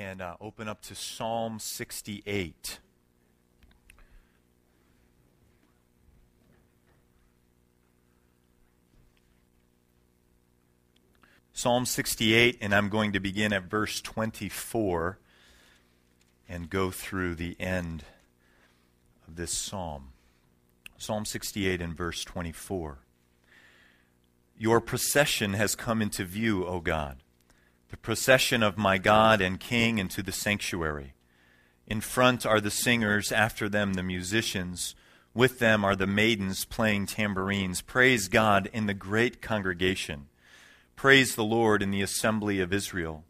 and 0.00 0.22
uh, 0.22 0.34
open 0.40 0.66
up 0.66 0.80
to 0.80 0.94
Psalm 0.94 1.58
68. 1.58 2.78
Psalm 11.52 11.84
68, 11.84 12.56
and 12.62 12.74
I'm 12.74 12.88
going 12.88 13.12
to 13.12 13.20
begin 13.20 13.52
at 13.52 13.64
verse 13.64 14.00
24 14.00 15.18
and 16.48 16.70
go 16.70 16.90
through 16.90 17.34
the 17.34 17.54
end 17.60 18.04
of 19.28 19.36
this 19.36 19.52
psalm. 19.52 20.12
Psalm 20.96 21.26
68 21.26 21.82
and 21.82 21.94
verse 21.94 22.24
24. 22.24 23.00
Your 24.56 24.80
procession 24.80 25.52
has 25.52 25.74
come 25.76 26.00
into 26.00 26.24
view, 26.24 26.66
O 26.66 26.80
God, 26.80 27.18
the 27.90 27.96
procession 27.96 28.62
of 28.62 28.78
my 28.78 28.98
God 28.98 29.40
and 29.40 29.58
King 29.58 29.98
into 29.98 30.22
the 30.22 30.32
sanctuary. 30.32 31.12
In 31.86 32.00
front 32.00 32.46
are 32.46 32.60
the 32.60 32.70
singers, 32.70 33.32
after 33.32 33.68
them 33.68 33.94
the 33.94 34.02
musicians. 34.02 34.94
With 35.34 35.58
them 35.58 35.84
are 35.84 35.96
the 35.96 36.06
maidens 36.06 36.64
playing 36.64 37.06
tambourines. 37.06 37.82
Praise 37.82 38.28
God 38.28 38.70
in 38.72 38.86
the 38.86 38.94
great 38.94 39.42
congregation. 39.42 40.28
Praise 40.94 41.34
the 41.34 41.44
Lord 41.44 41.82
in 41.82 41.90
the 41.90 42.02
assembly 42.02 42.60
of 42.60 42.72
Israel. 42.72 43.24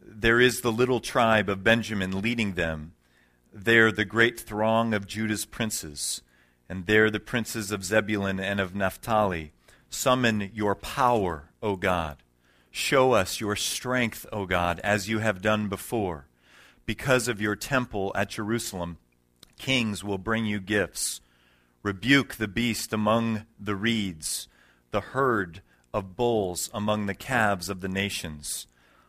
There 0.00 0.40
is 0.40 0.60
the 0.60 0.72
little 0.72 1.00
tribe 1.00 1.48
of 1.48 1.64
Benjamin 1.64 2.20
leading 2.20 2.54
them. 2.54 2.92
There 3.52 3.90
the 3.90 4.04
great 4.04 4.38
throng 4.38 4.92
of 4.92 5.06
Judah's 5.06 5.46
princes, 5.46 6.20
and 6.68 6.86
there 6.86 7.10
the 7.10 7.20
princes 7.20 7.70
of 7.70 7.84
Zebulun 7.84 8.40
and 8.40 8.60
of 8.60 8.74
Naphtali. 8.74 9.52
Summon 9.88 10.50
your 10.52 10.74
power, 10.74 11.48
O 11.62 11.76
God. 11.76 12.18
Show 12.70 13.12
us 13.12 13.40
your 13.40 13.56
strength, 13.56 14.26
O 14.32 14.46
God, 14.46 14.80
as 14.80 15.08
you 15.08 15.18
have 15.18 15.42
done 15.42 15.68
before. 15.68 16.26
Because 16.86 17.28
of 17.28 17.40
your 17.40 17.56
temple 17.56 18.12
at 18.14 18.30
Jerusalem, 18.30 18.98
kings 19.58 20.04
will 20.04 20.18
bring 20.18 20.46
you 20.46 20.60
gifts. 20.60 21.20
Rebuke 21.82 22.34
the 22.34 22.48
beast 22.48 22.92
among 22.92 23.46
the 23.58 23.76
reeds, 23.76 24.48
the 24.90 25.00
herd 25.00 25.62
of 25.92 26.16
bulls 26.16 26.70
among 26.72 27.06
the 27.06 27.14
calves 27.14 27.68
of 27.68 27.80
the 27.80 27.88
nations. 27.88 28.66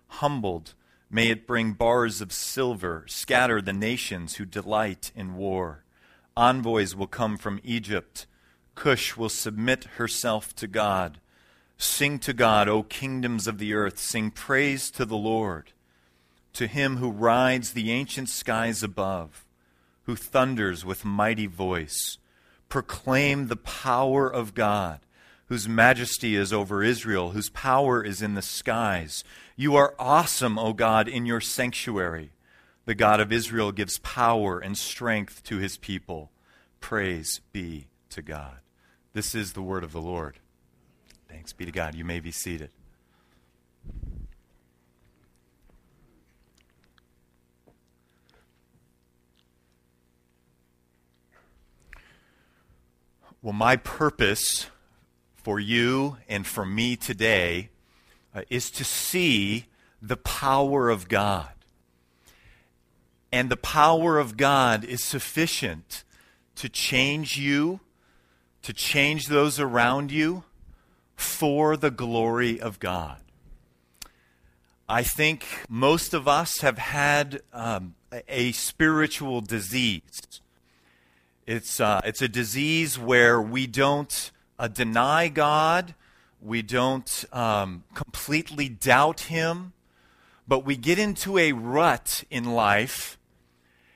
Humbled, 0.07 0.73
may 1.09 1.29
it 1.29 1.47
bring 1.47 1.73
bars 1.73 2.21
of 2.21 2.31
silver, 2.31 3.05
scatter 3.07 3.61
the 3.61 3.73
nations 3.73 4.35
who 4.35 4.45
delight 4.45 5.11
in 5.15 5.35
war. 5.35 5.83
Envoys 6.35 6.95
will 6.95 7.07
come 7.07 7.37
from 7.37 7.59
Egypt. 7.63 8.25
Cush 8.75 9.17
will 9.17 9.29
submit 9.29 9.83
herself 9.95 10.55
to 10.55 10.67
God. 10.67 11.19
Sing 11.79 12.19
to 12.19 12.33
God, 12.33 12.67
O 12.67 12.83
kingdoms 12.83 13.47
of 13.47 13.57
the 13.57 13.73
earth. 13.73 13.97
Sing 13.97 14.29
praise 14.29 14.91
to 14.91 15.03
the 15.05 15.17
Lord. 15.17 15.71
To 16.53 16.67
him 16.67 16.97
who 16.97 17.09
rides 17.09 17.73
the 17.73 17.91
ancient 17.91 18.29
skies 18.29 18.83
above, 18.83 19.45
who 20.03 20.15
thunders 20.15 20.85
with 20.85 21.03
mighty 21.03 21.47
voice. 21.47 22.19
Proclaim 22.67 23.47
the 23.47 23.55
power 23.55 24.31
of 24.31 24.53
God 24.53 24.99
whose 25.49 25.67
majesty 25.67 26.35
is 26.35 26.53
over 26.53 26.83
Israel, 26.83 27.31
whose 27.31 27.49
power 27.49 28.03
is 28.03 28.21
in 28.21 28.35
the 28.35 28.41
skies. 28.41 29.23
You 29.55 29.75
are 29.75 29.95
awesome, 29.97 30.59
O 30.59 30.73
God, 30.73 31.07
in 31.07 31.25
your 31.25 31.41
sanctuary. 31.41 32.31
The 32.85 32.93
God 32.93 33.19
of 33.19 33.31
Israel 33.31 33.71
gives 33.71 33.97
power 33.97 34.59
and 34.59 34.77
strength 34.77 35.43
to 35.45 35.57
his 35.57 35.75
people. 35.75 36.31
Praise 36.79 37.41
be 37.51 37.87
to 38.11 38.21
God. 38.21 38.59
This 39.13 39.33
is 39.33 39.53
the 39.53 39.63
word 39.63 39.83
of 39.83 39.91
the 39.91 40.01
Lord. 40.01 40.37
Thanks 41.29 41.53
be 41.53 41.63
to 41.65 41.71
God. 41.71 41.93
You 41.93 42.03
may 42.03 42.19
be 42.19 42.31
seated. 42.31 42.71
Well, 53.43 53.53
my 53.53 53.75
purpose 53.75 54.67
for 55.35 55.59
you 55.59 56.17
and 56.27 56.47
for 56.47 56.65
me 56.65 56.95
today 56.95 57.69
uh, 58.33 58.41
is 58.49 58.71
to 58.71 58.83
see 58.83 59.67
the 60.01 60.17
power 60.17 60.89
of 60.89 61.07
God. 61.07 61.53
And 63.31 63.49
the 63.49 63.57
power 63.57 64.17
of 64.17 64.35
God 64.35 64.83
is 64.83 65.03
sufficient 65.03 66.03
to 66.55 66.67
change 66.67 67.37
you, 67.37 67.81
to 68.63 68.73
change 68.73 69.27
those 69.27 69.59
around 69.59 70.11
you 70.11 70.43
for 71.19 71.75
the 71.75 71.91
glory 71.91 72.59
of 72.59 72.79
God. 72.79 73.21
I 74.87 75.03
think 75.03 75.45
most 75.67 76.13
of 76.13 76.27
us 76.27 76.61
have 76.61 76.77
had 76.77 77.41
um, 77.53 77.95
a 78.27 78.53
spiritual 78.53 79.41
disease. 79.41 80.21
It's, 81.45 81.79
uh, 81.79 82.01
it's 82.05 82.21
a 82.21 82.27
disease 82.27 82.97
where 82.97 83.41
we 83.41 83.67
don't 83.67 84.31
uh, 84.57 84.67
deny 84.67 85.27
God, 85.27 85.93
we 86.41 86.61
don't 86.61 87.25
um, 87.33 87.83
completely 87.93 88.69
doubt 88.69 89.21
Him, 89.21 89.73
but 90.47 90.65
we 90.65 90.77
get 90.77 90.97
into 90.97 91.37
a 91.37 91.51
rut 91.51 92.23
in 92.29 92.45
life 92.45 93.17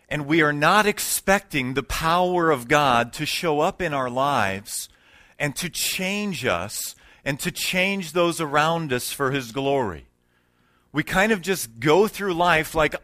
and 0.10 0.28
we 0.28 0.42
are 0.42 0.54
not 0.54 0.86
expecting 0.86 1.74
the 1.74 1.84
power 1.84 2.52
of 2.52 2.68
God 2.68 3.14
to 3.14 3.26
show 3.26 3.62
up 3.62 3.82
in 3.82 3.94
our 3.94 4.10
lives 4.10 4.90
and 5.40 5.56
to 5.56 5.70
change 5.70 6.46
us 6.46 6.96
and 7.26 7.40
to 7.40 7.52
change 7.52 8.12
those 8.12 8.42
around 8.42 8.92
us 8.92 9.12
for 9.12 9.32
His 9.32 9.52
glory. 9.52 10.06
We 10.92 11.04
kind 11.04 11.32
of 11.32 11.42
just 11.42 11.80
go 11.80 12.08
through 12.08 12.34
life 12.34 12.76
like 12.76 12.96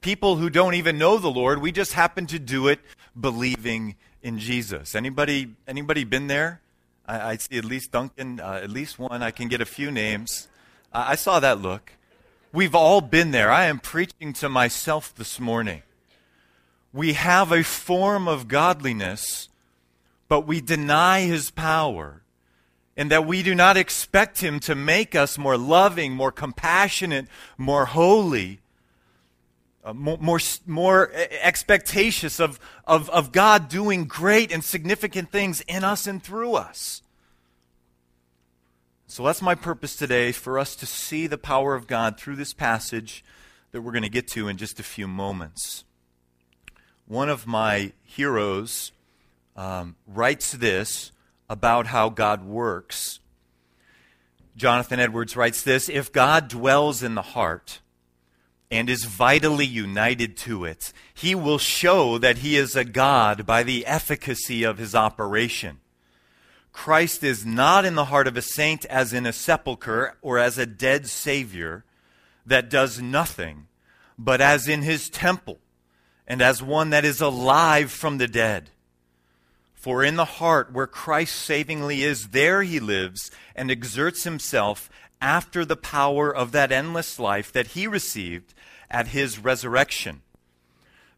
people 0.00 0.36
who 0.36 0.50
don't 0.50 0.74
even 0.74 0.98
know 0.98 1.18
the 1.18 1.30
Lord. 1.30 1.60
We 1.60 1.72
just 1.72 1.92
happen 1.92 2.26
to 2.28 2.38
do 2.38 2.68
it 2.68 2.80
believing 3.18 3.96
in 4.22 4.38
Jesus. 4.38 4.94
Anybody 4.94 5.54
anybody 5.66 6.04
been 6.04 6.26
there? 6.26 6.60
I, 7.06 7.30
I 7.30 7.36
see 7.36 7.56
at 7.58 7.64
least 7.64 7.92
Duncan, 7.92 8.40
uh, 8.40 8.60
at 8.62 8.70
least 8.70 8.98
one. 8.98 9.22
I 9.22 9.30
can 9.30 9.48
get 9.48 9.60
a 9.60 9.66
few 9.66 9.90
names. 9.90 10.48
Uh, 10.92 11.04
I 11.08 11.14
saw 11.14 11.40
that 11.40 11.60
look. 11.60 11.92
We've 12.52 12.74
all 12.74 13.00
been 13.00 13.32
there. 13.32 13.50
I 13.50 13.66
am 13.66 13.78
preaching 13.78 14.32
to 14.34 14.48
myself 14.48 15.14
this 15.14 15.38
morning. 15.38 15.82
We 16.92 17.12
have 17.12 17.52
a 17.52 17.62
form 17.62 18.26
of 18.26 18.48
godliness, 18.48 19.48
but 20.28 20.46
we 20.46 20.60
deny 20.60 21.20
his 21.20 21.50
power, 21.50 22.22
and 22.96 23.10
that 23.10 23.26
we 23.26 23.42
do 23.42 23.54
not 23.54 23.76
expect 23.76 24.40
him 24.40 24.58
to 24.60 24.74
make 24.74 25.14
us 25.14 25.36
more 25.36 25.58
loving, 25.58 26.12
more 26.12 26.32
compassionate, 26.32 27.26
more 27.58 27.86
holy 27.86 28.60
uh, 29.86 29.94
more, 29.94 30.18
more, 30.18 30.40
more 30.66 31.12
expectatious 31.14 32.40
of, 32.40 32.58
of, 32.88 33.08
of 33.10 33.30
God 33.30 33.68
doing 33.68 34.06
great 34.06 34.50
and 34.50 34.64
significant 34.64 35.30
things 35.30 35.60
in 35.68 35.84
us 35.84 36.08
and 36.08 36.20
through 36.20 36.54
us. 36.54 37.02
So 39.06 39.24
that's 39.24 39.40
my 39.40 39.54
purpose 39.54 39.94
today 39.94 40.32
for 40.32 40.58
us 40.58 40.74
to 40.76 40.86
see 40.86 41.28
the 41.28 41.38
power 41.38 41.76
of 41.76 41.86
God 41.86 42.18
through 42.18 42.34
this 42.34 42.52
passage 42.52 43.24
that 43.70 43.82
we're 43.82 43.92
going 43.92 44.02
to 44.02 44.08
get 44.08 44.26
to 44.28 44.48
in 44.48 44.56
just 44.56 44.80
a 44.80 44.82
few 44.82 45.06
moments. 45.06 45.84
One 47.06 47.28
of 47.28 47.46
my 47.46 47.92
heroes 48.02 48.90
um, 49.54 49.94
writes 50.08 50.50
this 50.50 51.12
about 51.48 51.86
how 51.88 52.08
God 52.08 52.44
works. 52.44 53.20
Jonathan 54.56 55.00
Edwards 55.00 55.36
writes 55.36 55.62
this 55.62 55.88
If 55.88 56.12
God 56.12 56.48
dwells 56.48 57.02
in 57.02 57.14
the 57.14 57.22
heart, 57.22 57.80
and 58.70 58.90
is 58.90 59.04
vitally 59.04 59.66
united 59.66 60.36
to 60.36 60.64
it, 60.64 60.92
he 61.14 61.34
will 61.34 61.58
show 61.58 62.18
that 62.18 62.38
he 62.38 62.56
is 62.56 62.74
a 62.74 62.84
God 62.84 63.46
by 63.46 63.62
the 63.62 63.86
efficacy 63.86 64.64
of 64.64 64.78
his 64.78 64.94
operation. 64.94 65.78
Christ 66.72 67.22
is 67.24 67.46
not 67.46 67.84
in 67.84 67.94
the 67.94 68.06
heart 68.06 68.26
of 68.26 68.36
a 68.36 68.42
saint 68.42 68.84
as 68.86 69.12
in 69.12 69.24
a 69.24 69.32
sepulchre 69.32 70.16
or 70.20 70.38
as 70.38 70.58
a 70.58 70.66
dead 70.66 71.06
Savior 71.06 71.84
that 72.44 72.68
does 72.68 73.00
nothing, 73.00 73.68
but 74.18 74.40
as 74.40 74.68
in 74.68 74.82
his 74.82 75.08
temple 75.08 75.58
and 76.26 76.42
as 76.42 76.62
one 76.62 76.90
that 76.90 77.04
is 77.04 77.20
alive 77.20 77.90
from 77.90 78.18
the 78.18 78.28
dead. 78.28 78.70
For 79.86 80.02
in 80.02 80.16
the 80.16 80.24
heart 80.24 80.72
where 80.72 80.88
Christ 80.88 81.36
savingly 81.36 82.02
is, 82.02 82.30
there 82.30 82.64
he 82.64 82.80
lives 82.80 83.30
and 83.54 83.70
exerts 83.70 84.24
himself 84.24 84.90
after 85.20 85.64
the 85.64 85.76
power 85.76 86.28
of 86.34 86.50
that 86.50 86.72
endless 86.72 87.20
life 87.20 87.52
that 87.52 87.68
he 87.68 87.86
received 87.86 88.52
at 88.90 89.06
his 89.06 89.38
resurrection. 89.38 90.22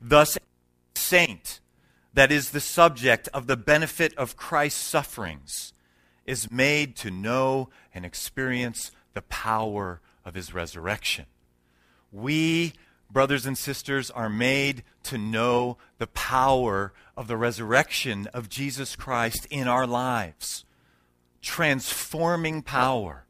Thus, 0.02 0.36
saint 0.94 1.60
that 2.12 2.30
is 2.30 2.50
the 2.50 2.60
subject 2.60 3.26
of 3.32 3.46
the 3.46 3.56
benefit 3.56 4.12
of 4.18 4.36
Christ's 4.36 4.84
sufferings 4.84 5.72
is 6.26 6.50
made 6.50 6.94
to 6.96 7.10
know 7.10 7.70
and 7.94 8.04
experience 8.04 8.90
the 9.14 9.22
power 9.22 10.02
of 10.26 10.34
his 10.34 10.52
resurrection. 10.52 11.24
We, 12.12 12.74
brothers 13.10 13.46
and 13.46 13.56
sisters, 13.56 14.10
are 14.10 14.28
made 14.28 14.84
to 15.04 15.18
know 15.18 15.78
the 15.98 16.06
power 16.08 16.92
of 17.16 17.26
the 17.28 17.36
resurrection 17.36 18.26
of 18.34 18.48
Jesus 18.48 18.96
Christ 18.96 19.46
in 19.50 19.66
our 19.66 19.86
lives. 19.86 20.64
Transforming 21.40 22.62
power 22.62 23.26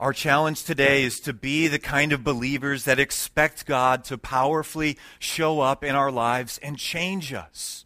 Our 0.00 0.12
challenge 0.12 0.62
today 0.62 1.02
is 1.02 1.18
to 1.20 1.32
be 1.32 1.66
the 1.66 1.80
kind 1.80 2.12
of 2.12 2.22
believers 2.22 2.84
that 2.84 3.00
expect 3.00 3.66
God 3.66 4.04
to 4.04 4.16
powerfully 4.16 4.96
show 5.18 5.58
up 5.58 5.82
in 5.82 5.96
our 5.96 6.12
lives 6.12 6.60
and 6.62 6.78
change 6.78 7.32
us, 7.32 7.84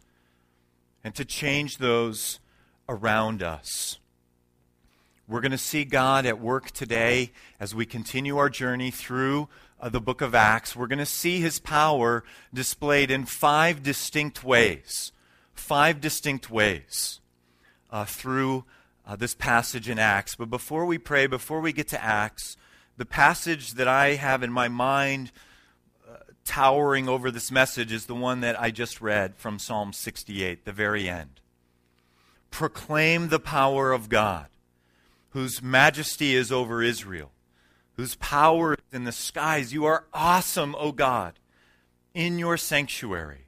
and 1.03 1.15
to 1.15 1.25
change 1.25 1.79
those 1.79 2.39
around 2.87 3.41
us. 3.41 3.97
We're 5.27 5.41
going 5.41 5.53
to 5.53 5.57
see 5.57 5.85
God 5.85 6.27
at 6.27 6.39
work 6.39 6.69
today 6.69 7.31
as 7.59 7.73
we 7.73 7.87
continue 7.87 8.37
our 8.37 8.49
journey 8.49 8.91
through 8.91 9.49
uh, 9.83 9.89
the 9.89 9.99
book 9.99 10.21
of 10.21 10.33
Acts. 10.33 10.77
We're 10.77 10.87
going 10.87 10.99
to 10.99 11.05
see 11.05 11.41
his 11.41 11.59
power 11.59 12.23
displayed 12.53 13.11
in 13.11 13.25
five 13.25 13.83
distinct 13.83 14.41
ways. 14.41 15.11
Five 15.53 15.99
distinct 15.99 16.49
ways 16.49 17.19
uh, 17.91 18.05
through 18.05 18.63
uh, 19.05 19.17
this 19.17 19.35
passage 19.35 19.89
in 19.89 19.99
Acts. 19.99 20.37
But 20.37 20.49
before 20.49 20.85
we 20.85 20.97
pray, 20.97 21.27
before 21.27 21.59
we 21.59 21.73
get 21.73 21.89
to 21.89 22.01
Acts, 22.01 22.55
the 22.95 23.05
passage 23.05 23.73
that 23.73 23.89
I 23.89 24.13
have 24.13 24.41
in 24.41 24.53
my 24.53 24.69
mind 24.69 25.33
uh, 26.09 26.15
towering 26.45 27.09
over 27.09 27.29
this 27.29 27.51
message 27.51 27.91
is 27.91 28.05
the 28.05 28.15
one 28.15 28.39
that 28.39 28.59
I 28.59 28.71
just 28.71 29.01
read 29.01 29.35
from 29.35 29.59
Psalm 29.59 29.91
68, 29.91 30.63
the 30.63 30.71
very 30.71 31.09
end. 31.09 31.41
Proclaim 32.51 33.27
the 33.27 33.39
power 33.39 33.91
of 33.91 34.07
God, 34.07 34.47
whose 35.31 35.61
majesty 35.61 36.35
is 36.35 36.53
over 36.53 36.81
Israel, 36.81 37.31
whose 37.95 38.15
power 38.15 38.73
is 38.73 38.79
in 38.91 39.03
the 39.03 39.11
skies. 39.11 39.73
You 39.73 39.85
are 39.85 40.05
awesome, 40.13 40.75
O 40.77 40.91
God, 40.91 41.39
in 42.13 42.39
your 42.39 42.57
sanctuary. 42.57 43.47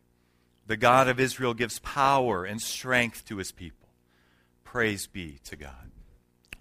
The 0.67 0.77
God 0.77 1.07
of 1.07 1.19
Israel 1.19 1.53
gives 1.53 1.79
power 1.79 2.45
and 2.45 2.61
strength 2.61 3.25
to 3.25 3.37
his 3.37 3.51
people. 3.51 3.89
Praise 4.63 5.07
be 5.07 5.39
to 5.45 5.55
God. 5.55 5.91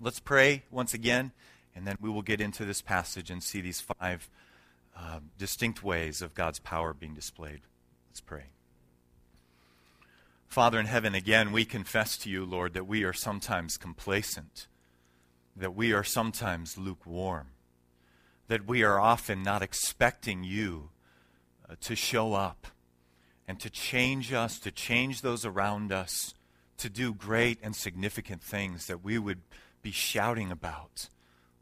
Let's 0.01 0.21
pray 0.21 0.65
once 0.71 0.93
again, 0.93 1.33
and 1.75 1.87
then 1.87 1.97
we 2.01 2.11
will 2.11 2.23
get 2.23 2.41
into 2.41 2.65
this 2.65 2.83
passage 2.83 3.31
and 3.31 3.43
see 3.43 3.61
these 3.61 3.81
five 3.81 4.29
uh, 4.97 5.21
distinct 5.39 5.83
ways 5.83 6.21
of 6.21 6.35
God's 6.35 6.59
power 6.59 6.93
being 6.93 7.15
displayed. 7.15 7.61
Let's 8.11 8.21
pray. 8.21 8.45
Father 10.47 10.79
in 10.79 10.87
heaven, 10.87 11.15
again, 11.15 11.51
we 11.51 11.65
confess 11.65 12.17
to 12.19 12.31
you, 12.31 12.45
Lord, 12.45 12.75
that 12.75 12.87
we 12.87 13.03
are 13.03 13.13
sometimes 13.13 13.77
complacent, 13.77 14.69
that 15.57 15.75
we 15.75 15.93
are 15.93 16.05
sometimes 16.05 16.79
lukewarm, 16.79 17.49
that 18.49 18.67
we 18.67 18.83
are 18.83 19.01
often 19.01 19.43
not 19.43 19.63
expecting 19.63 20.45
you 20.45 20.91
uh, 21.69 21.75
to 21.81 21.97
show 21.97 22.35
up 22.35 22.67
and 23.47 23.59
to 23.61 23.71
change 23.71 24.33
us, 24.33 24.59
to 24.59 24.71
change 24.71 25.23
those 25.23 25.45
around 25.45 25.93
us 25.93 26.35
to 26.79 26.89
do 26.91 27.15
great 27.15 27.59
and 27.63 27.75
significant 27.75 28.43
things 28.43 28.87
that 28.87 29.05
we 29.05 29.19
would 29.19 29.41
be 29.83 29.93
shouting 29.93 30.51
about, 30.51 31.09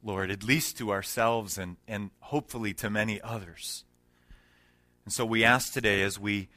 Lord, 0.02 0.30
at 0.30 0.42
least 0.42 0.78
to 0.78 0.90
ourselves 0.90 1.58
and, 1.58 1.76
and 1.86 2.10
hopefully 2.20 2.72
to 2.74 2.90
many 2.90 3.20
others. 3.20 3.84
And 5.04 5.12
so 5.12 5.24
we 5.24 5.44
ask 5.44 5.72
today 5.72 6.02
as 6.02 6.18
we 6.18 6.48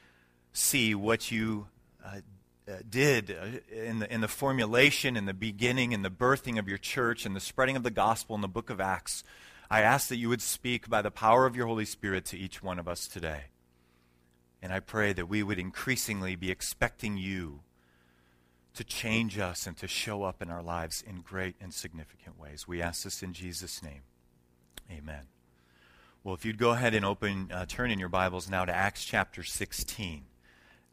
see 0.52 0.94
what 0.94 1.30
you 1.30 1.66
uh, 2.04 2.20
uh, 2.68 2.76
did 2.88 3.30
uh, 3.30 3.58
in, 3.72 3.98
the, 3.98 4.12
in 4.12 4.20
the 4.20 4.28
formulation, 4.28 5.16
in 5.16 5.26
the 5.26 5.34
beginning, 5.34 5.92
in 5.92 6.02
the 6.02 6.10
birthing 6.10 6.58
of 6.58 6.68
your 6.68 6.78
church, 6.78 7.26
and 7.26 7.36
the 7.36 7.40
spreading 7.40 7.76
of 7.76 7.82
the 7.82 7.90
gospel 7.90 8.34
in 8.34 8.40
the 8.40 8.48
book 8.48 8.70
of 8.70 8.80
Acts, 8.80 9.22
I 9.70 9.82
ask 9.82 10.08
that 10.08 10.16
you 10.16 10.28
would 10.28 10.42
speak 10.42 10.88
by 10.88 11.02
the 11.02 11.10
power 11.10 11.46
of 11.46 11.56
your 11.56 11.66
Holy 11.66 11.84
Spirit 11.84 12.24
to 12.26 12.38
each 12.38 12.62
one 12.62 12.78
of 12.78 12.86
us 12.86 13.08
today. 13.08 13.46
And 14.62 14.72
I 14.72 14.80
pray 14.80 15.12
that 15.12 15.28
we 15.28 15.42
would 15.42 15.58
increasingly 15.58 16.36
be 16.36 16.50
expecting 16.50 17.16
you 17.16 17.60
to 18.74 18.84
change 18.84 19.38
us 19.38 19.66
and 19.66 19.76
to 19.78 19.88
show 19.88 20.22
up 20.22 20.42
in 20.42 20.50
our 20.50 20.62
lives 20.62 21.02
in 21.06 21.22
great 21.22 21.56
and 21.60 21.72
significant 21.72 22.38
ways. 22.38 22.68
We 22.68 22.82
ask 22.82 23.04
this 23.04 23.22
in 23.22 23.32
Jesus' 23.32 23.82
name. 23.82 24.02
Amen. 24.90 25.24
Well, 26.22 26.34
if 26.34 26.44
you'd 26.44 26.58
go 26.58 26.70
ahead 26.70 26.94
and 26.94 27.04
open, 27.04 27.50
uh, 27.52 27.66
turn 27.66 27.90
in 27.90 27.98
your 27.98 28.08
Bibles 28.08 28.50
now 28.50 28.64
to 28.64 28.74
Acts 28.74 29.04
chapter 29.04 29.42
16. 29.42 30.24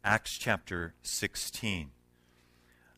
Acts 0.02 0.38
chapter 0.38 0.94
16. 1.02 1.90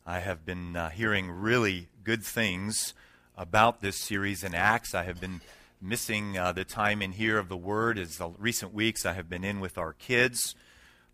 I 0.05 0.19
have 0.19 0.45
been 0.45 0.75
uh, 0.75 0.89
hearing 0.89 1.29
really 1.29 1.89
good 2.03 2.23
things 2.23 2.93
about 3.35 3.81
this 3.81 3.97
series 3.97 4.43
in 4.43 4.55
Acts. 4.55 4.95
I 4.95 5.03
have 5.03 5.19
been 5.19 5.41
missing 5.81 6.37
uh, 6.37 6.51
the 6.51 6.65
time 6.65 7.01
in 7.01 7.13
here 7.13 7.37
of 7.37 7.49
the 7.49 7.57
Word 7.57 7.99
as 7.99 8.17
the 8.17 8.29
recent 8.37 8.73
weeks 8.73 9.05
I 9.05 9.13
have 9.13 9.29
been 9.29 9.43
in 9.43 9.59
with 9.59 9.77
our 9.77 9.93
kids, 9.93 10.55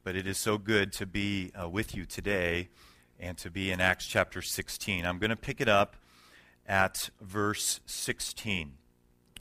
but 0.04 0.16
it 0.16 0.26
is 0.26 0.38
so 0.38 0.58
good 0.58 0.94
to 0.94 1.06
be 1.06 1.52
uh, 1.60 1.68
with 1.68 1.96
you 1.96 2.06
today 2.06 2.70
and 3.20 3.38
to 3.38 3.50
be 3.50 3.72
in 3.72 3.82
Acts 3.82 4.06
chapter 4.06 4.42
16. 4.42 5.06
I'm 5.06 5.18
going 5.18 5.30
to 5.30 5.36
pick 5.36 5.62
it 5.62 5.68
up 5.68 5.96
at 6.68 7.10
verse 7.22 7.80
16. 7.86 8.74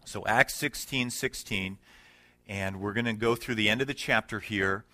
So, 0.05 0.27
Acts 0.27 0.55
16 0.55 1.11
16, 1.11 1.79
and 2.49 2.81
we're 2.81 2.93
going 2.93 3.05
to 3.05 3.13
go 3.13 3.37
through 3.37 3.55
the 3.55 3.69
end 3.69 3.81
of 3.81 3.87
the 3.87 3.95
chapter 3.95 4.41
here, 4.41 4.85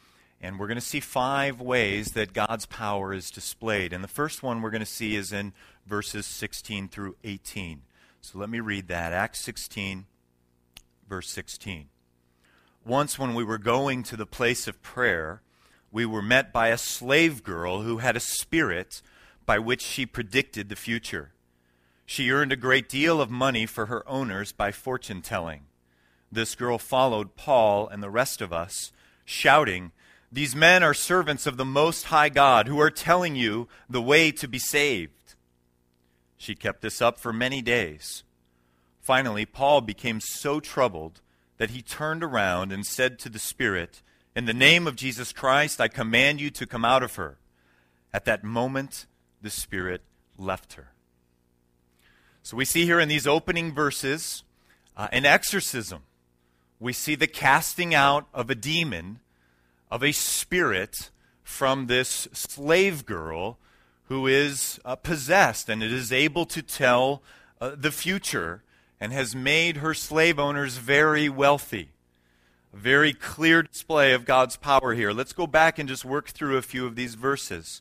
and 0.41 0.59
we're 0.59 0.67
going 0.67 0.77
to 0.77 0.83
see 0.83 1.01
five 1.01 1.61
ways 1.61 2.13
that 2.13 2.35
God's 2.35 2.67
power 2.67 3.15
is 3.15 3.31
displayed. 3.31 3.95
And 3.95 4.05
the 4.05 4.09
first 4.09 4.43
one 4.43 4.61
we're 4.61 4.71
going 4.71 4.81
to 4.81 4.87
see 4.87 5.17
is 5.17 5.33
in 5.33 5.55
verses 5.87 6.27
16 6.27 6.89
through 6.89 7.17
18. 7.25 7.83
So, 8.21 8.39
let 8.39 8.51
me 8.51 8.61
read 8.61 8.89
that. 8.89 9.15
Acts 9.15 9.41
16, 9.41 10.05
verse 11.09 11.31
16. 11.31 11.89
Once, 12.85 13.19
when 13.19 13.35
we 13.35 13.45
were 13.45 13.59
going 13.59 14.03
to 14.03 14.17
the 14.17 14.27
place 14.27 14.69
of 14.69 14.83
prayer, 14.83 15.43
we 15.91 16.05
were 16.05 16.23
met 16.23 16.53
by 16.53 16.69
a 16.69 16.79
slave 16.79 17.43
girl 17.43 17.83
who 17.83 17.99
had 17.99 18.17
a 18.17 18.21
spirit 18.21 19.03
by 19.47 19.59
which 19.59 19.81
she 19.81 20.05
predicted 20.05 20.69
the 20.69 20.77
future. 20.77 21.33
She 22.05 22.31
earned 22.31 22.53
a 22.53 22.57
great 22.57 22.89
deal 22.89 23.21
of 23.21 23.31
money 23.31 23.67
for 23.67 23.87
her 23.87 24.07
owners 24.09 24.53
by 24.53 24.73
fortune 24.73 25.23
telling. 25.23 25.63
This 26.31 26.55
girl 26.55 26.79
followed 26.79 27.37
Paul 27.37 27.89
and 27.89 28.03
the 28.03 28.11
rest 28.11 28.41
of 28.43 28.53
us, 28.53 28.93
shouting, 29.25 29.93
These 30.31 30.55
men 30.55 30.83
are 30.83 30.95
servants 30.95 31.47
of 31.47 31.57
the 31.57 31.65
Most 31.65 32.05
High 32.05 32.29
God 32.29 32.69
who 32.69 32.81
are 32.81 32.91
telling 32.91 33.35
you 33.35 33.69
the 33.89 34.03
way 34.03 34.31
to 34.33 34.49
be 34.49 34.59
saved. 34.59 35.35
She 36.37 36.55
kept 36.55 36.83
this 36.83 37.01
up 37.01 37.19
for 37.19 37.33
many 37.33 37.63
days. 37.63 38.25
Finally, 39.09 39.47
Paul 39.47 39.81
became 39.81 40.21
so 40.21 40.61
troubled 40.61 41.23
that 41.57 41.71
he 41.71 41.81
turned 41.81 42.23
around 42.23 42.71
and 42.71 42.85
said 42.85 43.19
to 43.21 43.31
the 43.31 43.39
Spirit, 43.39 44.03
in 44.37 44.45
the 44.45 44.53
name 44.53 44.87
of 44.87 44.97
Jesus 44.97 45.33
Christ, 45.33 45.81
I 45.81 45.89
command 45.89 46.43
you 46.43 46.51
to 46.51 46.67
come 46.67 46.85
out 46.85 47.03
of 47.03 47.15
her. 47.15 47.39
At 48.13 48.27
that 48.27 48.45
moment, 48.45 49.07
the 49.41 49.49
Spirit 49.49 50.03
left 50.37 50.75
her. 50.75 50.89
So 52.43 52.55
we 52.55 52.67
see 52.67 52.85
here 52.85 53.01
in 53.01 53.09
these 53.09 53.27
opening 53.27 53.73
verses 53.73 54.43
uh, 54.95 55.09
an 55.11 55.25
exorcism. 55.25 56.03
We 56.79 56.93
see 56.93 57.15
the 57.15 57.27
casting 57.27 57.95
out 57.95 58.27
of 58.35 58.51
a 58.51 58.55
demon, 58.55 59.21
of 59.91 60.05
a 60.05 60.13
spirit 60.13 61.09
from 61.43 61.87
this 61.87 62.29
slave 62.35 63.07
girl 63.07 63.57
who 64.09 64.27
is 64.27 64.79
uh, 64.85 64.97
possessed 64.97 65.71
and 65.71 65.83
it 65.83 65.95
is 65.95 66.13
able 66.13 66.45
to 66.45 66.61
tell 66.61 67.23
uh, 67.59 67.71
the 67.75 67.91
future 67.91 68.63
and 69.01 69.13
has 69.13 69.35
made 69.35 69.79
her 69.79 69.95
slave 69.95 70.39
owners 70.39 70.77
very 70.77 71.29
wealthy. 71.29 71.91
A 72.73 72.77
very 72.77 73.13
clear 73.13 73.63
display 73.63 74.13
of 74.13 74.25
God's 74.25 74.57
power 74.57 74.95
here. 74.95 75.13
Let's 75.13 75.33
go 75.33 75.47
back 75.47 75.79
and 75.79 75.89
just 75.89 76.05
work 76.05 76.29
through 76.29 76.57
a 76.57 76.63
few 76.63 76.87
of 76.87 76.97
these 76.97 77.15
verses. 77.15 77.81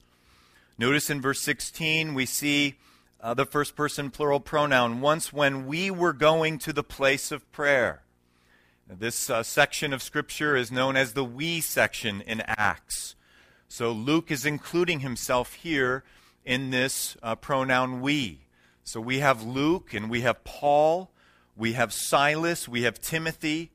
Notice 0.78 1.10
in 1.10 1.22
verse 1.22 1.42
16, 1.42 2.14
we 2.14 2.26
see 2.26 2.76
uh, 3.20 3.34
the 3.34 3.46
first 3.46 3.76
person 3.76 4.12
plural 4.12 4.40
pronoun. 4.40 5.02
Once 5.02 5.34
when 5.34 5.66
we 5.66 5.90
were 5.90 6.14
going 6.14 6.60
to 6.60 6.72
the 6.72 6.84
place 6.84 7.32
of 7.32 7.52
prayer. 7.52 8.04
This 8.90 9.30
uh, 9.30 9.44
section 9.44 9.92
of 9.92 10.02
Scripture 10.02 10.56
is 10.56 10.72
known 10.72 10.96
as 10.96 11.12
the 11.14 11.26
we 11.26 11.60
section 11.60 12.22
in 12.22 12.42
Acts. 12.42 13.16
So 13.68 13.92
Luke 13.92 14.32
is 14.32 14.46
including 14.46 15.02
himself 15.02 15.56
here 15.56 16.04
in 16.46 16.70
this 16.70 17.18
uh, 17.22 17.36
pronoun 17.36 18.00
we. 18.00 18.47
So 18.88 19.02
we 19.02 19.20
have 19.20 19.44
Luke 19.44 19.94
and 19.94 20.10
we 20.10 20.22
have 20.22 20.46
Paul, 20.46 21.12
we 21.58 21.74
have 21.74 21.92
Silas, 21.92 22.70
we 22.70 22.84
have 22.84 23.02
Timothy, 23.02 23.70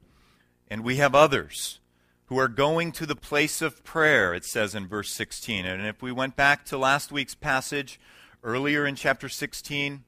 and 0.70 0.82
we 0.82 0.96
have 0.96 1.14
others 1.14 1.80
who 2.28 2.38
are 2.38 2.48
going 2.48 2.92
to 2.92 3.04
the 3.04 3.14
place 3.14 3.60
of 3.60 3.84
prayer, 3.84 4.32
it 4.32 4.46
says 4.46 4.74
in 4.74 4.88
verse 4.88 5.10
16. 5.10 5.66
And 5.66 5.86
if 5.86 6.00
we 6.00 6.12
went 6.12 6.34
back 6.34 6.64
to 6.64 6.78
last 6.78 7.12
week's 7.12 7.34
passage 7.34 8.00
earlier 8.42 8.86
in 8.86 8.94
chapter 8.94 9.28
16, 9.28 10.02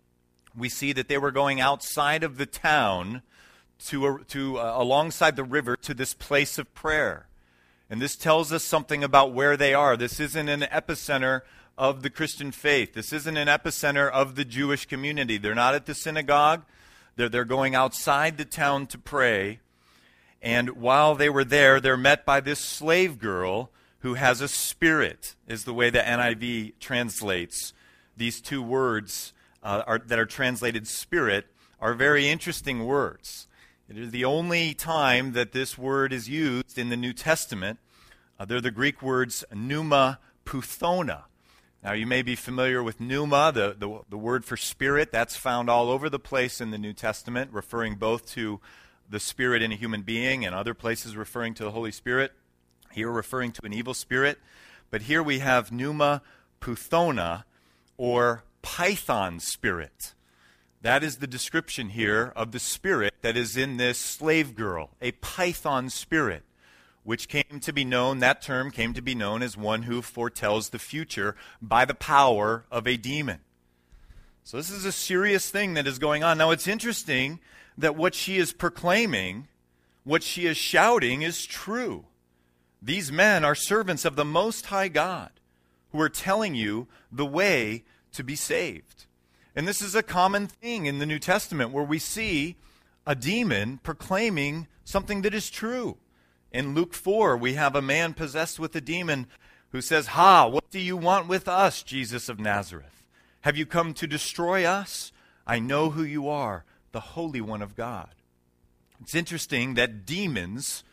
we 0.57 0.71
see 0.71 0.95
that 0.95 1.09
they 1.09 1.19
were 1.19 1.31
going 1.31 1.61
outside 1.61 2.23
of 2.23 2.39
the 2.39 2.47
town 2.47 3.21
to, 3.89 4.25
to 4.29 4.59
uh, 4.59 4.73
alongside 4.75 5.37
the 5.37 5.45
river 5.45 5.77
to 5.77 5.93
this 5.93 6.15
place 6.15 6.57
of 6.57 6.73
prayer. 6.73 7.29
And 7.91 8.01
this 8.01 8.17
tells 8.17 8.55
us 8.55 8.65
something 8.65 9.05
about 9.05 9.35
where 9.35 9.59
they 9.59 9.75
are. 9.75 9.99
This 9.99 10.19
isn't 10.19 10.49
an 10.49 10.63
epicenter 10.63 11.43
of 11.77 12.03
the 12.03 12.11
Christian 12.11 12.53
faith. 12.53 12.95
This 12.95 13.13
isn't 13.13 13.37
an 13.37 13.49
epicenter 13.49 14.11
of 14.11 14.37
the 14.37 14.45
Jewish 14.45 14.87
community. 14.87 15.39
They're 15.39 15.55
not 15.55 15.75
at 15.75 15.87
the 15.87 15.95
synagogue. 15.95 16.65
They're, 17.17 17.29
they're 17.29 17.45
going 17.45 17.75
outside 17.75 18.39
the 18.39 18.45
town 18.45 18.87
to 18.89 18.99
pray. 18.99 19.61
And 20.43 20.71
while 20.71 21.15
they 21.15 21.29
were 21.29 21.45
there, 21.45 21.81
they're 21.81 21.97
met 21.97 22.25
by 22.25 22.41
this 22.41 22.61
slave 22.61 23.19
girl 23.19 23.71
who 24.01 24.15
has 24.15 24.41
a 24.41 24.49
spirit, 24.49 25.35
is 25.49 25.65
the 25.65 25.73
way 25.73 25.89
the 25.89 25.99
NIV 25.99 26.75
translates. 26.79 27.73
These 28.17 28.43
two 28.43 28.63
words 28.63 29.33
uh, 29.63 29.83
are, 29.87 29.99
that 29.99 30.19
are 30.19 30.27
translated 30.27 30.87
spirit 30.87 31.47
are 31.81 31.95
very 31.95 32.29
interesting 32.29 32.85
words. 32.85 33.49
It 33.89 33.97
is 33.99 34.11
the 34.11 34.25
only 34.25 34.75
time 34.75 35.33
that 35.33 35.53
this 35.53 35.79
word 35.79 36.13
is 36.13 36.29
used 36.29 36.79
in 36.79 36.91
the 36.91 36.97
New 36.97 37.13
Testament. 37.13 37.79
Uh, 38.39 38.45
they're 38.45 38.61
the 38.61 38.71
Greek 38.71 39.03
words 39.03 39.45
pneuma 39.53 40.19
puthona. 40.45 41.25
Now, 41.85 41.93
you 41.93 42.07
may 42.07 42.23
be 42.23 42.35
familiar 42.35 42.83
with 42.83 42.99
pneuma, 42.99 43.53
the, 43.55 43.77
the, 43.79 44.01
the, 44.09 44.17
word 44.17 44.47
for 44.47 44.57
spirit. 44.57 45.13
That's 45.13 45.37
found 45.37 45.69
all 45.69 45.91
over 45.91 46.09
the 46.09 46.19
place 46.19 46.59
in 46.59 46.71
the 46.71 46.79
New 46.79 46.95
Testament, 46.95 47.51
referring 47.53 47.97
both 47.97 48.27
to 48.31 48.59
the 49.11 49.21
spirit 49.21 49.61
in 49.61 49.71
a 49.71 49.77
human 49.77 50.01
being 50.01 50.47
and 50.47 50.55
other 50.55 50.73
places 50.73 51.15
referring 51.15 51.53
to 51.55 51.65
the 51.65 51.73
Holy 51.73 51.93
Spirit. 51.93 52.33
Here, 52.91 53.11
referring 53.11 53.53
to 53.53 53.67
an 53.67 53.75
evil 53.75 53.93
spirit. 53.93 54.39
But 54.91 55.03
here 55.03 55.23
we 55.23 55.41
have 55.41 55.71
pneuma 55.71 56.23
puthona, 56.59 57.45
or 57.99 58.45
python 58.63 59.39
spirit. 59.39 60.15
That 60.81 61.05
is 61.05 61.19
the 61.19 61.27
description 61.27 61.91
here 61.91 62.33
of 62.35 62.53
the 62.53 62.59
spirit 62.59 63.13
that 63.21 63.37
is 63.37 63.59
in 63.59 63.77
this 63.77 63.99
slave 63.99 64.55
girl, 64.55 64.91
a 65.03 65.13
python 65.13 65.91
spirit 65.91 66.45
which 67.05 67.29
came 67.29 67.61
to 67.61 67.73
be 67.73 67.85
known, 67.85 68.19
that 68.19 68.43
term 68.43 68.71
came 68.71 68.95
to 68.95 69.03
be 69.03 69.15
known 69.15 69.43
as 69.43 69.57
one 69.57 69.83
who 69.85 70.03
foretells 70.03 70.71
the 70.71 70.79
future 70.79 71.37
by 71.63 71.85
the 71.85 71.95
power 71.95 72.65
of 72.71 72.87
a 72.87 72.97
demon. 72.97 73.41
So 74.43 74.57
this 74.57 74.71
is 74.71 74.85
a 74.85 74.93
serious 74.93 75.51
thing 75.51 75.75
that 75.75 75.87
is 75.87 75.99
going 75.99 76.25
on. 76.25 76.39
Now 76.39 76.51
it's 76.51 76.67
interesting 76.67 77.41
that 77.79 77.97
what 77.97 78.15
she 78.15 78.39
is 78.39 78.53
proclaiming, 78.53 79.49
what 80.03 80.23
she 80.23 80.47
is 80.47 80.57
shouting, 80.57 81.23
is 81.23 81.47
true. 81.47 82.07
These 82.83 83.13
men 83.13 83.45
are 83.45 83.55
servants 83.55 84.05
of 84.05 84.17
the 84.17 84.25
Most 84.25 84.67
High 84.67 84.89
God 84.89 85.31
who 85.93 86.01
are 86.01 86.11
telling 86.11 86.55
you 86.55 86.89
the 87.11 87.27
way 87.27 87.85
to 88.13 88.25
be 88.25 88.37
saved. 88.37 89.07
And 89.57 89.69
this 89.69 89.81
is 89.81 89.95
a 89.95 90.03
common 90.03 90.47
thing 90.47 90.87
in 90.87 90.99
the 90.99 91.07
New 91.07 91.19
Testament 91.19 91.71
where 91.71 91.85
we 91.85 91.99
see 91.99 92.57
a 93.07 93.15
demon 93.15 93.79
proclaiming 93.83 94.67
something 94.85 95.23
that 95.23 95.35
is 95.35 95.49
true. 95.51 95.97
In 96.55 96.73
Luke 96.73 96.95
4, 96.95 97.37
we 97.37 97.55
have 97.55 97.75
a 97.75 97.83
man 97.83 98.15
possessed 98.15 98.61
with 98.61 98.77
a 98.77 98.81
demon 98.81 99.27
who 99.71 99.81
says, 99.81 100.07
Ha, 100.07 100.47
what 100.47 100.71
do 100.71 100.79
you 100.79 100.97
want 100.97 101.27
with 101.27 101.49
us, 101.49 101.83
Jesus 101.83 102.29
of 102.29 102.39
Nazareth? 102.39 103.03
Have 103.41 103.57
you 103.57 103.67
come 103.67 103.93
to 103.95 104.07
destroy 104.07 104.65
us? 104.65 105.11
I 105.49 105.59
know 105.59 105.91
who 105.91 106.05
you 106.05 106.29
are, 106.29 106.65
the 106.93 107.01
Holy 107.01 107.41
One 107.41 107.61
of 107.61 107.75
God. 107.75 108.11
It's 109.01 109.17
interesting 109.17 109.75
that 109.75 110.07
demons 110.07 110.85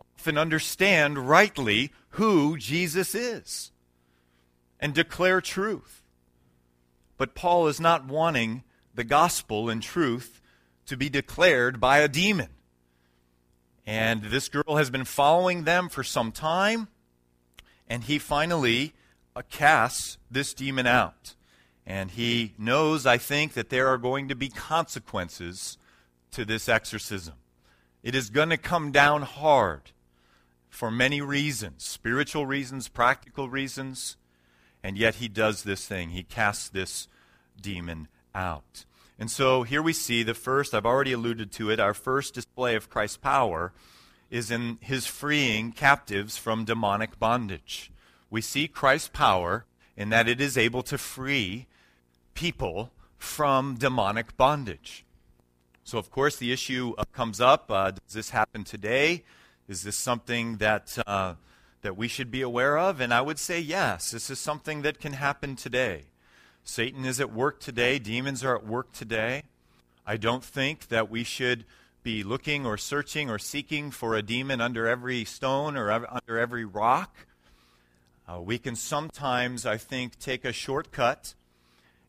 often 0.00 0.36
understand 0.36 1.28
rightly 1.28 1.92
who 2.10 2.56
Jesus 2.58 3.14
is 3.14 3.70
and 4.80 4.92
declare 4.94 5.40
truth. 5.40 6.02
But 7.16 7.36
Paul 7.36 7.68
is 7.68 7.78
not 7.78 8.08
wanting 8.08 8.64
the 8.92 9.04
gospel 9.04 9.70
and 9.70 9.80
truth 9.80 10.40
to 10.86 10.96
be 10.96 11.08
declared 11.08 11.78
by 11.78 11.98
a 11.98 12.08
demon. 12.08 12.48
And 13.86 14.24
this 14.24 14.48
girl 14.48 14.76
has 14.76 14.90
been 14.90 15.04
following 15.04 15.64
them 15.64 15.88
for 15.88 16.02
some 16.02 16.32
time. 16.32 16.88
And 17.88 18.04
he 18.04 18.18
finally 18.18 18.94
uh, 19.36 19.42
casts 19.50 20.18
this 20.30 20.54
demon 20.54 20.86
out. 20.86 21.34
And 21.86 22.10
he 22.10 22.54
knows, 22.56 23.04
I 23.04 23.18
think, 23.18 23.52
that 23.52 23.68
there 23.68 23.88
are 23.88 23.98
going 23.98 24.28
to 24.28 24.34
be 24.34 24.48
consequences 24.48 25.76
to 26.30 26.44
this 26.44 26.68
exorcism. 26.68 27.34
It 28.02 28.14
is 28.14 28.30
going 28.30 28.50
to 28.50 28.56
come 28.56 28.90
down 28.90 29.22
hard 29.22 29.90
for 30.68 30.90
many 30.90 31.20
reasons 31.20 31.84
spiritual 31.84 32.46
reasons, 32.46 32.88
practical 32.88 33.48
reasons. 33.48 34.16
And 34.82 34.98
yet 34.98 35.16
he 35.16 35.28
does 35.28 35.62
this 35.62 35.86
thing. 35.86 36.10
He 36.10 36.22
casts 36.22 36.68
this 36.68 37.08
demon 37.60 38.08
out. 38.34 38.84
And 39.18 39.30
so 39.30 39.62
here 39.62 39.82
we 39.82 39.92
see 39.92 40.22
the 40.22 40.34
first, 40.34 40.74
I've 40.74 40.86
already 40.86 41.12
alluded 41.12 41.52
to 41.52 41.70
it, 41.70 41.78
our 41.78 41.94
first 41.94 42.34
display 42.34 42.74
of 42.74 42.90
Christ's 42.90 43.16
power 43.16 43.72
is 44.30 44.50
in 44.50 44.78
his 44.80 45.06
freeing 45.06 45.70
captives 45.70 46.36
from 46.36 46.64
demonic 46.64 47.18
bondage. 47.18 47.92
We 48.30 48.40
see 48.40 48.66
Christ's 48.66 49.08
power 49.08 49.64
in 49.96 50.08
that 50.08 50.28
it 50.28 50.40
is 50.40 50.58
able 50.58 50.82
to 50.84 50.98
free 50.98 51.66
people 52.34 52.90
from 53.16 53.76
demonic 53.76 54.36
bondage. 54.36 55.04
So, 55.84 55.98
of 55.98 56.10
course, 56.10 56.36
the 56.36 56.50
issue 56.50 56.94
uh, 56.98 57.04
comes 57.12 57.40
up 57.40 57.70
uh, 57.70 57.92
does 57.92 58.14
this 58.14 58.30
happen 58.30 58.64
today? 58.64 59.22
Is 59.68 59.82
this 59.82 59.96
something 59.96 60.56
that, 60.56 60.98
uh, 61.06 61.34
that 61.82 61.96
we 61.96 62.08
should 62.08 62.30
be 62.30 62.40
aware 62.40 62.76
of? 62.76 63.00
And 63.00 63.14
I 63.14 63.20
would 63.20 63.38
say 63.38 63.60
yes, 63.60 64.10
this 64.10 64.30
is 64.30 64.38
something 64.38 64.82
that 64.82 64.98
can 64.98 65.12
happen 65.12 65.56
today. 65.56 66.06
Satan 66.64 67.04
is 67.04 67.20
at 67.20 67.30
work 67.30 67.60
today, 67.60 67.98
demons 67.98 68.42
are 68.42 68.56
at 68.56 68.66
work 68.66 68.90
today. 68.92 69.42
I 70.06 70.16
don't 70.16 70.42
think 70.42 70.88
that 70.88 71.10
we 71.10 71.22
should 71.22 71.64
be 72.02 72.22
looking 72.22 72.64
or 72.64 72.78
searching 72.78 73.28
or 73.28 73.38
seeking 73.38 73.90
for 73.90 74.14
a 74.14 74.22
demon 74.22 74.62
under 74.62 74.86
every 74.86 75.26
stone 75.26 75.76
or 75.76 75.92
under 75.92 76.38
every 76.38 76.64
rock. 76.64 77.26
Uh, 78.26 78.40
we 78.40 78.56
can 78.58 78.76
sometimes, 78.76 79.66
I 79.66 79.76
think, 79.76 80.18
take 80.18 80.46
a 80.46 80.52
shortcut. 80.52 81.34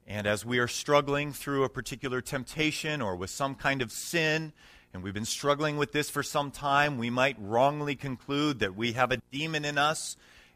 And 0.08 0.26
as 0.26 0.46
we 0.46 0.60
are 0.60 0.68
struggling 0.68 1.34
through 1.34 1.66
a 1.66 1.70
particular 1.70 2.22
temptation 2.22 3.02
or 3.02 3.18
with 3.18 3.30
some 3.30 3.56
kind 3.56 3.82
of 3.82 3.92
sin, 3.92 4.54
and 4.94 5.04
we've 5.04 5.14
been 5.14 5.26
struggling 5.26 5.76
with 5.76 5.92
this 5.92 6.10
for 6.10 6.24
some 6.24 6.50
time, 6.50 6.98
we 6.98 7.10
might 7.10 7.36
wrongly 7.40 7.96
conclude 7.96 8.60
that 8.60 8.76
we 8.76 8.94
have 8.94 9.12
a 9.12 9.18
demon 9.32 9.66
in 9.66 9.78
us, 9.78 10.16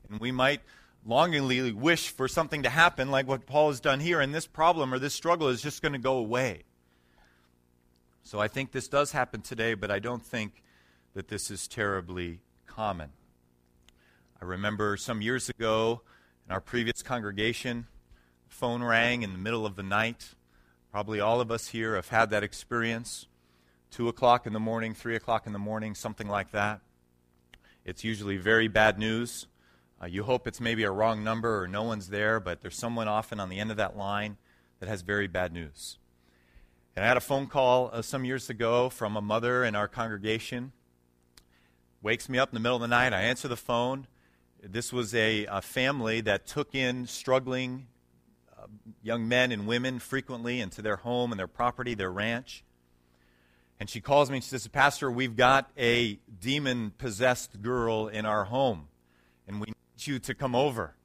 and 0.10 0.22
we 0.22 0.32
might 0.32 0.62
longingly 1.06 1.72
wish 1.72 2.10
for 2.10 2.28
something 2.28 2.64
to 2.64 2.70
happen 2.70 3.10
like 3.10 3.28
what 3.28 3.46
Paul 3.46 3.70
has 3.70 3.80
done 3.80 4.00
here, 4.00 4.20
and 4.20 4.34
this 4.34 4.48
problem 4.48 4.94
or 4.94 5.00
this 5.00 5.14
struggle 5.14 5.48
is 5.48 5.62
just 5.62 5.82
going 5.82 5.94
to 5.94 6.00
go 6.00 6.18
away. 6.18 6.64
So 8.24 8.40
I 8.40 8.48
think 8.48 8.72
this 8.72 8.88
does 8.88 9.12
happen 9.12 9.42
today, 9.42 9.74
but 9.74 9.90
I 9.90 10.00
don't 10.00 10.24
think 10.24 10.64
that 11.14 11.30
this 11.30 11.50
is 11.50 11.68
terribly 11.68 12.42
common. 12.68 13.10
I 14.42 14.46
remember 14.46 14.98
some 14.98 15.22
years 15.22 15.50
ago 15.50 16.02
in 16.46 16.54
our 16.54 16.62
previous 16.62 17.02
congregation, 17.02 17.88
phone 18.48 18.84
rang 18.84 19.24
in 19.24 19.32
the 19.34 19.40
middle 19.40 19.66
of 19.66 19.76
the 19.76 19.84
night. 19.84 20.36
Probably 20.92 21.20
all 21.20 21.42
of 21.42 21.52
us 21.52 21.68
here 21.68 21.96
have 21.96 22.10
had 22.10 22.30
that 22.30 22.44
experience. 22.44 23.28
Two 23.92 24.08
o'clock 24.08 24.46
in 24.46 24.54
the 24.54 24.60
morning, 24.60 24.94
three 24.94 25.16
o'clock 25.16 25.48
in 25.48 25.54
the 25.54 25.60
morning, 25.60 25.96
something 25.96 26.28
like 26.28 26.52
that. 26.52 26.82
It's 27.84 28.04
usually 28.04 28.38
very 28.38 28.68
bad 28.68 29.00
news. 29.00 29.48
Uh, 30.02 30.06
you 30.06 30.24
hope 30.24 30.48
it's 30.48 30.62
maybe 30.62 30.84
a 30.84 30.92
wrong 30.92 31.24
number 31.24 31.62
or 31.62 31.68
no 31.68 31.84
one's 31.84 32.08
there, 32.08 32.40
but 32.40 32.62
there's 32.62 32.78
someone 32.78 33.08
often 33.08 33.40
on 33.40 33.50
the 33.50 33.60
end 33.60 33.70
of 33.70 33.78
that 33.78 33.98
line 33.98 34.38
that 34.80 34.88
has 34.88 35.02
very 35.02 35.28
bad 35.28 35.52
news. 35.52 35.98
And 36.96 37.04
I 37.04 37.08
had 37.08 37.18
a 37.18 37.22
phone 37.22 37.48
call 37.48 37.90
uh, 37.92 38.02
some 38.02 38.24
years 38.24 38.50
ago 38.50 38.90
from 38.90 39.18
a 39.18 39.22
mother 39.22 39.64
in 39.64 39.76
our 39.76 39.88
congregation. 39.88 40.72
Wakes 42.02 42.30
me 42.30 42.40
up 42.40 42.50
in 42.50 42.54
the 42.54 42.62
middle 42.62 42.78
of 42.78 42.82
the 42.82 42.88
night. 42.88 43.14
I 43.14 43.22
answer 43.24 43.48
the 43.48 43.58
phone. 43.58 44.08
This 44.62 44.94
was 44.94 45.14
a, 45.14 45.46
a 45.46 45.62
family 45.62 46.22
that 46.22 46.46
took 46.46 46.74
in 46.74 47.06
struggling 47.06 47.88
uh, 48.58 48.68
young 49.04 49.28
men 49.28 49.52
and 49.52 49.68
women 49.68 50.00
frequently 50.00 50.62
into 50.62 50.82
their 50.82 50.98
home 50.98 51.32
and 51.32 51.40
their 51.40 51.48
property, 51.48 51.94
their 51.94 52.12
ranch. 52.12 52.64
And 53.80 53.90
she 53.90 54.02
calls 54.02 54.30
me 54.30 54.38
and 54.38 54.44
she 54.44 54.50
says, 54.50 54.68
Pastor, 54.68 55.10
we've 55.10 55.36
got 55.38 55.70
a 55.78 56.20
demon 56.40 56.92
possessed 56.98 57.62
girl 57.62 58.08
in 58.08 58.26
our 58.26 58.46
home, 58.46 58.88
and 59.48 59.62
we 59.62 59.74
you 60.08 60.20
to 60.20 60.34
come 60.34 60.56
over. 60.56 60.96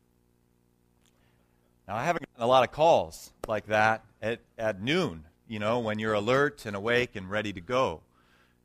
Now, 1.87 1.97
I 1.97 2.05
haven't 2.05 2.25
gotten 2.31 2.43
a 2.43 2.47
lot 2.47 2.65
of 2.65 2.73
calls 2.73 3.33
like 3.47 3.67
that 3.67 4.05
at, 4.23 4.41
at 4.57 4.81
noon, 4.81 5.25
you 5.47 5.59
know, 5.59 5.81
when 5.81 5.99
you're 5.99 6.15
alert 6.15 6.65
and 6.65 6.75
awake 6.75 7.15
and 7.15 7.31
ready 7.31 7.53
to 7.53 7.61
go. 7.61 8.01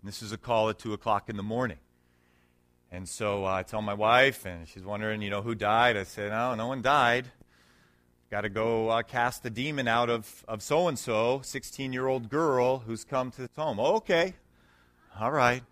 And 0.01 0.07
this 0.07 0.21
is 0.21 0.31
a 0.31 0.37
call 0.37 0.69
at 0.69 0.79
2 0.79 0.93
o'clock 0.93 1.29
in 1.29 1.35
the 1.35 1.43
morning. 1.43 1.79
And 2.91 3.07
so 3.07 3.45
uh, 3.45 3.49
I 3.49 3.63
tell 3.63 3.81
my 3.81 3.93
wife, 3.93 4.45
and 4.45 4.67
she's 4.67 4.83
wondering, 4.83 5.21
you 5.21 5.29
know, 5.29 5.41
who 5.41 5.53
died. 5.53 5.97
I 5.97 6.03
said, 6.03 6.31
no, 6.31 6.55
no 6.55 6.67
one 6.67 6.81
died. 6.81 7.27
Got 8.31 8.41
to 8.41 8.49
go 8.49 8.89
uh, 8.89 9.03
cast 9.03 9.43
the 9.43 9.49
demon 9.49 9.87
out 9.87 10.09
of, 10.09 10.45
of 10.47 10.63
so-and-so, 10.63 11.39
16-year-old 11.39 12.29
girl 12.29 12.79
who's 12.79 13.03
come 13.03 13.31
to 13.31 13.41
this 13.41 13.49
home. 13.55 13.79
Oh, 13.79 13.95
okay. 13.97 14.35
All 15.19 15.31
right. 15.31 15.63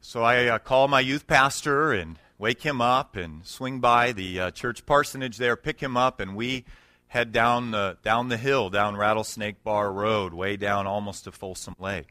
So 0.00 0.22
I 0.22 0.46
uh, 0.46 0.58
call 0.58 0.88
my 0.88 1.00
youth 1.00 1.26
pastor, 1.26 1.92
and 1.92 2.18
wake 2.42 2.62
him 2.62 2.80
up 2.80 3.14
and 3.14 3.46
swing 3.46 3.78
by 3.78 4.10
the 4.10 4.40
uh, 4.40 4.50
church 4.50 4.84
parsonage 4.84 5.36
there, 5.36 5.54
pick 5.54 5.80
him 5.80 5.96
up, 5.96 6.18
and 6.18 6.34
we 6.34 6.64
head 7.06 7.30
down 7.30 7.70
the, 7.70 7.96
down 8.02 8.28
the 8.30 8.36
hill, 8.36 8.68
down 8.68 8.96
Rattlesnake 8.96 9.62
Bar 9.62 9.92
Road, 9.92 10.34
way 10.34 10.56
down 10.56 10.84
almost 10.84 11.22
to 11.22 11.30
Folsom 11.30 11.76
Lake. 11.78 12.08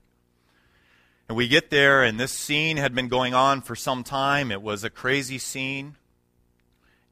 And 1.27 1.35
we 1.35 1.49
get 1.49 1.69
there, 1.69 2.01
and 2.01 2.17
this 2.17 2.31
scene 2.31 2.77
had 2.77 2.95
been 2.95 3.09
going 3.09 3.33
on 3.33 3.61
for 3.61 3.75
some 3.75 4.05
time. 4.05 4.53
It 4.53 4.61
was 4.61 4.85
a 4.85 4.89
crazy 4.89 5.37
scene, 5.37 5.97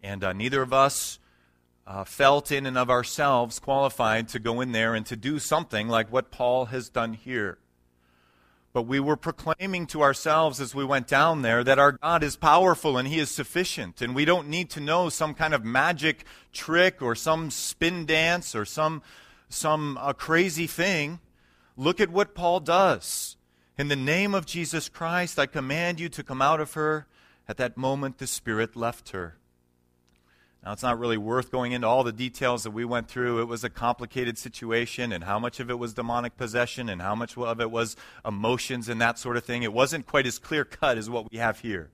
and 0.02 0.24
uh, 0.24 0.32
neither 0.32 0.62
of 0.62 0.72
us 0.72 1.20
uh, 1.86 2.06
felt 2.06 2.54
in 2.54 2.66
and 2.66 2.78
of 2.78 2.90
ourselves 2.90 3.60
qualified 3.60 4.30
to 4.30 4.40
go 4.40 4.62
in 4.62 4.72
there 4.72 4.96
and 4.96 5.06
to 5.08 5.18
do 5.18 5.40
something 5.40 5.90
like 5.90 6.10
what 6.10 6.32
Paul 6.32 6.68
has 6.68 6.88
done 6.88 7.12
here. 7.12 7.58
But 8.80 8.88
we 8.88 9.02
were 9.02 9.18
proclaiming 9.18 9.88
to 9.88 10.02
ourselves 10.04 10.62
as 10.62 10.74
we 10.74 10.86
went 10.86 11.06
down 11.06 11.42
there 11.42 11.66
that 11.66 11.80
our 11.80 11.92
God 11.92 12.24
is 12.24 12.38
powerful 12.38 12.98
and 12.98 13.10
He 13.10 13.20
is 13.20 13.30
sufficient. 13.30 14.02
And 14.02 14.16
we 14.16 14.24
don't 14.24 14.48
need 14.48 14.70
to 14.70 14.80
know 14.80 15.10
some 15.10 15.34
kind 15.34 15.54
of 15.54 15.66
magic 15.66 16.24
trick 16.54 17.02
or 17.02 17.14
some 17.14 17.52
spin 17.52 18.06
dance 18.06 18.56
or 18.56 18.64
some, 18.64 19.02
some 19.50 19.98
uh, 19.98 20.14
crazy 20.14 20.66
thing. 20.66 21.20
look 21.76 22.00
at 22.00 22.10
what 22.10 22.34
Paul 22.34 22.62
does. 22.62 23.36
In 23.78 23.90
the 23.90 23.98
name 23.98 24.34
of 24.34 24.46
Jesus 24.46 24.88
Christ, 24.88 25.38
I 25.38 25.46
command 25.46 26.00
you 26.00 26.08
to 26.08 26.24
come 26.24 26.42
out 26.42 26.62
of 26.62 26.72
her. 26.72 27.06
At 27.50 27.58
that 27.58 27.76
moment, 27.76 28.18
the 28.18 28.28
Spirit 28.28 28.78
left 28.78 29.10
her. 29.10 29.39
Now, 30.64 30.74
it's 30.74 30.84
not 30.84 31.00
really 31.00 31.18
worth 31.18 31.52
going 31.52 31.72
into 31.72 31.88
all 31.88 32.04
the 32.04 32.12
details 32.12 32.64
that 32.64 32.72
we 32.72 32.84
went 32.84 33.08
through. 33.08 33.42
It 33.42 33.48
was 33.48 33.64
a 33.64 33.70
complicated 33.70 34.38
situation, 34.38 35.14
and 35.14 35.24
how 35.24 35.40
much 35.40 35.62
of 35.62 35.70
it 35.70 35.80
was 35.80 35.94
demonic 35.94 36.36
possession, 36.36 36.90
and 36.90 37.02
how 37.02 37.16
much 37.16 37.38
of 37.38 37.62
it 37.62 37.72
was 37.72 37.96
emotions 38.26 38.90
and 38.90 39.00
that 39.00 39.18
sort 39.18 39.38
of 39.38 39.46
thing. 39.46 39.64
It 39.64 39.72
wasn't 39.72 40.06
quite 40.06 40.28
as 40.28 40.38
clear 40.38 40.66
cut 40.66 40.98
as 40.98 41.10
what 41.10 41.32
we 41.32 41.38
have 41.38 41.62
here. 41.62 41.92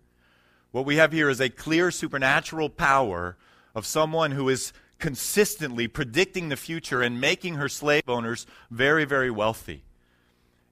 What 0.71 0.85
we 0.85 0.95
have 0.95 1.11
here 1.11 1.29
is 1.29 1.39
a 1.39 1.49
clear 1.49 1.91
supernatural 1.91 2.69
power 2.69 3.37
of 3.75 3.85
someone 3.85 4.31
who 4.31 4.49
is 4.49 4.73
consistently 4.97 5.87
predicting 5.87 6.49
the 6.49 6.55
future 6.55 7.01
and 7.01 7.21
making 7.21 7.55
her 7.55 7.69
slave 7.69 8.03
owners 8.07 8.47
very, 8.71 9.05
very 9.05 9.29
wealthy. 9.29 9.83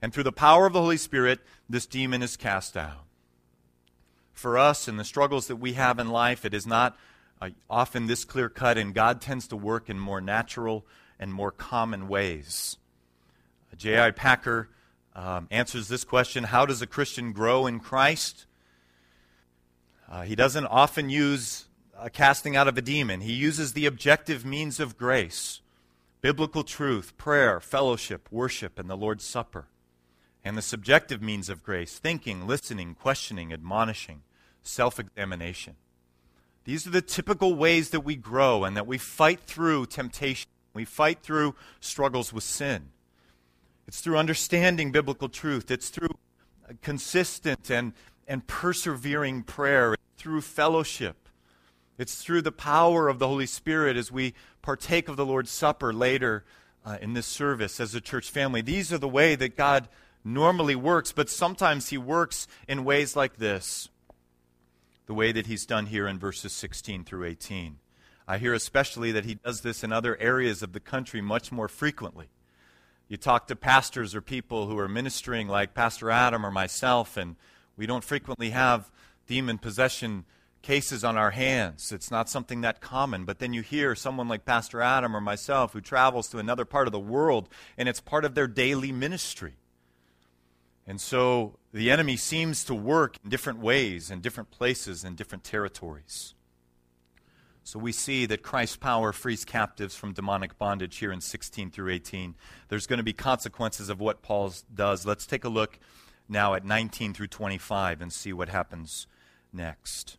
And 0.02 0.14
through 0.14 0.24
the 0.24 0.32
power 0.32 0.66
of 0.66 0.74
the 0.74 0.82
Holy 0.82 0.98
Spirit, 0.98 1.42
this 1.70 1.86
demon 1.86 2.24
is 2.24 2.36
cast 2.36 2.76
out. 2.76 3.06
For 4.34 4.58
us 4.58 4.88
and 4.88 5.00
the 5.00 5.06
struggles 5.06 5.48
that 5.48 5.58
we 5.58 5.74
have 5.74 6.00
in 6.00 6.10
life, 6.10 6.44
it 6.44 6.54
is 6.54 6.66
not 6.66 6.98
uh, 7.44 7.50
often 7.70 8.08
this 8.08 8.26
clear 8.26 8.50
cut, 8.50 8.78
and 8.78 8.94
God 8.94 9.22
tends 9.22 9.48
to 9.50 9.58
work 9.58 9.90
in 9.90 10.00
more 10.00 10.22
natural 10.22 10.86
and 11.20 11.34
more 11.34 11.52
common 11.52 12.08
ways. 12.08 12.78
J.I. 13.76 14.12
Packer 14.12 14.70
um, 15.16 15.48
answers 15.52 15.88
this 15.88 16.04
question 16.04 16.46
How 16.46 16.66
does 16.66 16.82
a 16.82 16.88
Christian 16.88 17.34
grow 17.34 17.68
in 17.68 17.80
Christ? 17.80 18.46
Uh, 20.10 20.22
he 20.24 20.36
doesn't 20.36 20.66
often 20.68 21.10
use 21.10 21.66
a 22.00 22.10
casting 22.10 22.56
out 22.56 22.68
of 22.68 22.78
a 22.78 22.82
demon, 22.82 23.22
he 23.22 23.34
uses 23.34 23.74
the 23.74 23.86
objective 23.86 24.46
means 24.46 24.80
of 24.80 24.98
grace 24.98 25.62
biblical 26.22 26.64
truth, 26.64 27.18
prayer, 27.18 27.60
fellowship, 27.60 28.30
worship, 28.32 28.80
and 28.80 28.90
the 28.90 28.96
Lord's 28.96 29.26
Supper. 29.26 29.68
And 30.46 30.58
the 30.58 30.62
subjective 30.62 31.22
means 31.22 31.50
of 31.50 31.64
grace 31.64 32.00
thinking, 32.00 32.48
listening, 32.48 32.96
questioning, 32.96 33.52
admonishing, 33.52 34.24
self 34.62 35.00
examination. 35.00 35.76
These 36.66 36.88
are 36.88 36.92
the 36.92 37.02
typical 37.02 37.56
ways 37.56 37.90
that 37.90 38.02
we 38.02 38.16
grow 38.16 38.64
and 38.64 38.78
that 38.78 38.88
we 38.88 38.98
fight 38.98 39.42
through 39.42 39.88
temptation. 39.88 40.50
We 40.74 40.86
fight 40.86 41.22
through 41.22 41.56
struggles 41.80 42.32
with 42.32 42.44
sin. 42.44 42.90
It's 43.88 44.00
through 44.00 44.18
understanding 44.18 44.92
biblical 44.92 45.30
truth. 45.30 45.70
It's 45.70 45.90
through 45.90 46.16
consistent 46.82 47.70
and, 47.70 47.94
and 48.28 48.48
persevering 48.48 49.44
prayer. 49.44 49.94
It's 49.94 50.24
through 50.24 50.42
fellowship. 50.42 51.28
It's 51.98 52.24
through 52.24 52.42
the 52.42 52.52
power 52.52 53.08
of 53.08 53.20
the 53.20 53.28
Holy 53.28 53.46
Spirit 53.46 53.98
as 53.98 54.12
we 54.12 54.34
partake 54.62 55.10
of 55.10 55.18
the 55.18 55.26
Lord's 55.26 55.52
Supper 55.52 55.94
later 55.94 56.44
uh, 56.86 56.98
in 57.02 57.14
this 57.14 57.28
service 57.28 57.80
as 57.80 57.94
a 57.94 58.02
church 58.02 58.30
family. 58.30 58.62
These 58.62 58.92
are 58.92 58.98
the 58.98 59.08
way 59.08 59.36
that 59.36 59.56
God 59.56 59.90
normally 60.24 60.76
works, 60.76 61.12
but 61.12 61.30
sometimes 61.30 61.90
He 61.90 61.98
works 61.98 62.48
in 62.68 62.84
ways 62.84 63.16
like 63.16 63.38
this 63.38 63.90
the 65.06 65.14
way 65.14 65.32
that 65.32 65.48
he's 65.48 65.66
done 65.66 65.88
here 65.88 66.08
in 66.08 66.20
verses 66.20 66.54
16 66.54 67.04
through 67.04 67.26
18. 67.26 67.80
I 68.28 68.38
hear 68.38 68.54
especially 68.54 69.12
that 69.12 69.26
he 69.26 69.36
does 69.36 69.62
this 69.62 69.84
in 69.84 69.92
other 69.92 70.18
areas 70.20 70.64
of 70.64 70.74
the 70.74 70.80
country 70.80 71.22
much 71.22 71.52
more 71.52 71.68
frequently. 71.68 72.30
You 73.10 73.18
talk 73.18 73.48
to 73.48 73.56
pastors 73.56 74.16
or 74.16 74.22
people 74.22 74.68
who 74.68 74.80
are 74.80 74.88
ministering, 74.88 75.48
like 75.48 75.74
Pastor 75.74 76.10
Adam 76.10 76.46
or 76.46 76.52
myself, 76.52 77.18
and 77.18 77.36
we 77.76 77.86
don't 77.86 78.04
frequently 78.04 78.52
have 78.52 78.90
demon 79.28 79.58
possession 79.58 80.26
cases 80.62 81.04
on 81.04 81.18
our 81.18 81.32
hands. 81.32 81.92
It's 81.92 82.10
not 82.10 82.30
something 82.30 82.62
that 82.62 82.80
common. 82.80 83.26
But 83.26 83.40
then 83.40 83.54
you 83.54 83.62
hear 83.62 83.94
someone 83.94 84.30
like 84.30 84.46
Pastor 84.46 84.82
Adam 84.82 85.16
or 85.16 85.22
myself 85.22 85.74
who 85.74 85.82
travels 85.82 86.30
to 86.30 86.40
another 86.40 86.66
part 86.66 86.88
of 86.88 86.94
the 86.94 87.00
world, 87.00 87.50
and 87.78 87.90
it's 87.90 88.00
part 88.00 88.26
of 88.26 88.34
their 88.34 88.48
daily 88.48 88.92
ministry. 88.92 89.56
And 90.86 91.00
so 91.00 91.58
the 91.72 91.92
enemy 91.92 92.18
seems 92.18 92.64
to 92.66 92.76
work 92.76 93.18
in 93.24 93.30
different 93.30 93.60
ways, 93.60 94.12
in 94.12 94.22
different 94.22 94.52
places, 94.52 95.04
in 95.04 95.16
different 95.16 95.44
territories. 95.44 96.34
So 97.64 97.80
we 97.80 97.94
see 97.94 98.26
that 98.26 98.44
Christ's 98.44 98.76
power 98.76 99.14
frees 99.14 99.46
captives 99.46 99.96
from 99.96 100.12
demonic 100.12 100.58
bondage 100.58 100.98
here 100.98 101.14
in 101.14 101.22
16 101.22 101.72
through 101.72 101.94
18. 101.94 102.36
There's 102.68 102.88
going 102.88 102.98
to 102.98 103.04
be 103.04 103.14
consequences 103.14 103.88
of 103.88 104.02
what 104.02 104.22
Paul 104.22 104.54
does. 104.74 105.06
Let's 105.06 105.26
take 105.26 105.46
a 105.46 105.50
look 105.50 105.80
now 106.28 106.56
at 106.56 106.66
19 106.66 107.14
through 107.14 107.28
25 107.28 108.02
and 108.02 108.12
see 108.12 108.34
what 108.34 108.50
happens 108.50 109.08
next. 109.54 110.18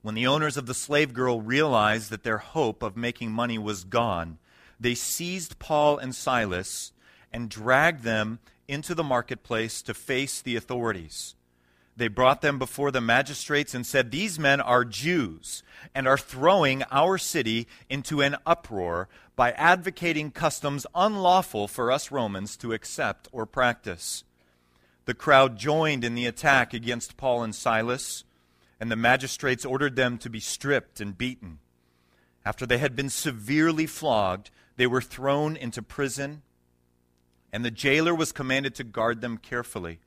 When 0.00 0.14
the 0.14 0.26
owners 0.26 0.56
of 0.56 0.64
the 0.64 0.72
slave 0.72 1.12
girl 1.12 1.42
realized 1.42 2.08
that 2.10 2.22
their 2.22 2.38
hope 2.38 2.82
of 2.82 2.96
making 2.96 3.32
money 3.32 3.58
was 3.58 3.84
gone, 3.84 4.38
they 4.78 4.94
seized 4.94 5.58
Paul 5.58 5.98
and 5.98 6.14
Silas 6.14 6.92
and 7.30 7.50
dragged 7.50 8.02
them 8.02 8.38
into 8.70 8.94
the 8.94 9.02
marketplace 9.02 9.82
to 9.82 9.92
face 9.92 10.40
the 10.40 10.56
authorities. 10.56 11.34
They 11.96 12.08
brought 12.08 12.40
them 12.40 12.58
before 12.58 12.90
the 12.90 13.00
magistrates 13.00 13.74
and 13.74 13.84
said, 13.84 14.10
These 14.10 14.38
men 14.38 14.60
are 14.60 14.84
Jews 14.84 15.62
and 15.94 16.06
are 16.08 16.16
throwing 16.16 16.82
our 16.90 17.18
city 17.18 17.66
into 17.90 18.22
an 18.22 18.36
uproar 18.46 19.08
by 19.36 19.50
advocating 19.52 20.30
customs 20.30 20.86
unlawful 20.94 21.68
for 21.68 21.90
us 21.90 22.10
Romans 22.10 22.56
to 22.58 22.72
accept 22.72 23.28
or 23.32 23.44
practice. 23.44 24.24
The 25.04 25.14
crowd 25.14 25.58
joined 25.58 26.04
in 26.04 26.14
the 26.14 26.26
attack 26.26 26.72
against 26.72 27.16
Paul 27.16 27.42
and 27.42 27.54
Silas, 27.54 28.24
and 28.78 28.90
the 28.90 28.96
magistrates 28.96 29.64
ordered 29.64 29.96
them 29.96 30.16
to 30.18 30.30
be 30.30 30.40
stripped 30.40 31.00
and 31.00 31.18
beaten. 31.18 31.58
After 32.46 32.64
they 32.64 32.78
had 32.78 32.96
been 32.96 33.10
severely 33.10 33.86
flogged, 33.86 34.50
they 34.76 34.86
were 34.86 35.02
thrown 35.02 35.56
into 35.56 35.82
prison 35.82 36.42
and 37.52 37.64
the 37.64 37.70
jailer 37.70 38.14
was 38.14 38.32
commanded 38.32 38.74
to 38.76 38.84
guard 38.84 39.20
them 39.20 39.36
carefully. 39.36 40.00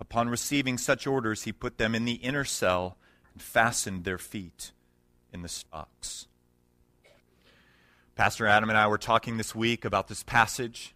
Upon 0.00 0.28
receiving 0.28 0.78
such 0.78 1.06
orders, 1.06 1.42
he 1.42 1.52
put 1.52 1.78
them 1.78 1.94
in 1.94 2.04
the 2.04 2.14
inner 2.14 2.44
cell 2.44 2.96
and 3.32 3.42
fastened 3.42 4.04
their 4.04 4.18
feet 4.18 4.72
in 5.32 5.42
the 5.42 5.48
stocks. 5.48 6.26
Pastor 8.14 8.46
Adam 8.46 8.68
and 8.68 8.78
I 8.78 8.86
were 8.86 8.98
talking 8.98 9.36
this 9.36 9.54
week 9.54 9.84
about 9.84 10.08
this 10.08 10.22
passage, 10.22 10.94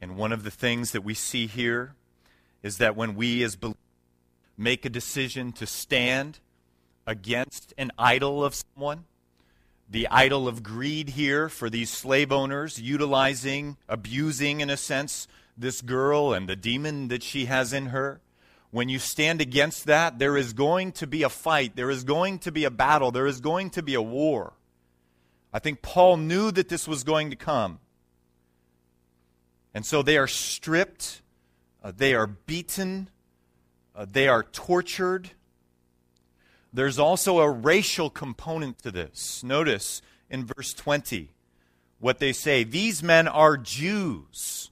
and 0.00 0.16
one 0.16 0.32
of 0.32 0.44
the 0.44 0.50
things 0.50 0.92
that 0.92 1.02
we 1.02 1.14
see 1.14 1.46
here 1.46 1.94
is 2.62 2.78
that 2.78 2.94
when 2.94 3.14
we 3.14 3.42
as 3.42 3.56
believers 3.56 3.78
make 4.56 4.84
a 4.84 4.90
decision 4.90 5.52
to 5.52 5.66
stand 5.66 6.38
against 7.06 7.72
an 7.78 7.90
idol 7.98 8.44
of 8.44 8.54
someone, 8.54 9.04
the 9.92 10.08
idol 10.08 10.48
of 10.48 10.62
greed 10.62 11.10
here 11.10 11.50
for 11.50 11.68
these 11.68 11.90
slave 11.90 12.32
owners, 12.32 12.80
utilizing, 12.80 13.76
abusing, 13.88 14.62
in 14.62 14.70
a 14.70 14.76
sense, 14.76 15.28
this 15.56 15.82
girl 15.82 16.32
and 16.32 16.48
the 16.48 16.56
demon 16.56 17.08
that 17.08 17.22
she 17.22 17.44
has 17.44 17.74
in 17.74 17.86
her. 17.86 18.18
When 18.70 18.88
you 18.88 18.98
stand 18.98 19.42
against 19.42 19.84
that, 19.84 20.18
there 20.18 20.38
is 20.38 20.54
going 20.54 20.92
to 20.92 21.06
be 21.06 21.22
a 21.22 21.28
fight. 21.28 21.76
There 21.76 21.90
is 21.90 22.04
going 22.04 22.38
to 22.40 22.50
be 22.50 22.64
a 22.64 22.70
battle. 22.70 23.10
There 23.10 23.26
is 23.26 23.40
going 23.40 23.68
to 23.70 23.82
be 23.82 23.92
a 23.92 24.00
war. 24.00 24.54
I 25.52 25.58
think 25.58 25.82
Paul 25.82 26.16
knew 26.16 26.50
that 26.50 26.70
this 26.70 26.88
was 26.88 27.04
going 27.04 27.28
to 27.28 27.36
come. 27.36 27.78
And 29.74 29.84
so 29.84 30.02
they 30.02 30.16
are 30.16 30.26
stripped, 30.26 31.20
uh, 31.84 31.92
they 31.94 32.14
are 32.14 32.26
beaten, 32.26 33.10
uh, 33.94 34.06
they 34.10 34.26
are 34.26 34.42
tortured 34.42 35.32
there's 36.72 36.98
also 36.98 37.40
a 37.40 37.50
racial 37.50 38.10
component 38.10 38.78
to 38.78 38.90
this. 38.90 39.44
Notice 39.44 40.00
in 40.30 40.46
verse 40.46 40.72
20 40.72 41.30
what 41.98 42.18
they 42.18 42.32
say 42.32 42.64
these 42.64 43.02
men 43.02 43.28
are 43.28 43.56
Jews. 43.56 44.70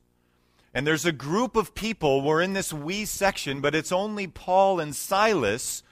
And 0.72 0.86
there's 0.86 1.04
a 1.04 1.12
group 1.12 1.56
of 1.56 1.74
people, 1.74 2.22
we're 2.22 2.42
in 2.42 2.52
this 2.52 2.72
we 2.72 3.04
section, 3.04 3.60
but 3.60 3.74
it's 3.74 3.92
only 3.92 4.26
Paul 4.28 4.78
and 4.78 4.94
Silas 4.94 5.82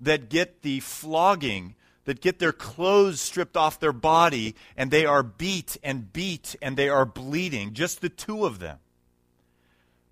that 0.00 0.28
get 0.28 0.62
the 0.62 0.78
flogging, 0.80 1.74
that 2.04 2.20
get 2.20 2.38
their 2.38 2.52
clothes 2.52 3.20
stripped 3.20 3.56
off 3.56 3.80
their 3.80 3.92
body, 3.92 4.54
and 4.76 4.90
they 4.90 5.04
are 5.04 5.24
beat 5.24 5.76
and 5.82 6.12
beat 6.12 6.54
and 6.62 6.76
they 6.76 6.88
are 6.88 7.04
bleeding. 7.04 7.74
Just 7.74 8.00
the 8.00 8.08
two 8.08 8.46
of 8.46 8.60
them. 8.60 8.78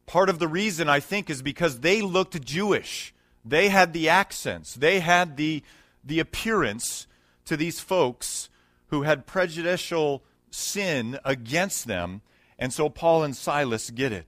Part 0.07 0.29
of 0.29 0.38
the 0.38 0.49
reason, 0.49 0.88
I 0.88 1.01
think, 1.01 1.31
is 1.31 1.42
because 1.42 1.81
they 1.81 2.03
looked 2.03 2.40
Jewish. 2.45 3.12
They 3.49 3.69
had 3.69 3.93
the 3.93 4.09
accents, 4.09 4.75
they 4.75 5.01
had 5.01 5.37
the, 5.37 5.63
the 6.03 6.19
appearance 6.19 7.07
to 7.45 7.57
these 7.57 7.79
folks 7.79 8.49
who 8.89 9.03
had 9.03 9.27
prejudicial 9.27 10.25
sin 10.51 11.19
against 11.25 11.87
them. 11.87 12.23
And 12.59 12.73
so 12.73 12.89
Paul 12.89 13.23
and 13.23 13.37
Silas 13.37 13.91
get 13.91 14.13
it. 14.13 14.27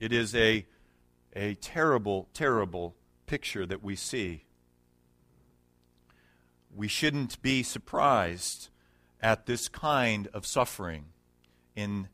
It 0.00 0.12
is 0.12 0.34
a, 0.34 0.66
a 1.34 1.54
terrible, 1.54 2.28
terrible 2.34 2.94
picture 3.26 3.64
that 3.64 3.82
we 3.82 3.96
see. 3.96 4.44
We 6.74 6.88
shouldn't 6.88 7.40
be 7.40 7.62
surprised 7.62 8.68
at 9.20 9.46
this 9.46 9.68
kind 9.68 10.26
of 10.34 10.44
suffering 10.44 11.06
in 11.76 12.08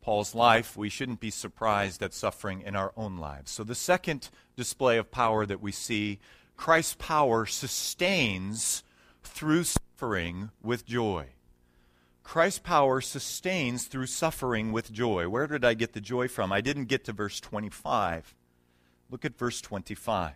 Paul's 0.00 0.34
life, 0.34 0.76
we 0.76 0.88
shouldn't 0.88 1.20
be 1.20 1.30
surprised 1.30 2.02
at 2.02 2.14
suffering 2.14 2.62
in 2.62 2.74
our 2.74 2.92
own 2.96 3.18
lives. 3.18 3.50
So, 3.50 3.64
the 3.64 3.74
second 3.74 4.30
display 4.56 4.96
of 4.96 5.10
power 5.10 5.44
that 5.46 5.60
we 5.60 5.72
see 5.72 6.18
Christ's 6.56 6.96
power 6.98 7.46
sustains 7.46 8.82
through 9.22 9.64
suffering 9.64 10.50
with 10.62 10.86
joy. 10.86 11.26
Christ's 12.22 12.60
power 12.60 13.00
sustains 13.00 13.84
through 13.84 14.06
suffering 14.06 14.72
with 14.72 14.92
joy. 14.92 15.28
Where 15.28 15.46
did 15.46 15.64
I 15.64 15.74
get 15.74 15.94
the 15.94 16.00
joy 16.00 16.28
from? 16.28 16.52
I 16.52 16.60
didn't 16.60 16.84
get 16.84 17.04
to 17.04 17.12
verse 17.12 17.40
25. 17.40 18.34
Look 19.10 19.24
at 19.24 19.36
verse 19.36 19.60
25. 19.60 20.34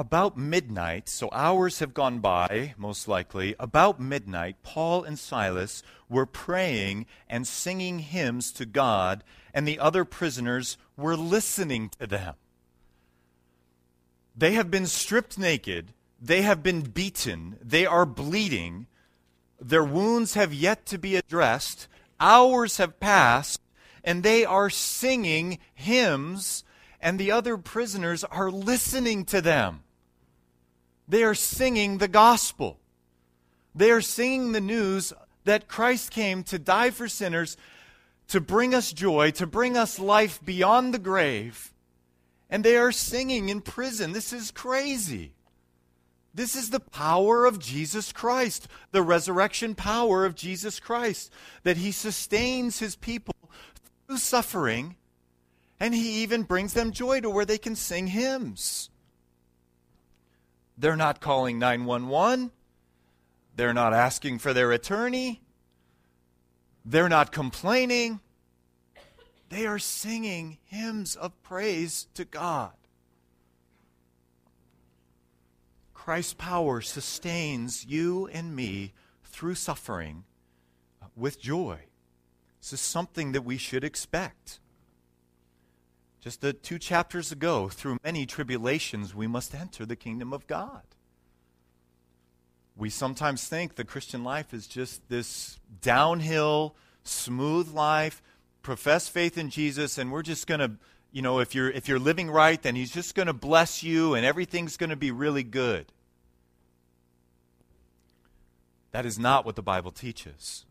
About 0.00 0.34
midnight, 0.34 1.10
so 1.10 1.28
hours 1.30 1.80
have 1.80 1.92
gone 1.92 2.20
by, 2.20 2.72
most 2.78 3.06
likely. 3.06 3.54
About 3.60 4.00
midnight, 4.00 4.56
Paul 4.62 5.04
and 5.04 5.18
Silas 5.18 5.82
were 6.08 6.24
praying 6.24 7.04
and 7.28 7.46
singing 7.46 7.98
hymns 7.98 8.50
to 8.52 8.64
God, 8.64 9.22
and 9.52 9.68
the 9.68 9.78
other 9.78 10.06
prisoners 10.06 10.78
were 10.96 11.18
listening 11.18 11.90
to 12.00 12.06
them. 12.06 12.36
They 14.34 14.54
have 14.54 14.70
been 14.70 14.86
stripped 14.86 15.38
naked, 15.38 15.92
they 16.18 16.40
have 16.40 16.62
been 16.62 16.80
beaten, 16.80 17.58
they 17.60 17.84
are 17.84 18.06
bleeding, 18.06 18.86
their 19.60 19.84
wounds 19.84 20.32
have 20.32 20.54
yet 20.54 20.86
to 20.86 20.98
be 20.98 21.14
addressed, 21.14 21.88
hours 22.18 22.78
have 22.78 23.00
passed, 23.00 23.60
and 24.02 24.22
they 24.22 24.46
are 24.46 24.70
singing 24.70 25.58
hymns, 25.74 26.64
and 27.02 27.18
the 27.18 27.30
other 27.30 27.58
prisoners 27.58 28.24
are 28.24 28.50
listening 28.50 29.26
to 29.26 29.42
them. 29.42 29.82
They 31.10 31.24
are 31.24 31.34
singing 31.34 31.98
the 31.98 32.06
gospel. 32.06 32.78
They 33.74 33.90
are 33.90 34.00
singing 34.00 34.52
the 34.52 34.60
news 34.60 35.12
that 35.44 35.66
Christ 35.66 36.12
came 36.12 36.44
to 36.44 36.58
die 36.58 36.90
for 36.90 37.08
sinners, 37.08 37.56
to 38.28 38.40
bring 38.40 38.76
us 38.76 38.92
joy, 38.92 39.32
to 39.32 39.46
bring 39.46 39.76
us 39.76 39.98
life 39.98 40.38
beyond 40.44 40.94
the 40.94 41.00
grave. 41.00 41.74
And 42.48 42.62
they 42.62 42.76
are 42.76 42.92
singing 42.92 43.48
in 43.48 43.60
prison. 43.60 44.12
This 44.12 44.32
is 44.32 44.52
crazy. 44.52 45.32
This 46.32 46.54
is 46.54 46.70
the 46.70 46.78
power 46.78 47.44
of 47.44 47.58
Jesus 47.58 48.12
Christ, 48.12 48.68
the 48.92 49.02
resurrection 49.02 49.74
power 49.74 50.24
of 50.24 50.36
Jesus 50.36 50.78
Christ, 50.78 51.32
that 51.64 51.78
he 51.78 51.90
sustains 51.90 52.78
his 52.78 52.94
people 52.94 53.34
through 54.06 54.18
suffering, 54.18 54.94
and 55.80 55.92
he 55.92 56.22
even 56.22 56.44
brings 56.44 56.72
them 56.72 56.92
joy 56.92 57.20
to 57.20 57.28
where 57.28 57.44
they 57.44 57.58
can 57.58 57.74
sing 57.74 58.06
hymns. 58.06 58.90
They're 60.80 60.96
not 60.96 61.20
calling 61.20 61.58
911. 61.58 62.50
They're 63.54 63.74
not 63.74 63.92
asking 63.92 64.38
for 64.38 64.54
their 64.54 64.72
attorney. 64.72 65.42
They're 66.86 67.10
not 67.10 67.32
complaining. 67.32 68.20
They 69.50 69.66
are 69.66 69.78
singing 69.78 70.56
hymns 70.64 71.16
of 71.16 71.40
praise 71.42 72.06
to 72.14 72.24
God. 72.24 72.72
Christ's 75.92 76.32
power 76.32 76.80
sustains 76.80 77.84
you 77.84 78.28
and 78.28 78.56
me 78.56 78.94
through 79.22 79.56
suffering 79.56 80.24
with 81.14 81.38
joy. 81.38 81.80
This 82.62 82.72
is 82.72 82.80
something 82.80 83.32
that 83.32 83.44
we 83.44 83.58
should 83.58 83.84
expect. 83.84 84.60
Just 86.20 86.44
two 86.62 86.78
chapters 86.78 87.32
ago, 87.32 87.68
through 87.68 87.98
many 88.04 88.26
tribulations, 88.26 89.14
we 89.14 89.26
must 89.26 89.54
enter 89.54 89.86
the 89.86 89.96
kingdom 89.96 90.32
of 90.32 90.46
God. 90.46 90.82
We 92.76 92.90
sometimes 92.90 93.46
think 93.48 93.74
the 93.74 93.84
Christian 93.84 94.22
life 94.22 94.52
is 94.52 94.66
just 94.66 95.08
this 95.08 95.58
downhill, 95.80 96.76
smooth 97.04 97.72
life, 97.72 98.22
profess 98.62 99.08
faith 99.08 99.38
in 99.38 99.48
Jesus, 99.48 99.96
and 99.96 100.12
we're 100.12 100.22
just 100.22 100.46
going 100.46 100.60
to, 100.60 100.72
you 101.10 101.22
know, 101.22 101.40
if 101.40 101.54
you're, 101.54 101.70
if 101.70 101.88
you're 101.88 101.98
living 101.98 102.30
right, 102.30 102.60
then 102.60 102.74
He's 102.74 102.92
just 102.92 103.14
going 103.14 103.26
to 103.26 103.32
bless 103.32 103.82
you 103.82 104.14
and 104.14 104.26
everything's 104.26 104.76
going 104.76 104.90
to 104.90 104.96
be 104.96 105.10
really 105.10 105.42
good. 105.42 105.92
That 108.92 109.06
is 109.06 109.18
not 109.18 109.46
what 109.46 109.56
the 109.56 109.62
Bible 109.62 109.90
teaches. 109.90 110.66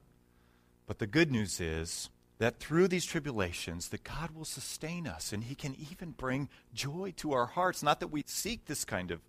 But 0.85 0.99
the 0.99 1.07
good 1.07 1.31
news 1.31 1.59
is 1.59 2.09
that 2.39 2.59
through 2.59 2.87
these 2.87 3.05
tribulations 3.05 3.89
that 3.89 4.03
God 4.03 4.31
will 4.31 4.45
sustain 4.45 5.05
us 5.05 5.33
and 5.33 5.43
he 5.43 5.55
can 5.55 5.75
even 5.91 6.11
bring 6.11 6.49
joy 6.73 7.13
to 7.17 7.33
our 7.33 7.45
hearts, 7.45 7.83
not 7.83 7.99
that 7.99 8.07
we 8.07 8.23
seek 8.25 8.65
this 8.65 8.85
kind 8.85 9.11
of 9.11 9.19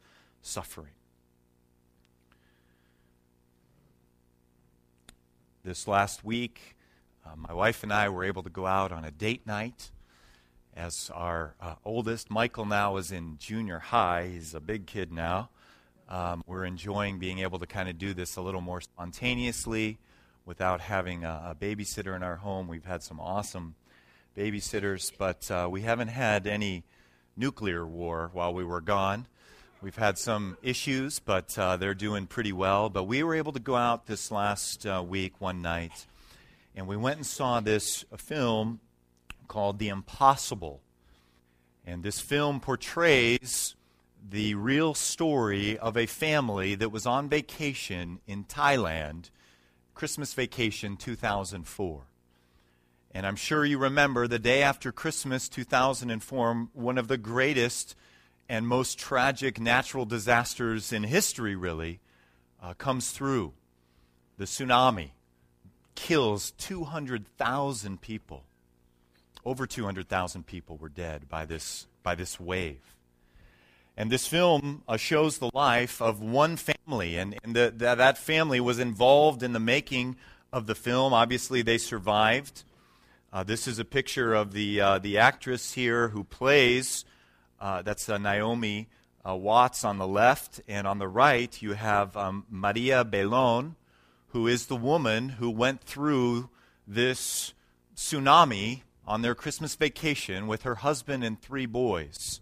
suffering. 0.42 0.92
This 5.64 5.86
last 5.86 6.24
week, 6.24 6.76
uh, 7.26 7.36
my 7.36 7.52
wife 7.52 7.82
and 7.82 7.92
I 7.92 8.08
were 8.08 8.24
able 8.24 8.44
to 8.44 8.50
go 8.50 8.64
out 8.64 8.92
on 8.92 9.04
a 9.04 9.10
date 9.10 9.46
night 9.46 9.90
as 10.74 11.10
our 11.12 11.56
uh, 11.60 11.74
oldest, 11.84 12.30
Michael, 12.30 12.64
now 12.64 12.96
is 12.96 13.10
in 13.10 13.36
junior 13.38 13.80
high. 13.80 14.28
He's 14.32 14.54
a 14.54 14.60
big 14.60 14.86
kid 14.86 15.12
now. 15.12 15.50
Um, 16.08 16.42
we're 16.46 16.64
enjoying 16.64 17.18
being 17.18 17.40
able 17.40 17.58
to 17.58 17.66
kind 17.66 17.88
of 17.88 17.98
do 17.98 18.14
this 18.14 18.36
a 18.36 18.40
little 18.40 18.60
more 18.60 18.80
spontaneously 18.80 19.98
without 20.50 20.80
having 20.80 21.22
a, 21.22 21.52
a, 21.52 21.54
babysitter 21.54 22.16
in 22.16 22.24
our 22.24 22.34
home. 22.34 22.66
We've 22.66 22.84
had 22.84 23.04
some 23.04 23.20
awesome 23.20 23.76
babysitters, 24.36 25.12
but 25.16 25.48
uh, 25.48 25.68
we 25.70 25.82
haven't 25.82 26.08
had 26.08 26.48
any 26.48 26.82
nuclear 27.36 27.86
war 27.86 28.30
while 28.32 28.52
we 28.52 28.64
were 28.64 28.80
gone. 28.80 29.28
We've 29.80 29.94
had 29.94 30.18
some 30.18 30.58
issues, 30.60 31.20
but 31.20 31.56
uh, 31.56 31.76
they're 31.76 31.94
doing 31.94 32.26
pretty 32.26 32.52
well. 32.52 32.90
But 32.90 33.04
we 33.04 33.22
were 33.22 33.36
able 33.36 33.52
to 33.52 33.60
go 33.60 33.76
out 33.76 34.06
this 34.06 34.32
last 34.32 34.84
uh, 34.84 35.04
week, 35.06 35.34
one 35.38 35.62
night, 35.62 36.08
and 36.74 36.88
we 36.88 36.96
went 36.96 37.18
and 37.18 37.26
saw 37.26 37.60
this 37.60 38.04
film 38.16 38.80
called 39.46 39.78
The 39.78 39.86
Impossible. 39.86 40.80
And 41.86 42.02
this 42.02 42.18
film 42.18 42.58
portrays 42.58 43.76
the 44.28 44.56
real 44.56 44.94
story 44.94 45.78
of 45.78 45.96
a 45.96 46.06
family 46.06 46.74
that 46.74 46.90
was 46.90 47.06
on 47.06 47.28
vacation 47.28 48.18
in 48.26 48.42
Thailand, 48.42 49.30
Christmas 50.00 50.32
vacation 50.32 50.96
2004. 50.96 52.00
And 53.10 53.26
I'm 53.26 53.36
sure 53.36 53.66
you 53.66 53.76
remember 53.76 54.26
the 54.26 54.38
day 54.38 54.62
after 54.62 54.92
Christmas 54.92 55.46
2004, 55.46 56.68
one 56.72 56.96
of 56.96 57.06
the 57.06 57.18
greatest 57.18 57.94
and 58.48 58.66
most 58.66 58.98
tragic 58.98 59.60
natural 59.60 60.06
disasters 60.06 60.90
in 60.90 61.02
history, 61.02 61.54
really, 61.54 62.00
uh, 62.62 62.72
comes 62.72 63.10
through. 63.10 63.52
The 64.38 64.46
tsunami 64.46 65.10
kills 65.96 66.52
200,000 66.52 68.00
people. 68.00 68.44
Over 69.44 69.66
200,000 69.66 70.46
people 70.46 70.78
were 70.78 70.88
dead 70.88 71.28
by 71.28 71.44
this, 71.44 71.88
by 72.02 72.14
this 72.14 72.40
wave. 72.40 72.96
And 74.00 74.10
this 74.10 74.26
film 74.26 74.82
uh, 74.88 74.96
shows 74.96 75.36
the 75.36 75.50
life 75.52 76.00
of 76.00 76.22
one 76.22 76.56
family, 76.56 77.18
and, 77.18 77.38
and 77.44 77.54
the, 77.54 77.70
the, 77.76 77.94
that 77.96 78.16
family 78.16 78.58
was 78.58 78.78
involved 78.78 79.42
in 79.42 79.52
the 79.52 79.60
making 79.60 80.16
of 80.54 80.66
the 80.66 80.74
film. 80.74 81.12
Obviously, 81.12 81.60
they 81.60 81.76
survived. 81.76 82.64
Uh, 83.30 83.42
this 83.42 83.68
is 83.68 83.78
a 83.78 83.84
picture 83.84 84.32
of 84.32 84.54
the, 84.54 84.80
uh, 84.80 84.98
the 85.00 85.18
actress 85.18 85.74
here 85.74 86.08
who 86.08 86.24
plays, 86.24 87.04
uh, 87.60 87.82
that's 87.82 88.08
uh, 88.08 88.16
Naomi 88.16 88.88
uh, 89.28 89.36
Watts 89.36 89.84
on 89.84 89.98
the 89.98 90.08
left, 90.08 90.62
and 90.66 90.86
on 90.86 90.98
the 90.98 91.06
right, 91.06 91.60
you 91.60 91.74
have 91.74 92.16
um, 92.16 92.46
Maria 92.48 93.04
Belon, 93.04 93.76
who 94.28 94.46
is 94.46 94.64
the 94.64 94.76
woman 94.76 95.28
who 95.28 95.50
went 95.50 95.82
through 95.82 96.48
this 96.88 97.52
tsunami 97.94 98.80
on 99.06 99.20
their 99.20 99.34
Christmas 99.34 99.74
vacation 99.74 100.46
with 100.46 100.62
her 100.62 100.76
husband 100.76 101.22
and 101.22 101.42
three 101.42 101.66
boys. 101.66 102.40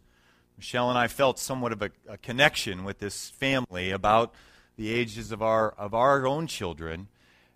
Michelle 0.58 0.90
and 0.90 0.98
I 0.98 1.06
felt 1.06 1.38
somewhat 1.38 1.70
of 1.70 1.82
a, 1.82 1.90
a, 2.08 2.18
connection 2.18 2.82
with 2.82 2.98
this 2.98 3.30
family 3.30 3.92
about 3.92 4.34
the 4.76 4.92
ages 4.92 5.30
of 5.30 5.40
our, 5.40 5.70
of 5.78 5.94
our 5.94 6.26
own 6.26 6.48
children 6.48 7.06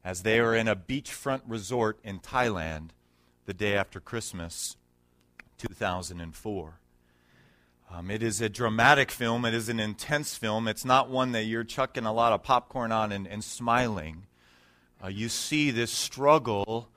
as 0.04 0.22
they 0.22 0.40
were 0.40 0.54
in 0.54 0.68
a 0.68 0.76
beachfront 0.76 1.42
resort 1.48 1.98
in 2.04 2.20
Thailand 2.20 2.90
the 3.44 3.54
day 3.54 3.74
after 3.74 3.98
Christmas 3.98 4.76
2004. 5.58 6.78
Um, 7.90 8.08
it 8.08 8.22
is 8.22 8.40
a 8.40 8.48
dramatic 8.48 9.10
film. 9.10 9.44
It 9.44 9.52
is 9.52 9.68
an 9.68 9.80
intense 9.80 10.36
film. 10.36 10.68
It's 10.68 10.84
not 10.84 11.10
one 11.10 11.32
that 11.32 11.42
you're 11.42 11.64
chucking 11.64 12.06
a 12.06 12.12
lot 12.12 12.32
of 12.32 12.44
popcorn 12.44 12.92
on 12.92 13.10
and, 13.10 13.26
and 13.26 13.42
smiling. 13.42 14.26
Uh, 15.02 15.08
you 15.08 15.28
see 15.28 15.72
this 15.72 15.90
struggle 15.90 16.88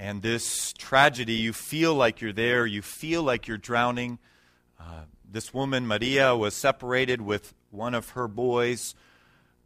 and 0.00 0.22
this 0.22 0.72
tragedy. 0.72 1.34
You 1.34 1.52
feel 1.52 1.94
like 1.94 2.20
you're 2.20 2.32
there. 2.32 2.66
You 2.66 2.82
feel 2.82 3.22
like 3.22 3.46
you're 3.46 3.58
drowning. 3.58 4.18
Uh, 4.80 5.04
this 5.32 5.54
woman, 5.54 5.86
Maria, 5.86 6.36
was 6.36 6.54
separated 6.54 7.22
with 7.22 7.54
one 7.70 7.94
of 7.94 8.10
her 8.10 8.28
boys. 8.28 8.94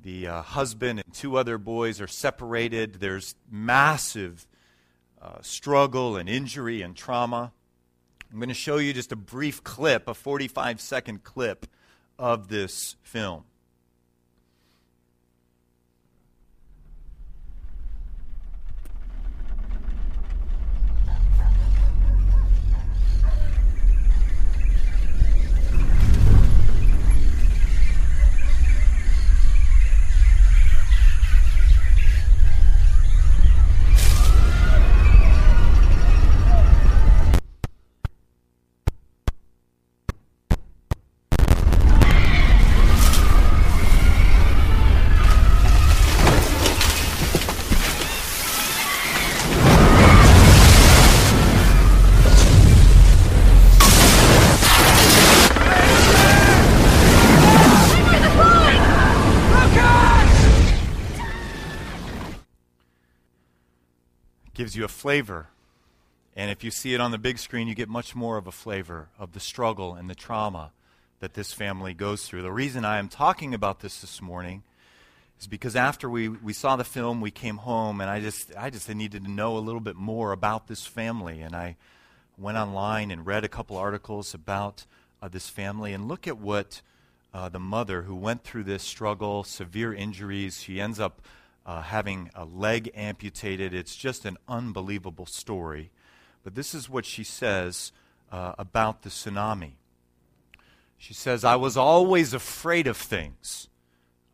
The 0.00 0.28
uh, 0.28 0.42
husband 0.42 1.00
and 1.04 1.12
two 1.12 1.36
other 1.36 1.58
boys 1.58 2.00
are 2.00 2.06
separated. 2.06 2.94
There's 2.94 3.34
massive 3.50 4.46
uh, 5.20 5.38
struggle 5.42 6.16
and 6.16 6.28
injury 6.28 6.82
and 6.82 6.94
trauma. 6.94 7.52
I'm 8.30 8.38
going 8.38 8.48
to 8.48 8.54
show 8.54 8.76
you 8.76 8.92
just 8.92 9.10
a 9.10 9.16
brief 9.16 9.64
clip, 9.64 10.06
a 10.06 10.14
45 10.14 10.80
second 10.80 11.24
clip 11.24 11.66
of 12.18 12.46
this 12.48 12.94
film. 13.02 13.44
Gives 64.66 64.74
you 64.74 64.84
a 64.84 64.88
flavor. 64.88 65.46
And 66.34 66.50
if 66.50 66.64
you 66.64 66.72
see 66.72 66.92
it 66.92 67.00
on 67.00 67.12
the 67.12 67.18
big 67.18 67.38
screen, 67.38 67.68
you 67.68 67.74
get 67.76 67.88
much 67.88 68.16
more 68.16 68.36
of 68.36 68.48
a 68.48 68.50
flavor 68.50 69.06
of 69.16 69.30
the 69.30 69.38
struggle 69.38 69.94
and 69.94 70.10
the 70.10 70.14
trauma 70.16 70.72
that 71.20 71.34
this 71.34 71.52
family 71.52 71.94
goes 71.94 72.26
through. 72.26 72.42
The 72.42 72.50
reason 72.50 72.84
I 72.84 72.98
am 72.98 73.08
talking 73.08 73.54
about 73.54 73.78
this 73.78 74.00
this 74.00 74.20
morning 74.20 74.64
is 75.38 75.46
because 75.46 75.76
after 75.76 76.10
we, 76.10 76.28
we 76.28 76.52
saw 76.52 76.74
the 76.74 76.82
film, 76.82 77.20
we 77.20 77.30
came 77.30 77.58
home, 77.58 78.00
and 78.00 78.10
I 78.10 78.18
just, 78.18 78.50
I 78.58 78.70
just 78.70 78.92
needed 78.92 79.22
to 79.22 79.30
know 79.30 79.56
a 79.56 79.60
little 79.60 79.80
bit 79.80 79.94
more 79.94 80.32
about 80.32 80.66
this 80.66 80.84
family. 80.84 81.42
And 81.42 81.54
I 81.54 81.76
went 82.36 82.58
online 82.58 83.12
and 83.12 83.24
read 83.24 83.44
a 83.44 83.48
couple 83.48 83.76
articles 83.76 84.34
about 84.34 84.84
uh, 85.22 85.28
this 85.28 85.48
family. 85.48 85.92
And 85.92 86.08
look 86.08 86.26
at 86.26 86.38
what 86.38 86.82
uh, 87.32 87.48
the 87.48 87.60
mother 87.60 88.02
who 88.02 88.16
went 88.16 88.42
through 88.42 88.64
this 88.64 88.82
struggle, 88.82 89.44
severe 89.44 89.94
injuries, 89.94 90.60
she 90.60 90.80
ends 90.80 90.98
up 90.98 91.20
uh, 91.66 91.82
having 91.82 92.30
a 92.34 92.44
leg 92.44 92.90
amputated. 92.94 93.74
It's 93.74 93.96
just 93.96 94.24
an 94.24 94.38
unbelievable 94.48 95.26
story. 95.26 95.90
But 96.44 96.54
this 96.54 96.74
is 96.74 96.88
what 96.88 97.04
she 97.04 97.24
says 97.24 97.90
uh, 98.30 98.52
about 98.56 99.02
the 99.02 99.10
tsunami. 99.10 99.72
She 100.96 101.12
says, 101.12 101.44
I 101.44 101.56
was 101.56 101.76
always 101.76 102.32
afraid 102.32 102.86
of 102.86 102.96
things 102.96 103.68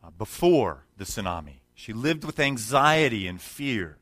uh, 0.03 0.11
before 0.11 0.85
the 0.95 1.05
tsunami. 1.05 1.61
She 1.73 1.91
lived 1.91 2.23
with 2.23 2.39
anxiety 2.39 3.27
and 3.27 3.41
fear. 3.41 3.97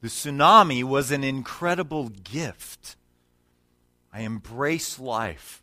The 0.00 0.08
tsunami 0.08 0.82
was 0.82 1.12
an 1.12 1.22
incredible 1.22 2.08
gift. 2.08 2.96
I 4.12 4.22
embrace 4.22 4.98
life. 4.98 5.62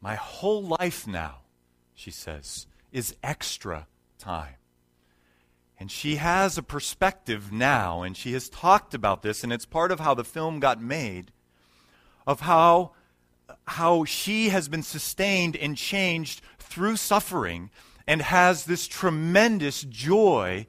My 0.00 0.16
whole 0.16 0.62
life 0.62 1.06
now, 1.06 1.42
she 1.94 2.10
says, 2.10 2.66
is 2.92 3.14
extra 3.22 3.86
time. 4.18 4.56
And 5.78 5.90
she 5.90 6.16
has 6.16 6.56
a 6.56 6.62
perspective 6.62 7.52
now, 7.52 8.02
and 8.02 8.16
she 8.16 8.32
has 8.32 8.48
talked 8.48 8.94
about 8.94 9.22
this, 9.22 9.42
and 9.42 9.52
it's 9.52 9.66
part 9.66 9.90
of 9.90 10.00
how 10.00 10.14
the 10.14 10.24
film 10.24 10.60
got 10.60 10.80
made, 10.80 11.32
of 12.26 12.40
how, 12.40 12.92
how 13.66 14.04
she 14.04 14.50
has 14.50 14.68
been 14.68 14.82
sustained 14.82 15.56
and 15.56 15.76
changed 15.76 16.40
through 16.58 16.96
suffering 16.96 17.70
and 18.06 18.22
has 18.22 18.64
this 18.64 18.86
tremendous 18.86 19.82
joy 19.82 20.66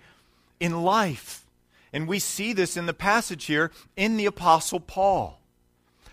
in 0.60 0.84
life. 0.84 1.46
And 1.94 2.08
we 2.08 2.20
see 2.20 2.52
this 2.52 2.76
in 2.76 2.88
the 2.88 2.94
passage 2.94 3.46
here 3.46 3.72
in 3.96 4.18
the 4.18 4.26
Apostle 4.26 4.80
Paul. 4.80 5.40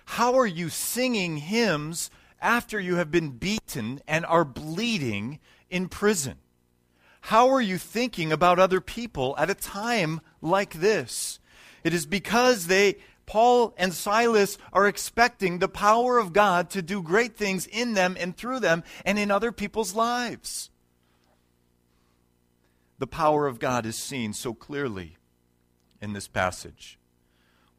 How 0.05 0.35
are 0.35 0.47
you 0.47 0.69
singing 0.69 1.39
hymns 1.39 2.11
after 2.41 2.79
you 2.79 2.97
have 2.97 3.11
been 3.11 3.31
beaten 3.31 4.01
and 4.07 4.27
are 4.27 4.45
bleeding 4.45 5.41
in 5.71 5.89
prison? 5.89 6.37
How 7.27 7.51
are 7.51 7.61
you 7.61 7.79
thinking 7.79 8.33
about 8.33 8.59
other 8.59 8.81
people 8.81 9.37
at 9.39 9.49
a 9.49 9.55
time 9.55 10.21
like 10.41 10.75
this? 10.75 11.39
It 11.85 11.95
is 11.95 12.05
because 12.05 12.67
they, 12.67 12.97
Paul 13.27 13.75
and 13.79 13.95
Silas, 13.95 14.59
are 14.73 14.89
expecting 14.89 15.59
the 15.59 15.69
power 15.69 16.19
of 16.19 16.33
God 16.33 16.69
to 16.71 16.83
do 16.83 17.01
great 17.01 17.37
things 17.37 17.69
in 17.69 17.95
them 17.95 18.17
and 18.19 18.37
through 18.37 18.59
them 18.59 18.83
and 19.05 19.21
in 19.21 19.31
other 19.31 19.53
people's 19.53 19.95
lives. 19.95 20.71
The 22.99 23.07
power 23.07 23.47
of 23.47 23.61
God 23.61 23.87
is 23.87 23.97
seen 23.97 24.33
so 24.33 24.53
clearly 24.53 25.17
in 26.01 26.15
this 26.15 26.27
passage. 26.27 26.99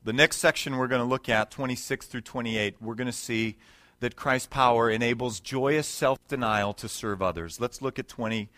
The 0.06 0.14
next 0.14 0.38
section 0.38 0.78
we're 0.78 0.88
going 0.88 1.02
to 1.02 1.08
look 1.08 1.28
at, 1.28 1.52
26 1.52 2.06
through 2.06 2.22
28, 2.22 2.78
we're 2.82 2.96
going 2.96 3.08
to 3.08 3.12
see 3.12 3.58
that 4.00 4.16
Christ's 4.16 4.48
power 4.48 4.90
enables 4.90 5.42
joyous 5.42 5.88
self 5.88 6.18
denial 6.30 6.74
to 6.76 6.88
serve 6.88 7.22
others. 7.22 7.60
Let's 7.60 7.82
look 7.82 8.00
at 8.00 8.08
20. 8.08 8.50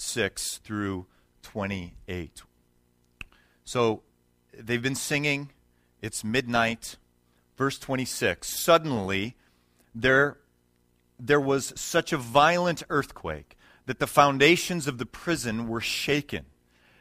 6 0.00 0.58
through 0.58 1.06
28. 1.42 2.42
So 3.64 4.02
they've 4.56 4.82
been 4.82 4.94
singing. 4.94 5.50
It's 6.02 6.24
midnight. 6.24 6.96
Verse 7.56 7.78
26. 7.78 8.48
Suddenly, 8.48 9.36
there, 9.94 10.38
there 11.18 11.40
was 11.40 11.72
such 11.76 12.12
a 12.12 12.16
violent 12.16 12.82
earthquake 12.88 13.56
that 13.86 13.98
the 13.98 14.06
foundations 14.06 14.86
of 14.86 14.98
the 14.98 15.06
prison 15.06 15.68
were 15.68 15.80
shaken. 15.80 16.46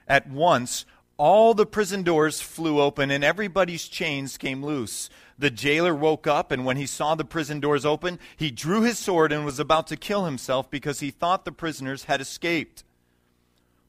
At 0.07 0.29
once, 0.29 0.85
all 1.17 1.53
the 1.53 1.65
prison 1.65 2.03
doors 2.03 2.41
flew 2.41 2.79
open 2.79 3.11
and 3.11 3.23
everybody's 3.23 3.87
chains 3.87 4.37
came 4.37 4.63
loose. 4.63 5.09
The 5.37 5.49
jailer 5.49 5.95
woke 5.95 6.27
up, 6.27 6.51
and 6.51 6.65
when 6.65 6.77
he 6.77 6.85
saw 6.85 7.15
the 7.15 7.23
prison 7.23 7.59
doors 7.59 7.85
open, 7.85 8.19
he 8.35 8.51
drew 8.51 8.81
his 8.81 8.99
sword 8.99 9.31
and 9.31 9.45
was 9.45 9.59
about 9.59 9.87
to 9.87 9.95
kill 9.95 10.25
himself 10.25 10.69
because 10.69 10.99
he 10.99 11.11
thought 11.11 11.45
the 11.45 11.51
prisoners 11.51 12.05
had 12.05 12.19
escaped. 12.19 12.83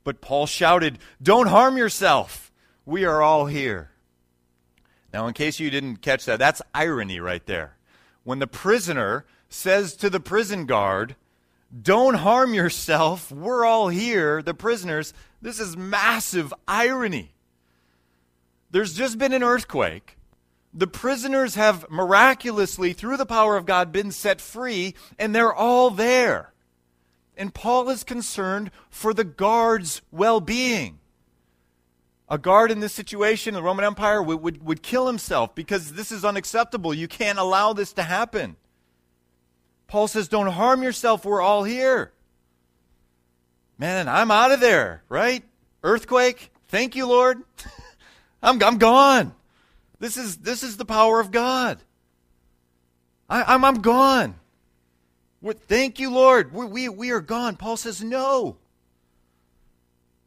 But 0.04 0.20
Paul 0.20 0.46
shouted, 0.46 0.98
Don't 1.22 1.48
harm 1.48 1.76
yourself. 1.76 2.52
We 2.84 3.04
are 3.04 3.22
all 3.22 3.46
here. 3.46 3.90
Now, 5.12 5.26
in 5.26 5.34
case 5.34 5.58
you 5.58 5.70
didn't 5.70 5.96
catch 5.96 6.24
that, 6.24 6.38
that's 6.38 6.62
irony 6.74 7.20
right 7.20 7.44
there. 7.46 7.76
When 8.24 8.38
the 8.38 8.46
prisoner 8.46 9.24
says 9.48 9.96
to 9.96 10.10
the 10.10 10.20
prison 10.20 10.66
guard, 10.66 11.16
Don't 11.82 12.14
harm 12.14 12.54
yourself, 12.54 13.30
we're 13.32 13.64
all 13.64 13.88
here, 13.88 14.42
the 14.42 14.54
prisoners, 14.54 15.12
this 15.42 15.58
is 15.58 15.76
massive 15.76 16.54
irony. 16.68 17.34
There's 18.70 18.94
just 18.94 19.18
been 19.18 19.32
an 19.32 19.42
earthquake. 19.42 20.16
The 20.72 20.86
prisoners 20.86 21.56
have 21.56 21.90
miraculously, 21.90 22.92
through 22.92 23.16
the 23.16 23.26
power 23.26 23.56
of 23.56 23.66
God, 23.66 23.90
been 23.90 24.12
set 24.12 24.40
free, 24.40 24.94
and 25.18 25.34
they're 25.34 25.52
all 25.52 25.90
there. 25.90 26.49
And 27.40 27.55
Paul 27.55 27.88
is 27.88 28.05
concerned 28.05 28.70
for 28.90 29.14
the 29.14 29.24
guard's 29.24 30.03
well 30.12 30.42
being. 30.42 30.98
A 32.29 32.37
guard 32.37 32.70
in 32.70 32.81
this 32.81 32.92
situation, 32.92 33.55
the 33.55 33.62
Roman 33.62 33.87
Empire, 33.87 34.22
would, 34.22 34.42
would, 34.42 34.62
would 34.62 34.83
kill 34.83 35.07
himself 35.07 35.55
because 35.55 35.94
this 35.94 36.12
is 36.12 36.22
unacceptable. 36.22 36.92
You 36.92 37.09
can't 37.09 37.38
allow 37.38 37.72
this 37.72 37.94
to 37.94 38.03
happen. 38.03 38.57
Paul 39.87 40.07
says, 40.07 40.29
Don't 40.29 40.48
harm 40.48 40.83
yourself. 40.83 41.24
We're 41.24 41.40
all 41.40 41.64
here. 41.64 42.12
Man, 43.79 44.07
I'm 44.07 44.31
out 44.31 44.53
of 44.53 44.61
there, 44.61 45.03
right? 45.09 45.42
Earthquake. 45.83 46.53
Thank 46.68 46.94
you, 46.94 47.07
Lord. 47.07 47.38
I'm, 48.42 48.62
I'm 48.62 48.76
gone. 48.76 49.35
This 49.98 50.18
is, 50.18 50.37
this 50.37 50.62
is 50.62 50.76
the 50.76 50.85
power 50.85 51.20
of 51.20 51.31
God. 51.31 51.79
I, 53.31 53.55
I'm, 53.55 53.64
I'm 53.64 53.81
gone. 53.81 54.35
We're, 55.42 55.55
thank 55.55 55.98
you, 55.98 56.11
Lord. 56.11 56.53
we 56.53 56.66
we, 56.66 56.88
we 56.88 57.11
are 57.11 57.20
gone. 57.20 57.57
Paul 57.57 57.76
says, 57.76 58.03
no. 58.03 58.59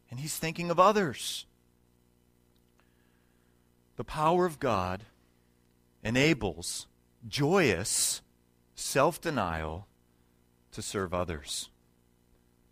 And 0.10 0.19
he's 0.19 0.38
thinking 0.38 0.71
of 0.71 0.80
others. 0.80 1.45
The 3.95 4.04
power 4.04 4.45
of 4.45 4.60
God 4.60 5.04
enables 6.04 6.88
joyous 7.28 8.21
self 8.76 9.21
denial 9.21 9.88
to 10.71 10.82
serve 10.82 11.13
others. 11.13 11.69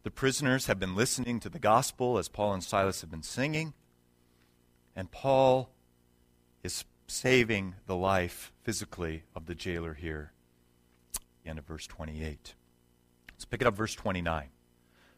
The 0.04 0.12
prisoners 0.12 0.66
have 0.66 0.80
been 0.80 0.96
listening 0.96 1.40
to 1.42 1.50
the 1.50 1.60
gospel 1.60 2.18
as 2.18 2.28
Paul 2.28 2.54
and 2.54 2.64
Silas 2.64 3.02
have 3.02 3.12
been 3.12 3.22
singing, 3.22 3.74
and 4.96 5.12
Paul 5.12 5.70
is 6.64 6.86
saving 7.06 7.76
the 7.86 7.96
life 7.96 8.52
physically 8.64 9.24
of 9.36 9.46
the 9.46 9.54
jailer 9.54 9.94
here 9.94 10.32
end 11.50 11.60
of 11.60 11.66
verse 11.66 11.88
28. 11.88 12.54
Let's 13.34 13.46
pick 13.46 13.62
it 13.62 13.68
up, 13.68 13.76
verse 13.76 13.96
29. 13.96 14.50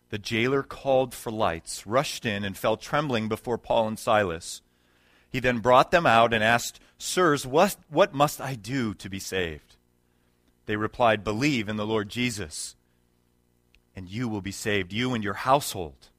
The 0.09 0.17
jailer 0.17 0.63
called 0.63 1.13
for 1.13 1.31
lights, 1.31 1.87
rushed 1.87 2.25
in, 2.25 2.43
and 2.43 2.57
fell 2.57 2.77
trembling 2.77 3.27
before 3.27 3.57
Paul 3.57 3.87
and 3.87 3.99
Silas. 3.99 4.61
He 5.29 5.39
then 5.39 5.59
brought 5.59 5.91
them 5.91 6.05
out 6.05 6.33
and 6.33 6.43
asked, 6.43 6.79
Sirs, 6.97 7.45
what, 7.47 7.75
what 7.89 8.13
must 8.13 8.39
I 8.39 8.55
do 8.55 8.93
to 8.93 9.09
be 9.09 9.19
saved? 9.19 9.75
They 10.67 10.75
replied, 10.75 11.23
Believe 11.23 11.67
in 11.67 11.75
the 11.75 11.85
Lord 11.85 12.09
Jesus, 12.09 12.75
and 13.95 14.07
you 14.07 14.27
will 14.27 14.41
be 14.41 14.51
saved, 14.51 14.93
you 14.93 15.13
and 15.13 15.23
your 15.23 15.33
household. 15.33 16.09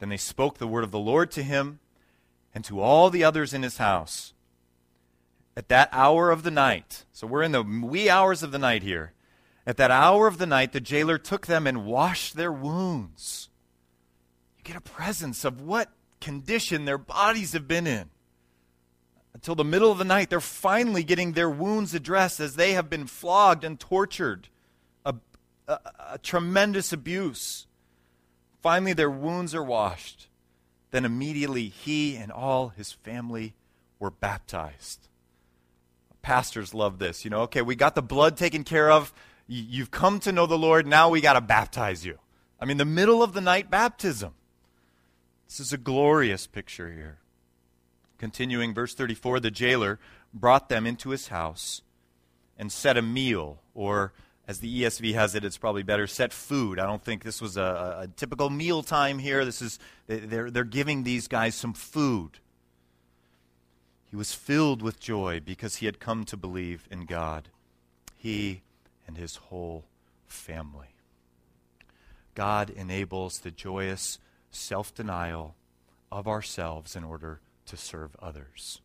Then 0.00 0.08
they 0.08 0.16
spoke 0.16 0.58
the 0.58 0.66
word 0.66 0.84
of 0.84 0.90
the 0.90 0.98
Lord 0.98 1.30
to 1.32 1.42
him 1.42 1.78
and 2.54 2.64
to 2.64 2.80
all 2.80 3.10
the 3.10 3.24
others 3.24 3.54
in 3.54 3.62
his 3.62 3.78
house. 3.78 4.32
At 5.56 5.68
that 5.68 5.88
hour 5.92 6.30
of 6.30 6.42
the 6.42 6.50
night, 6.50 7.04
so 7.12 7.26
we're 7.26 7.42
in 7.42 7.52
the 7.52 7.62
wee 7.62 8.08
hours 8.08 8.42
of 8.42 8.52
the 8.52 8.58
night 8.58 8.82
here, 8.82 9.12
at 9.68 9.76
that 9.76 9.90
hour 9.90 10.26
of 10.26 10.38
the 10.38 10.46
night, 10.46 10.72
the 10.72 10.80
jailer 10.80 11.18
took 11.18 11.46
them 11.46 11.66
and 11.66 11.84
washed 11.84 12.36
their 12.36 12.50
wounds. 12.50 13.50
You 14.56 14.64
get 14.64 14.76
a 14.76 14.80
presence 14.80 15.44
of 15.44 15.60
what 15.60 15.92
condition 16.22 16.86
their 16.86 16.96
bodies 16.96 17.52
have 17.52 17.68
been 17.68 17.86
in. 17.86 18.08
Until 19.34 19.54
the 19.54 19.64
middle 19.64 19.92
of 19.92 19.98
the 19.98 20.06
night, 20.06 20.30
they're 20.30 20.40
finally 20.40 21.04
getting 21.04 21.32
their 21.32 21.50
wounds 21.50 21.92
addressed 21.92 22.40
as 22.40 22.56
they 22.56 22.72
have 22.72 22.88
been 22.88 23.06
flogged 23.06 23.62
and 23.62 23.78
tortured. 23.78 24.48
A, 25.04 25.14
a, 25.68 25.78
a 26.12 26.18
tremendous 26.18 26.90
abuse. 26.90 27.66
Finally, 28.62 28.94
their 28.94 29.10
wounds 29.10 29.54
are 29.54 29.62
washed. 29.62 30.28
Then 30.92 31.04
immediately, 31.04 31.68
he 31.68 32.16
and 32.16 32.32
all 32.32 32.70
his 32.70 32.92
family 32.92 33.52
were 33.98 34.10
baptized. 34.10 35.08
Pastors 36.22 36.72
love 36.72 36.98
this. 36.98 37.22
You 37.22 37.30
know, 37.30 37.42
okay, 37.42 37.60
we 37.60 37.76
got 37.76 37.94
the 37.94 38.02
blood 38.02 38.38
taken 38.38 38.64
care 38.64 38.90
of. 38.90 39.12
You've 39.48 39.90
come 39.90 40.20
to 40.20 40.32
know 40.32 40.46
the 40.46 40.58
Lord. 40.58 40.86
Now 40.86 41.08
we 41.08 41.22
got 41.22 41.32
to 41.32 41.40
baptize 41.40 42.04
you. 42.04 42.18
I 42.60 42.66
mean, 42.66 42.76
the 42.76 42.84
middle 42.84 43.22
of 43.22 43.32
the 43.32 43.40
night 43.40 43.70
baptism. 43.70 44.34
This 45.48 45.58
is 45.58 45.72
a 45.72 45.78
glorious 45.78 46.46
picture 46.46 46.92
here. 46.92 47.18
Continuing, 48.18 48.74
verse 48.74 48.94
34 48.94 49.40
the 49.40 49.50
jailer 49.50 49.98
brought 50.34 50.68
them 50.68 50.86
into 50.86 51.10
his 51.10 51.28
house 51.28 51.82
and 52.58 52.70
set 52.70 52.98
a 52.98 53.02
meal, 53.02 53.62
or 53.74 54.12
as 54.46 54.58
the 54.58 54.82
ESV 54.82 55.14
has 55.14 55.34
it, 55.34 55.44
it's 55.44 55.56
probably 55.56 55.82
better, 55.82 56.06
set 56.06 56.32
food. 56.32 56.78
I 56.78 56.86
don't 56.86 57.02
think 57.02 57.22
this 57.22 57.40
was 57.40 57.56
a, 57.56 58.00
a 58.02 58.08
typical 58.16 58.50
meal 58.50 58.82
time 58.82 59.18
here. 59.18 59.44
This 59.44 59.62
is, 59.62 59.78
they're, 60.06 60.50
they're 60.50 60.64
giving 60.64 61.04
these 61.04 61.28
guys 61.28 61.54
some 61.54 61.72
food. 61.72 62.40
He 64.10 64.16
was 64.16 64.32
filled 64.32 64.82
with 64.82 65.00
joy 65.00 65.40
because 65.40 65.76
he 65.76 65.86
had 65.86 66.00
come 66.00 66.24
to 66.24 66.36
believe 66.36 66.88
in 66.90 67.06
God, 67.06 67.48
he 68.16 68.62
and 69.08 69.16
his 69.16 69.36
whole 69.36 69.86
family. 70.26 70.94
God 72.34 72.70
enables 72.70 73.40
the 73.40 73.50
joyous 73.50 74.20
self 74.52 74.94
denial 74.94 75.56
of 76.12 76.28
ourselves 76.28 76.94
in 76.94 77.02
order 77.02 77.40
to 77.66 77.76
serve 77.76 78.14
others. 78.22 78.80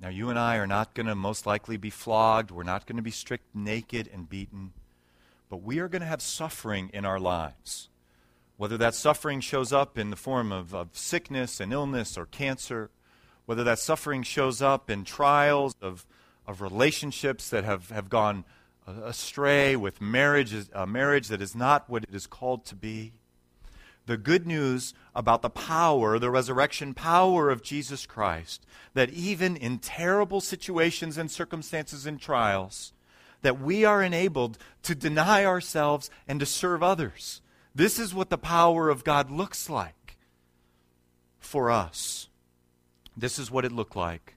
Now, 0.00 0.08
you 0.08 0.30
and 0.30 0.38
I 0.38 0.56
are 0.56 0.66
not 0.66 0.94
going 0.94 1.06
to 1.06 1.14
most 1.14 1.44
likely 1.44 1.76
be 1.76 1.90
flogged. 1.90 2.50
We're 2.50 2.62
not 2.62 2.86
going 2.86 2.96
to 2.96 3.02
be 3.02 3.10
stripped 3.10 3.54
naked 3.54 4.08
and 4.10 4.30
beaten. 4.30 4.72
But 5.50 5.62
we 5.62 5.78
are 5.78 5.88
going 5.88 6.00
to 6.00 6.08
have 6.08 6.22
suffering 6.22 6.90
in 6.94 7.04
our 7.04 7.20
lives. 7.20 7.90
Whether 8.56 8.78
that 8.78 8.94
suffering 8.94 9.40
shows 9.40 9.72
up 9.72 9.98
in 9.98 10.10
the 10.10 10.16
form 10.16 10.52
of, 10.52 10.74
of 10.74 10.96
sickness 10.96 11.60
and 11.60 11.72
illness 11.72 12.16
or 12.16 12.26
cancer, 12.26 12.88
whether 13.44 13.64
that 13.64 13.78
suffering 13.78 14.22
shows 14.22 14.62
up 14.62 14.88
in 14.88 15.04
trials 15.04 15.74
of, 15.82 16.06
of 16.46 16.62
relationships 16.62 17.50
that 17.50 17.64
have, 17.64 17.90
have 17.90 18.08
gone 18.08 18.44
astray, 18.86 19.76
with 19.76 20.00
marriage, 20.00 20.54
a 20.72 20.86
marriage 20.86 21.28
that 21.28 21.42
is 21.42 21.54
not 21.54 21.88
what 21.88 22.04
it 22.04 22.14
is 22.14 22.26
called 22.26 22.64
to 22.66 22.74
be. 22.74 23.12
The 24.06 24.16
good 24.16 24.46
news 24.46 24.94
about 25.14 25.42
the 25.42 25.50
power, 25.50 26.18
the 26.18 26.30
resurrection 26.30 26.94
power 26.94 27.50
of 27.50 27.62
Jesus 27.62 28.06
Christ, 28.06 28.66
that 28.94 29.10
even 29.10 29.56
in 29.56 29.78
terrible 29.78 30.40
situations 30.40 31.16
and 31.16 31.30
circumstances 31.30 32.06
and 32.06 32.20
trials, 32.20 32.92
that 33.42 33.60
we 33.60 33.84
are 33.84 34.02
enabled 34.02 34.58
to 34.82 34.94
deny 34.94 35.44
ourselves 35.44 36.10
and 36.26 36.40
to 36.40 36.46
serve 36.46 36.82
others. 36.82 37.40
This 37.74 37.98
is 37.98 38.14
what 38.14 38.30
the 38.30 38.38
power 38.38 38.88
of 38.88 39.04
God 39.04 39.30
looks 39.30 39.70
like 39.70 40.16
for 41.38 41.70
us. 41.70 42.28
This 43.16 43.38
is 43.38 43.50
what 43.50 43.64
it 43.64 43.72
looked 43.72 43.96
like 43.96 44.36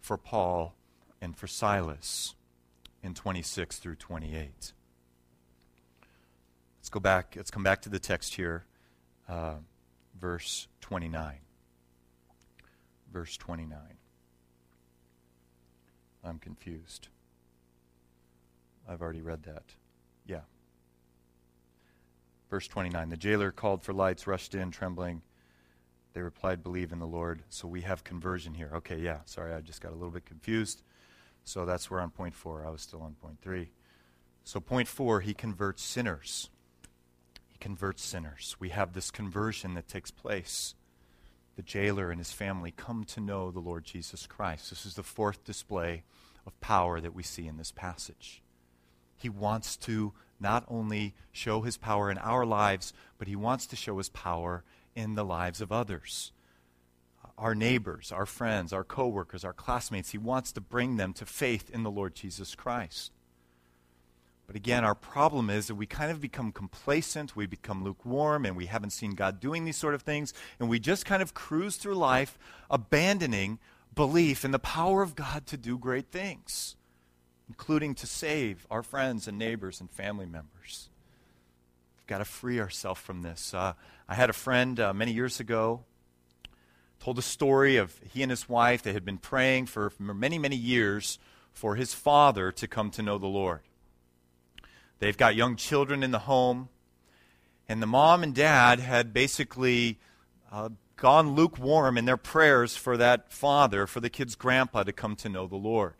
for 0.00 0.16
Paul 0.16 0.74
and 1.20 1.36
for 1.36 1.46
Silas 1.46 2.34
in 3.02 3.14
26 3.14 3.78
through 3.78 3.96
28. 3.96 4.72
Let's 6.78 6.88
go 6.88 7.00
back. 7.00 7.34
Let's 7.36 7.50
come 7.50 7.62
back 7.62 7.82
to 7.82 7.88
the 7.88 7.98
text 7.98 8.34
here, 8.34 8.64
uh, 9.28 9.56
verse 10.20 10.68
29. 10.80 11.36
Verse 13.12 13.36
29. 13.36 13.78
I'm 16.24 16.38
confused. 16.38 17.08
I've 18.88 19.02
already 19.02 19.20
read 19.20 19.44
that. 19.44 19.64
Yeah. 20.26 20.40
Verse 22.50 22.68
29 22.68 23.08
The 23.08 23.16
jailer 23.16 23.50
called 23.50 23.82
for 23.82 23.92
lights, 23.92 24.26
rushed 24.26 24.54
in, 24.54 24.70
trembling. 24.70 25.22
They 26.14 26.20
replied, 26.20 26.62
Believe 26.62 26.92
in 26.92 26.98
the 26.98 27.06
Lord. 27.06 27.42
So 27.48 27.66
we 27.66 27.80
have 27.82 28.04
conversion 28.04 28.54
here. 28.54 28.70
Okay, 28.74 28.98
yeah. 28.98 29.20
Sorry, 29.24 29.52
I 29.52 29.60
just 29.60 29.80
got 29.80 29.92
a 29.92 29.94
little 29.94 30.10
bit 30.10 30.26
confused. 30.26 30.82
So 31.44 31.64
that's 31.64 31.90
where 31.90 32.00
on 32.00 32.10
point 32.10 32.34
four. 32.34 32.66
I 32.66 32.70
was 32.70 32.82
still 32.82 33.02
on 33.02 33.14
point 33.14 33.40
three. 33.40 33.70
So, 34.44 34.60
point 34.60 34.88
four, 34.88 35.20
he 35.20 35.34
converts 35.34 35.82
sinners. 35.82 36.50
He 37.48 37.58
converts 37.58 38.02
sinners. 38.02 38.56
We 38.58 38.70
have 38.70 38.92
this 38.92 39.10
conversion 39.10 39.74
that 39.74 39.88
takes 39.88 40.10
place. 40.10 40.74
The 41.56 41.62
jailer 41.62 42.10
and 42.10 42.18
his 42.18 42.32
family 42.32 42.72
come 42.76 43.04
to 43.04 43.20
know 43.20 43.50
the 43.50 43.60
Lord 43.60 43.84
Jesus 43.84 44.26
Christ. 44.26 44.70
This 44.70 44.86
is 44.86 44.94
the 44.94 45.02
fourth 45.02 45.44
display 45.44 46.02
of 46.46 46.60
power 46.60 47.00
that 47.00 47.14
we 47.14 47.22
see 47.22 47.46
in 47.46 47.56
this 47.56 47.70
passage. 47.70 48.42
He 49.16 49.28
wants 49.28 49.76
to 49.78 50.12
not 50.40 50.64
only 50.66 51.14
show 51.30 51.60
his 51.60 51.76
power 51.76 52.10
in 52.10 52.18
our 52.18 52.44
lives, 52.44 52.92
but 53.18 53.28
he 53.28 53.36
wants 53.36 53.66
to 53.68 53.76
show 53.76 53.98
his 53.98 54.08
power 54.08 54.64
in 54.96 55.14
the 55.14 55.24
lives 55.24 55.60
of 55.60 55.70
others 55.70 56.32
our 57.38 57.54
neighbors, 57.54 58.12
our 58.12 58.26
friends, 58.26 58.72
our 58.72 58.84
coworkers, 58.84 59.44
our 59.44 59.52
classmates. 59.52 60.10
He 60.10 60.18
wants 60.18 60.52
to 60.52 60.60
bring 60.60 60.96
them 60.96 61.12
to 61.14 61.26
faith 61.26 61.70
in 61.70 61.82
the 61.82 61.90
Lord 61.90 62.14
Jesus 62.14 62.54
Christ. 62.54 63.12
But 64.46 64.56
again, 64.56 64.84
our 64.84 64.94
problem 64.94 65.48
is 65.48 65.68
that 65.68 65.76
we 65.76 65.86
kind 65.86 66.10
of 66.10 66.20
become 66.20 66.52
complacent, 66.52 67.34
we 67.34 67.46
become 67.46 67.82
lukewarm, 67.82 68.44
and 68.44 68.56
we 68.56 68.66
haven't 68.66 68.90
seen 68.90 69.12
God 69.12 69.40
doing 69.40 69.64
these 69.64 69.76
sort 69.76 69.94
of 69.94 70.02
things, 70.02 70.34
and 70.60 70.68
we 70.68 70.78
just 70.78 71.06
kind 71.06 71.22
of 71.22 71.32
cruise 71.32 71.76
through 71.76 71.94
life 71.94 72.38
abandoning 72.70 73.58
belief 73.94 74.44
in 74.44 74.50
the 74.50 74.58
power 74.58 75.02
of 75.02 75.14
God 75.14 75.46
to 75.46 75.56
do 75.56 75.78
great 75.78 76.10
things, 76.10 76.76
including 77.48 77.94
to 77.94 78.06
save 78.06 78.66
our 78.70 78.82
friends 78.82 79.26
and 79.26 79.38
neighbors 79.38 79.80
and 79.80 79.90
family 79.90 80.26
members. 80.26 80.90
We've 81.98 82.06
got 82.06 82.18
to 82.18 82.24
free 82.24 82.60
ourselves 82.60 83.00
from 83.00 83.22
this. 83.22 83.54
Uh, 83.54 83.74
I 84.08 84.14
had 84.14 84.28
a 84.28 84.34
friend 84.34 84.78
uh, 84.78 84.92
many 84.92 85.12
years 85.12 85.40
ago 85.40 85.84
told 87.02 87.18
a 87.18 87.22
story 87.22 87.78
of 87.78 87.98
he 88.12 88.22
and 88.22 88.30
his 88.30 88.48
wife 88.48 88.82
that 88.82 88.92
had 88.92 89.04
been 89.04 89.18
praying 89.18 89.66
for, 89.66 89.90
many, 89.98 90.38
many 90.38 90.54
years 90.54 91.18
for 91.52 91.74
his 91.74 91.92
father 91.92 92.52
to 92.52 92.68
come 92.68 92.90
to 92.90 93.02
know 93.02 93.18
the 93.18 93.26
Lord. 93.26 93.60
They've 95.00 95.16
got 95.16 95.34
young 95.34 95.56
children 95.56 96.04
in 96.04 96.12
the 96.12 96.20
home, 96.20 96.68
and 97.68 97.82
the 97.82 97.88
mom 97.88 98.22
and 98.22 98.32
dad 98.32 98.78
had 98.78 99.12
basically 99.12 99.98
uh, 100.52 100.68
gone 100.94 101.34
lukewarm 101.34 101.98
in 101.98 102.04
their 102.04 102.16
prayers 102.16 102.76
for 102.76 102.96
that 102.96 103.32
father, 103.32 103.88
for 103.88 103.98
the 103.98 104.08
kid's 104.08 104.36
grandpa 104.36 104.84
to 104.84 104.92
come 104.92 105.16
to 105.16 105.28
know 105.28 105.48
the 105.48 105.56
Lord. 105.56 105.94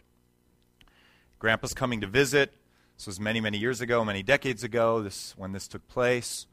Grandpa's 1.40 1.74
coming 1.74 2.00
to 2.02 2.06
visit. 2.06 2.54
This 2.96 3.08
was 3.08 3.18
many, 3.18 3.40
many 3.40 3.58
years 3.58 3.80
ago, 3.80 4.04
many 4.04 4.22
decades 4.22 4.62
ago, 4.62 5.02
this, 5.02 5.34
when 5.36 5.50
this 5.50 5.66
took 5.66 5.88
place. 5.88 6.46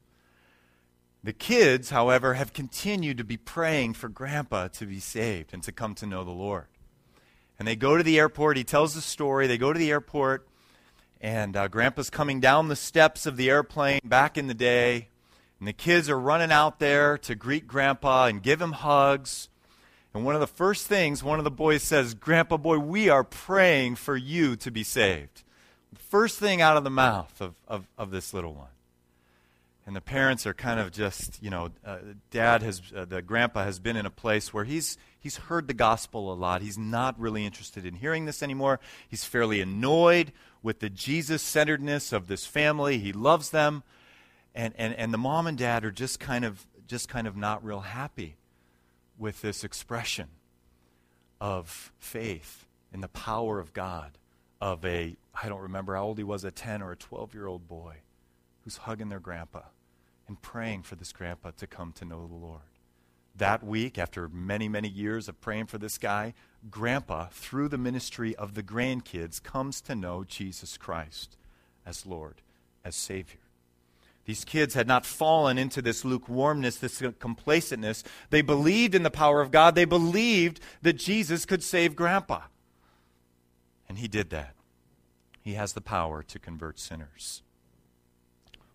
The 1.22 1.32
kids, 1.34 1.90
however, 1.90 2.34
have 2.34 2.54
continued 2.54 3.18
to 3.18 3.24
be 3.24 3.36
praying 3.36 3.94
for 3.94 4.08
Grandpa 4.08 4.68
to 4.68 4.86
be 4.86 5.00
saved 5.00 5.52
and 5.52 5.62
to 5.64 5.72
come 5.72 5.94
to 5.96 6.06
know 6.06 6.24
the 6.24 6.30
Lord. 6.30 6.66
And 7.58 7.68
they 7.68 7.76
go 7.76 7.98
to 7.98 8.02
the 8.02 8.18
airport. 8.18 8.56
He 8.56 8.64
tells 8.64 8.94
the 8.94 9.02
story. 9.02 9.46
They 9.46 9.58
go 9.58 9.70
to 9.70 9.78
the 9.78 9.90
airport, 9.90 10.48
and 11.20 11.54
uh, 11.54 11.68
Grandpa's 11.68 12.08
coming 12.08 12.40
down 12.40 12.68
the 12.68 12.76
steps 12.76 13.26
of 13.26 13.36
the 13.36 13.50
airplane 13.50 14.00
back 14.02 14.38
in 14.38 14.46
the 14.46 14.54
day. 14.54 15.08
And 15.58 15.68
the 15.68 15.74
kids 15.74 16.08
are 16.08 16.18
running 16.18 16.50
out 16.50 16.78
there 16.78 17.18
to 17.18 17.34
greet 17.34 17.66
Grandpa 17.66 18.26
and 18.26 18.42
give 18.42 18.62
him 18.62 18.72
hugs. 18.72 19.50
And 20.14 20.24
one 20.24 20.34
of 20.34 20.40
the 20.40 20.46
first 20.46 20.86
things 20.86 21.22
one 21.22 21.38
of 21.38 21.44
the 21.44 21.50
boys 21.50 21.82
says, 21.82 22.14
Grandpa 22.14 22.56
boy, 22.56 22.78
we 22.78 23.10
are 23.10 23.24
praying 23.24 23.96
for 23.96 24.16
you 24.16 24.56
to 24.56 24.70
be 24.70 24.82
saved. 24.82 25.42
The 25.92 25.98
first 25.98 26.38
thing 26.38 26.62
out 26.62 26.78
of 26.78 26.84
the 26.84 26.90
mouth 26.90 27.42
of, 27.42 27.54
of, 27.68 27.86
of 27.98 28.10
this 28.10 28.32
little 28.32 28.54
one 28.54 28.68
and 29.90 29.96
the 29.96 30.00
parents 30.00 30.46
are 30.46 30.54
kind 30.54 30.78
of 30.78 30.92
just, 30.92 31.42
you 31.42 31.50
know, 31.50 31.70
uh, 31.84 31.98
dad 32.30 32.62
has, 32.62 32.80
uh, 32.94 33.04
the 33.06 33.20
grandpa 33.20 33.64
has 33.64 33.80
been 33.80 33.96
in 33.96 34.06
a 34.06 34.10
place 34.10 34.54
where 34.54 34.62
he's, 34.62 34.96
he's 35.18 35.36
heard 35.36 35.66
the 35.66 35.74
gospel 35.74 36.32
a 36.32 36.34
lot. 36.34 36.62
He's 36.62 36.78
not 36.78 37.18
really 37.18 37.44
interested 37.44 37.84
in 37.84 37.94
hearing 37.96 38.24
this 38.24 38.40
anymore. 38.40 38.78
He's 39.08 39.24
fairly 39.24 39.60
annoyed 39.60 40.30
with 40.62 40.78
the 40.78 40.90
Jesus 40.90 41.42
centeredness 41.42 42.12
of 42.12 42.28
this 42.28 42.46
family. 42.46 42.98
He 42.98 43.12
loves 43.12 43.50
them. 43.50 43.82
And, 44.54 44.74
and, 44.78 44.94
and 44.94 45.12
the 45.12 45.18
mom 45.18 45.48
and 45.48 45.58
dad 45.58 45.84
are 45.84 45.90
just 45.90 46.20
kind 46.20 46.44
of, 46.44 46.68
just 46.86 47.08
kind 47.08 47.26
of 47.26 47.36
not 47.36 47.64
real 47.64 47.80
happy 47.80 48.36
with 49.18 49.40
this 49.40 49.64
expression 49.64 50.28
of 51.40 51.90
faith 51.98 52.64
in 52.92 53.00
the 53.00 53.08
power 53.08 53.58
of 53.58 53.72
God 53.72 54.12
of 54.60 54.84
a, 54.84 55.16
I 55.34 55.48
don't 55.48 55.62
remember 55.62 55.96
how 55.96 56.04
old 56.04 56.18
he 56.18 56.22
was, 56.22 56.44
a 56.44 56.52
10 56.52 56.80
or 56.80 56.92
a 56.92 56.96
12 56.96 57.34
year 57.34 57.48
old 57.48 57.66
boy 57.66 57.96
who's 58.62 58.76
hugging 58.76 59.08
their 59.08 59.18
grandpa 59.18 59.62
and 60.30 60.40
praying 60.40 60.84
for 60.84 60.94
this 60.94 61.12
grandpa 61.12 61.50
to 61.50 61.66
come 61.66 61.92
to 61.92 62.04
know 62.04 62.24
the 62.24 62.34
Lord. 62.34 62.60
That 63.36 63.64
week, 63.64 63.98
after 63.98 64.28
many, 64.28 64.68
many 64.68 64.88
years 64.88 65.28
of 65.28 65.40
praying 65.40 65.66
for 65.66 65.76
this 65.76 65.98
guy, 65.98 66.34
grandpa, 66.70 67.26
through 67.32 67.68
the 67.68 67.76
ministry 67.76 68.36
of 68.36 68.54
the 68.54 68.62
grandkids, 68.62 69.42
comes 69.42 69.80
to 69.80 69.96
know 69.96 70.22
Jesus 70.22 70.76
Christ 70.76 71.36
as 71.84 72.06
Lord, 72.06 72.42
as 72.84 72.94
Savior. 72.94 73.40
These 74.24 74.44
kids 74.44 74.74
had 74.74 74.86
not 74.86 75.04
fallen 75.04 75.58
into 75.58 75.82
this 75.82 76.04
lukewarmness, 76.04 76.76
this 76.76 77.00
complacentness. 77.00 78.04
They 78.30 78.42
believed 78.42 78.94
in 78.94 79.02
the 79.02 79.10
power 79.10 79.40
of 79.40 79.50
God. 79.50 79.74
They 79.74 79.84
believed 79.84 80.60
that 80.82 80.92
Jesus 80.92 81.44
could 81.44 81.64
save 81.64 81.96
grandpa. 81.96 82.42
And 83.88 83.98
he 83.98 84.06
did 84.06 84.30
that. 84.30 84.54
He 85.42 85.54
has 85.54 85.72
the 85.72 85.80
power 85.80 86.22
to 86.22 86.38
convert 86.38 86.78
sinners. 86.78 87.42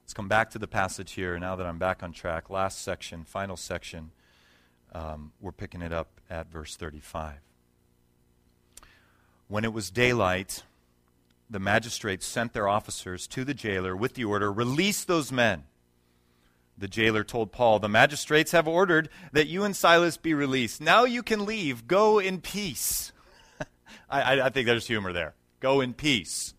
Let's 0.05 0.13
come 0.13 0.27
back 0.27 0.51
to 0.51 0.59
the 0.59 0.67
passage 0.67 1.13
here 1.13 1.39
now 1.39 1.55
that 1.55 1.65
I'm 1.65 1.79
back 1.79 2.03
on 2.03 2.11
track. 2.11 2.51
Last 2.51 2.83
section, 2.83 3.23
final 3.23 3.57
section. 3.57 4.11
Um, 4.93 5.31
we're 5.41 5.51
picking 5.51 5.81
it 5.81 5.91
up 5.91 6.21
at 6.29 6.51
verse 6.51 6.75
35. 6.75 7.37
When 9.47 9.65
it 9.65 9.73
was 9.73 9.89
daylight, 9.89 10.61
the 11.49 11.57
magistrates 11.57 12.27
sent 12.27 12.53
their 12.53 12.67
officers 12.67 13.25
to 13.29 13.43
the 13.43 13.55
jailer 13.55 13.95
with 13.95 14.13
the 14.13 14.25
order 14.25 14.53
release 14.53 15.03
those 15.03 15.31
men 15.31 15.63
The 16.77 16.87
jailer 16.87 17.23
told 17.23 17.51
Paul, 17.51 17.79
The 17.79 17.89
magistrates 17.89 18.51
have 18.51 18.67
ordered 18.67 19.09
that 19.31 19.47
you 19.47 19.63
and 19.63 19.75
Silas 19.75 20.17
be 20.17 20.35
released. 20.35 20.79
Now 20.81 21.05
you 21.05 21.23
can 21.23 21.47
leave. 21.47 21.87
Go 21.87 22.19
in 22.19 22.41
peace. 22.41 23.11
I, 24.07 24.39
I, 24.39 24.49
think 24.49 24.67
there's 24.67 24.85
humor 24.85 25.13
there. 25.13 25.33
Go 25.61 25.81
in 25.81 25.95
peace. 25.95 26.53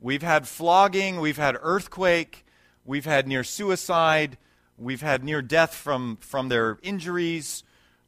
We've 0.00 0.24
had 0.24 0.48
flogging, 0.48 1.20
we've 1.20 1.36
had 1.36 1.56
earthquake, 1.60 2.44
we've 2.90 3.04
had 3.04 3.28
near 3.28 3.44
suicide, 3.44 4.36
we've 4.76 5.00
had 5.00 5.22
near 5.22 5.40
death 5.40 5.72
from, 5.72 6.18
from 6.20 6.48
their 6.48 6.76
injuries, 6.82 7.62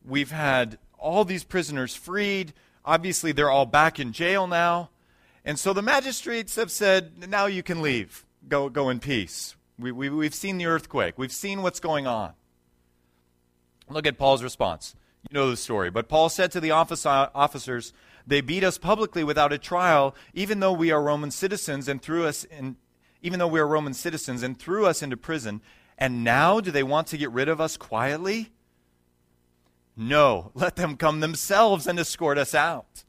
we've 0.05 0.33
had 0.33 0.77
all 0.99 1.25
these 1.25 1.45
prisoners 1.45 1.95
freed. 1.95 2.53
Obviously, 2.85 3.31
they're 3.31 3.49
all 3.49 3.65
back 3.65 4.01
in 4.01 4.11
jail 4.11 4.49
now. 4.49 4.91
And 5.45 5.57
so 5.57 5.73
the 5.73 5.83
magistrates 5.83 6.57
have 6.57 6.73
said, 6.73 7.29
now 7.31 7.47
you 7.47 7.63
can 7.63 7.81
leave. 7.81 8.27
Go, 8.49 8.69
go 8.69 8.89
in 8.89 8.99
peace. 8.99 9.55
We, 9.79 9.93
we, 9.93 10.11
we've 10.11 10.35
seen 10.35 10.59
the 10.59 10.67
earthquake, 10.67 11.17
we've 11.17 11.31
seen 11.31 11.63
what's 11.63 11.79
going 11.79 12.09
on. 12.09 12.33
Look 13.89 14.05
at 14.05 14.19
Paul's 14.19 14.43
response. 14.43 14.97
You 15.31 15.39
know 15.39 15.49
the 15.49 15.57
story. 15.57 15.91
But 15.91 16.09
Paul 16.09 16.29
said 16.29 16.51
to 16.53 16.61
the 16.61 16.73
office, 16.73 17.07
uh, 17.07 17.29
officers, 17.37 17.93
They 18.27 18.41
beat 18.41 18.65
us 18.65 18.79
publicly 18.79 19.23
without 19.23 19.53
a 19.53 19.59
trial, 19.59 20.17
even 20.35 20.59
though 20.59 20.73
we 20.73 20.91
are 20.91 21.01
Roman 21.01 21.31
citizens, 21.31 21.87
and 21.87 22.03
threw 22.03 22.27
us 22.27 22.43
in, 22.43 22.77
even 23.23 23.39
though 23.39 23.47
we 23.47 23.61
are 23.61 23.67
Roman 23.67 23.95
citizens, 23.95 24.43
and 24.43 24.59
threw 24.59 24.87
us 24.87 25.03
into 25.03 25.17
prison. 25.17 25.63
And 25.97 26.25
now 26.25 26.61
do 26.61 26.71
they 26.71 26.83
want 26.83 27.07
to 27.09 27.17
get 27.17 27.31
rid 27.31 27.49
of 27.49 27.61
us 27.61 27.77
quietly? 27.77 28.51
No, 29.97 30.51
let 30.55 30.77
them 30.77 30.97
come 30.97 31.21
themselves 31.21 31.87
and 31.87 31.99
escort 31.99 32.39
us 32.39 32.55
out. 32.55 33.05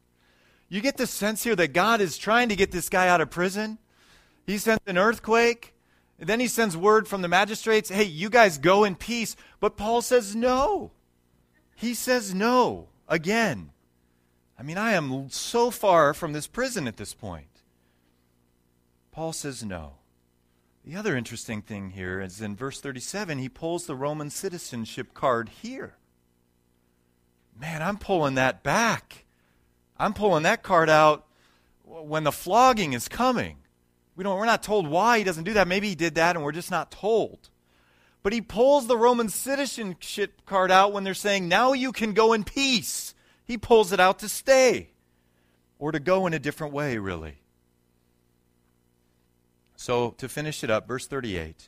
You 0.70 0.82
get 0.82 0.98
the 0.98 1.08
sense 1.08 1.44
here 1.44 1.56
that 1.56 1.74
God 1.74 2.02
is 2.02 2.18
trying 2.18 2.50
to 2.50 2.56
get 2.56 2.72
this 2.72 2.90
guy 2.90 3.08
out 3.08 3.22
of 3.22 3.30
prison. 3.30 3.78
He 4.46 4.58
sends 4.58 4.82
an 4.86 4.98
earthquake. 4.98 5.74
Then 6.20 6.40
he 6.40 6.48
sends 6.48 6.78
word 6.78 7.08
from 7.08 7.22
the 7.22 7.28
magistrates 7.28 7.90
hey, 7.90 8.04
you 8.04 8.30
guys 8.30 8.58
go 8.58 8.84
in 8.84 8.96
peace. 8.96 9.36
But 9.60 9.78
Paul 9.78 10.02
says 10.02 10.36
no. 10.36 10.92
He 11.76 11.94
says 11.94 12.34
no 12.34 12.90
again. 13.08 13.72
I 14.58 14.64
mean, 14.64 14.78
I 14.78 14.94
am 14.94 15.30
so 15.30 15.72
far 15.72 16.14
from 16.14 16.34
this 16.34 16.48
prison 16.48 16.88
at 16.88 16.98
this 16.98 17.14
point. 17.14 17.62
Paul 19.12 19.34
says 19.34 19.64
no. 19.64 19.94
The 20.86 20.98
other 20.98 21.16
interesting 21.16 21.62
thing 21.62 21.92
here 21.92 22.20
is 22.20 22.42
in 22.42 22.58
verse 22.58 22.82
37, 22.82 23.38
he 23.38 23.48
pulls 23.48 23.86
the 23.86 23.96
Roman 23.96 24.30
citizenship 24.30 25.14
card 25.14 25.48
here. 25.62 25.96
Man, 27.58 27.82
I'm 27.82 27.98
pulling 27.98 28.36
that 28.36 28.64
back. 28.64 29.26
I'm 29.98 30.14
pulling 30.14 30.44
that 30.44 30.62
card 30.62 30.90
out 30.90 31.26
when 31.86 32.26
the 32.26 32.34
flogging 32.34 32.92
is 32.92 33.08
coming. 33.08 33.58
We 34.18 34.26
don't, 34.26 34.38
we're 34.38 34.46
not 34.46 34.62
told 34.62 34.88
why 34.88 35.20
he 35.20 35.24
doesn't 35.24 35.46
do 35.46 35.54
that. 35.54 35.70
Maybe 35.70 35.88
he 35.88 35.96
did 35.96 36.16
that 36.16 36.36
and 36.36 36.44
we're 36.44 36.52
just 36.52 36.72
not 36.72 36.92
told. 36.92 37.50
But 38.22 38.34
he 38.34 38.42
pulls 38.42 38.88
the 38.88 38.98
Roman 38.98 39.30
citizenship 39.30 40.42
card 40.46 40.70
out 40.70 40.92
when 40.92 41.06
they're 41.06 41.14
saying, 41.14 41.48
now 41.48 41.72
you 41.72 41.94
can 41.94 42.14
go 42.14 42.34
in 42.34 42.44
peace. 42.44 43.16
He 43.46 43.58
pulls 43.58 43.94
it 43.94 44.02
out 44.02 44.20
to 44.20 44.28
stay 44.28 44.90
or 45.80 45.94
to 45.94 46.00
go 46.00 46.28
in 46.28 46.34
a 46.34 46.40
different 46.40 46.74
way, 46.74 46.98
really. 46.98 47.43
So, 49.84 50.12
to 50.12 50.30
finish 50.30 50.64
it 50.64 50.70
up, 50.70 50.88
verse 50.88 51.08
38 51.08 51.68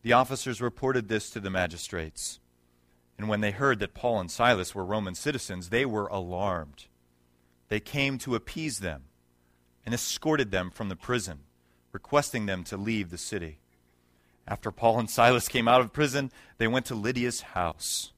the 0.00 0.14
officers 0.14 0.62
reported 0.62 1.08
this 1.08 1.28
to 1.28 1.40
the 1.40 1.50
magistrates. 1.50 2.40
And 3.18 3.28
when 3.28 3.42
they 3.42 3.50
heard 3.50 3.80
that 3.80 3.92
Paul 3.92 4.18
and 4.18 4.30
Silas 4.30 4.74
were 4.74 4.82
Roman 4.82 5.14
citizens, 5.14 5.68
they 5.68 5.84
were 5.84 6.06
alarmed 6.06 6.86
they 7.68 7.80
came 7.80 8.16
to 8.18 8.34
appease 8.34 8.78
them 8.78 9.02
and 9.84 9.94
escorted 9.94 10.52
them 10.52 10.70
from 10.70 10.88
the 10.88 10.96
prison, 10.96 11.40
requesting 11.92 12.46
them 12.46 12.64
to 12.64 12.78
leave 12.78 13.10
the 13.10 13.18
city. 13.18 13.58
After 14.48 14.70
Paul 14.70 15.00
and 15.00 15.10
Silas 15.10 15.46
came 15.46 15.68
out 15.68 15.82
of 15.82 15.92
prison, 15.92 16.32
they 16.56 16.68
went 16.68 16.86
to 16.86 16.94
Lydia's 16.94 17.42
house, 17.42 18.12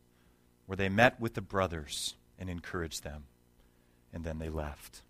where 0.67 0.77
they 0.77 0.89
met 0.89 1.19
with 1.19 1.35
the 1.35 1.41
brothers 1.41 2.15
and 2.39 2.49
encouraged 2.49 3.03
them. 3.03 3.25
And 4.13 4.23
then 4.23 4.39
they 4.39 4.51
left. 4.51 5.03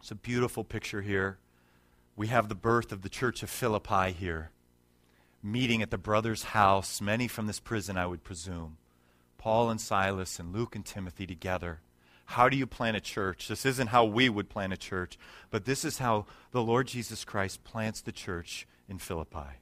It's 0.00 0.10
a 0.10 0.16
beautiful 0.16 0.64
picture 0.64 1.02
here. 1.02 1.38
We 2.16 2.28
have 2.28 2.48
the 2.48 2.54
birth 2.54 2.92
of 2.92 3.02
the 3.02 3.08
church 3.08 3.42
of 3.42 3.50
Philippi 3.50 4.12
here, 4.12 4.50
meeting 5.42 5.82
at 5.82 5.90
the 5.90 5.98
brothers' 5.98 6.44
house, 6.44 7.00
many 7.00 7.28
from 7.28 7.46
this 7.46 7.60
prison, 7.60 7.96
I 7.96 8.06
would 8.06 8.24
presume. 8.24 8.78
Paul 9.38 9.70
and 9.70 9.80
Silas 9.80 10.40
and 10.40 10.52
Luke 10.52 10.74
and 10.74 10.84
Timothy 10.84 11.26
together 11.26 11.80
how 12.26 12.48
do 12.48 12.56
you 12.56 12.66
plant 12.66 12.96
a 12.96 13.00
church? 13.00 13.48
This 13.48 13.64
isn't 13.64 13.88
how 13.88 14.04
we 14.04 14.28
would 14.28 14.48
plant 14.48 14.72
a 14.72 14.76
church, 14.76 15.16
but 15.50 15.64
this 15.64 15.84
is 15.84 15.98
how 15.98 16.26
the 16.50 16.62
Lord 16.62 16.88
Jesus 16.88 17.24
Christ 17.24 17.64
plants 17.64 18.00
the 18.00 18.12
church 18.12 18.66
in 18.88 18.98
Philippi. 18.98 19.60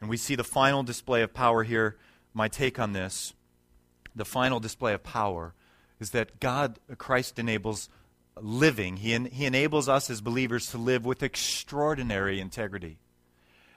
And 0.00 0.10
we 0.10 0.16
see 0.16 0.34
the 0.34 0.44
final 0.44 0.82
display 0.82 1.22
of 1.22 1.32
power 1.32 1.62
here. 1.62 1.96
My 2.34 2.48
take 2.48 2.78
on 2.78 2.92
this 2.92 3.34
the 4.14 4.24
final 4.26 4.60
display 4.60 4.92
of 4.92 5.02
power 5.02 5.54
is 5.98 6.10
that 6.10 6.38
God, 6.38 6.78
Christ, 6.98 7.38
enables 7.38 7.88
living. 8.40 8.98
He, 8.98 9.14
en- 9.14 9.26
he 9.26 9.44
enables 9.44 9.88
us 9.88 10.10
as 10.10 10.20
believers 10.20 10.70
to 10.70 10.78
live 10.78 11.04
with 11.04 11.22
extraordinary 11.22 12.40
integrity. 12.40 12.98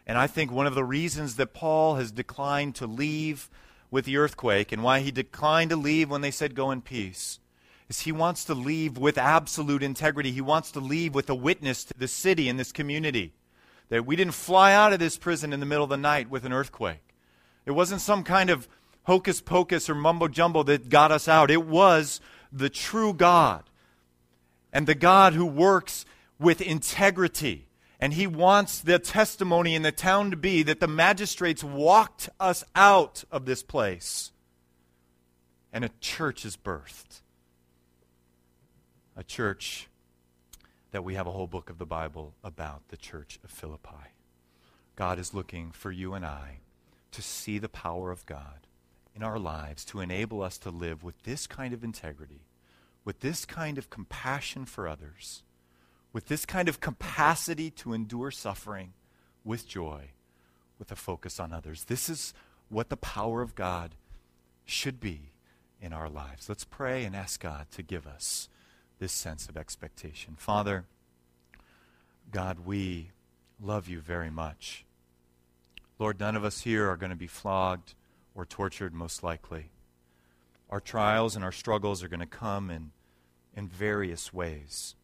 And 0.08 0.18
I 0.18 0.28
think 0.28 0.51
one 0.51 0.68
of 0.68 0.76
the 0.76 0.84
reasons 0.84 1.36
that 1.36 1.53
Paul 1.53 1.95
has 1.95 2.12
declined 2.12 2.76
to 2.76 2.88
leave 2.88 3.49
with 3.89 4.06
the 4.06 4.18
earthquake 4.18 4.72
and 4.72 4.84
why 4.84 4.99
he 4.99 5.12
declined 5.12 5.72
to 5.72 5.76
leave 5.76 6.10
when 6.10 6.22
they 6.22 6.32
said 6.32 6.56
go 6.56 6.72
in 6.72 6.82
peace 6.82 7.39
is 7.89 8.01
he 8.01 8.12
wants 8.12 8.43
to 8.45 8.53
leave 8.53 8.97
with 8.97 9.18
absolute 9.18 9.84
integrity. 9.84 10.32
He 10.32 10.41
wants 10.41 10.72
to 10.72 10.80
leave 10.80 11.14
with 11.14 11.30
a 11.30 11.36
witness 11.36 11.84
to 11.86 11.93
the 11.97 12.08
city 12.08 12.49
and 12.49 12.60
this 12.60 12.72
community. 12.72 13.34
That 13.89 14.06
we 14.06 14.16
didn't 14.16 14.34
fly 14.34 14.74
out 14.74 14.93
of 14.93 14.99
this 14.99 15.18
prison 15.18 15.53
in 15.53 15.60
the 15.60 15.66
middle 15.66 15.84
of 15.84 15.91
the 15.91 15.97
night 15.97 16.30
with 16.30 16.45
an 16.45 16.53
earthquake. 16.53 17.14
It 17.66 17.72
wasn't 17.72 18.01
some 18.01 18.24
kind 18.24 18.49
of 18.49 18.68
hocus 19.03 19.41
pocus 19.41 19.89
or 19.89 19.95
mumbo 19.95 20.28
jumbo 20.28 20.64
that 20.64 20.89
got 20.89 21.12
us 21.12 21.28
out. 21.28 21.51
It 21.51 21.66
was 21.66 22.20
the 22.51 22.70
true 22.70 23.14
God 23.14 23.64
and 24.76 24.86
the 24.86 24.93
God 24.93 25.34
who 25.34 25.45
works 25.45 26.05
with 26.38 26.61
integrity. 26.61 27.65
And 27.99 28.13
he 28.13 28.28
wants 28.28 28.82
the 28.82 28.99
testimony 28.99 29.73
in 29.73 29.82
the 29.82 29.91
town 29.91 30.30
to 30.32 30.38
be 30.38 30.61
that 30.63 30.82
the 30.82 30.88
magistrates 30.88 31.63
walked 31.63 32.30
us 32.39 32.63
out 32.76 33.23
of 33.32 33.45
this 33.45 33.63
place 33.63 34.32
and 35.71 35.86
a 35.86 35.89
church 36.01 36.45
is 36.45 36.57
birthed 36.57 37.21
a 39.15 39.23
church 39.23 39.88
that 40.91 41.03
we 41.03 41.15
have 41.15 41.28
a 41.28 41.32
whole 41.32 41.47
book 41.47 41.69
of 41.69 41.78
the 41.78 41.86
Bible 41.86 42.34
about 42.43 42.88
the 42.89 42.97
church 42.97 43.39
of 43.43 43.49
Philippi. 43.49 44.11
God 44.95 45.19
is 45.19 45.34
looking 45.34 45.71
for 45.71 45.91
you 45.91 46.13
and 46.13 46.26
I 46.26 46.59
to 47.11 47.21
see 47.21 47.57
the 47.57 47.69
power 47.69 48.11
of 48.11 48.26
God 48.26 48.67
in 49.15 49.23
our 49.23 49.39
lives 49.39 49.86
to 49.86 50.01
enable 50.01 50.41
us 50.41 50.57
to 50.59 50.69
live 50.69 51.03
with 51.03 51.23
this 51.23 51.47
kind 51.47 51.73
of 51.73 51.84
integrity, 51.84 52.45
with 53.06 53.22
this 53.22 53.45
kind 53.45 53.78
of 53.78 53.89
compassion 53.89 54.66
for 54.66 54.88
others, 54.88 55.43
with 56.12 56.28
this 56.28 56.45
kind 56.45 56.68
of 56.68 56.82
capacity 56.82 57.70
to 57.70 57.93
endure 57.93 58.32
suffering 58.32 58.93
with 59.43 59.68
joy, 59.68 60.10
with 60.80 60.91
a 60.91 60.95
focus 60.95 61.39
on 61.39 61.53
others. 61.53 61.86
This 61.86 62.10
is 62.10 62.34
what 62.68 62.89
the 62.89 62.97
power 62.97 63.41
of 63.41 63.56
God 63.56 63.95
should 64.66 64.99
be 64.99 65.32
in 65.80 65.93
our 65.93 66.10
lives. 66.10 66.49
Let's 66.49 66.64
pray 66.64 67.06
and 67.06 67.16
ask 67.16 67.39
God 67.39 67.68
to 67.72 67.84
give 67.84 68.08
us 68.08 68.49
this 68.97 69.12
sense 69.12 69.47
of 69.47 69.56
expectation. 69.56 70.36
Father, 70.36 70.86
God, 72.32 72.66
we 72.66 73.12
love 73.62 73.88
you 73.88 73.99
very 73.99 74.32
much. 74.32 74.84
Lord, 75.99 76.20
none 76.20 76.36
of 76.36 76.43
us 76.43 76.62
here 76.62 76.89
are 76.89 76.97
going 76.97 77.12
to 77.12 77.16
be 77.16 77.28
flogged 77.28 77.93
or 78.34 78.45
tortured, 78.45 78.93
most 78.93 79.24
likely. 79.24 79.70
Our 80.70 80.80
trials 80.80 81.36
and 81.36 81.45
our 81.45 81.51
struggles 81.51 82.03
are 82.03 82.08
going 82.08 82.20
to 82.20 82.26
come 82.26 82.70
in, 82.70 82.91
in 83.56 83.68
various 83.68 84.34
ways. 84.34 84.95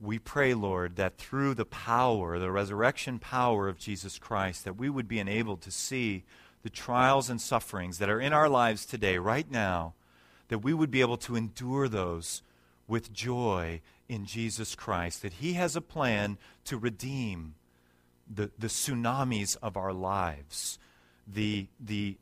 We 0.00 0.18
pray, 0.18 0.54
Lord, 0.54 0.96
that 0.96 1.18
through 1.18 1.54
the 1.54 1.64
power, 1.64 2.38
the 2.38 2.50
resurrection 2.50 3.18
power 3.18 3.68
of 3.68 3.78
Jesus 3.78 4.18
Christ, 4.18 4.64
that 4.64 4.76
we 4.76 4.90
would 4.90 5.08
be 5.08 5.20
enabled 5.20 5.62
to 5.62 5.70
see 5.70 6.24
the 6.62 6.70
trials 6.70 7.30
and 7.30 7.40
sufferings 7.40 7.98
that 7.98 8.10
are 8.10 8.20
in 8.20 8.32
our 8.32 8.48
lives 8.48 8.84
today, 8.84 9.18
right 9.18 9.50
now, 9.50 9.94
that 10.48 10.58
we 10.58 10.74
would 10.74 10.90
be 10.90 11.00
able 11.00 11.16
to 11.18 11.36
endure 11.36 11.88
those 11.88 12.42
with 12.88 13.12
joy 13.12 13.80
in 14.08 14.26
Jesus 14.26 14.74
Christ, 14.74 15.22
that 15.22 15.34
He 15.34 15.54
has 15.54 15.76
a 15.76 15.80
plan 15.80 16.38
to 16.64 16.76
redeem 16.76 17.54
the, 18.32 18.50
the 18.58 18.66
tsunamis 18.66 19.56
of 19.62 19.76
our 19.76 19.92
lives, 19.92 20.78
the, 21.26 21.68
the 21.78 22.16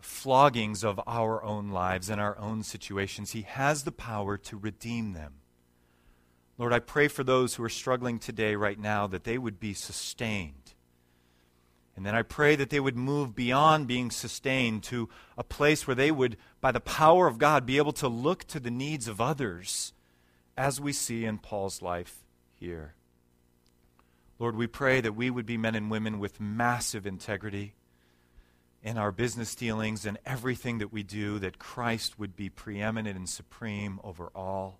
floggings 0.00 0.84
of 0.84 1.00
our 1.06 1.42
own 1.42 1.70
lives 1.70 2.08
and 2.08 2.20
our 2.20 2.38
own 2.38 2.62
situations. 2.62 3.32
He 3.32 3.42
has 3.42 3.84
the 3.84 3.92
power 3.92 4.36
to 4.38 4.56
redeem 4.56 5.12
them. 5.12 5.34
Lord, 6.58 6.72
I 6.72 6.78
pray 6.78 7.08
for 7.08 7.22
those 7.22 7.54
who 7.54 7.64
are 7.64 7.68
struggling 7.68 8.18
today, 8.18 8.56
right 8.56 8.78
now, 8.78 9.06
that 9.06 9.24
they 9.24 9.36
would 9.36 9.60
be 9.60 9.74
sustained. 9.74 10.74
And 11.94 12.04
then 12.04 12.14
I 12.14 12.22
pray 12.22 12.56
that 12.56 12.70
they 12.70 12.80
would 12.80 12.96
move 12.96 13.34
beyond 13.34 13.86
being 13.86 14.10
sustained 14.10 14.82
to 14.84 15.08
a 15.36 15.44
place 15.44 15.86
where 15.86 15.94
they 15.94 16.10
would, 16.10 16.36
by 16.60 16.72
the 16.72 16.80
power 16.80 17.26
of 17.26 17.38
God, 17.38 17.64
be 17.64 17.78
able 17.78 17.92
to 17.94 18.08
look 18.08 18.44
to 18.44 18.60
the 18.60 18.70
needs 18.70 19.08
of 19.08 19.20
others 19.20 19.92
as 20.56 20.80
we 20.80 20.92
see 20.92 21.24
in 21.24 21.38
Paul's 21.38 21.80
life 21.80 22.24
here. 22.52 22.94
Lord, 24.38 24.56
we 24.56 24.66
pray 24.66 25.00
that 25.00 25.16
we 25.16 25.30
would 25.30 25.46
be 25.46 25.56
men 25.56 25.74
and 25.74 25.90
women 25.90 26.18
with 26.18 26.40
massive 26.40 27.06
integrity 27.06 27.75
in 28.86 28.96
our 28.96 29.10
business 29.10 29.56
dealings 29.56 30.06
and 30.06 30.16
everything 30.24 30.78
that 30.78 30.92
we 30.92 31.02
do, 31.02 31.40
that 31.40 31.58
Christ 31.58 32.20
would 32.20 32.36
be 32.36 32.48
preeminent 32.48 33.16
and 33.16 33.28
supreme 33.28 33.98
over 34.04 34.30
all. 34.32 34.78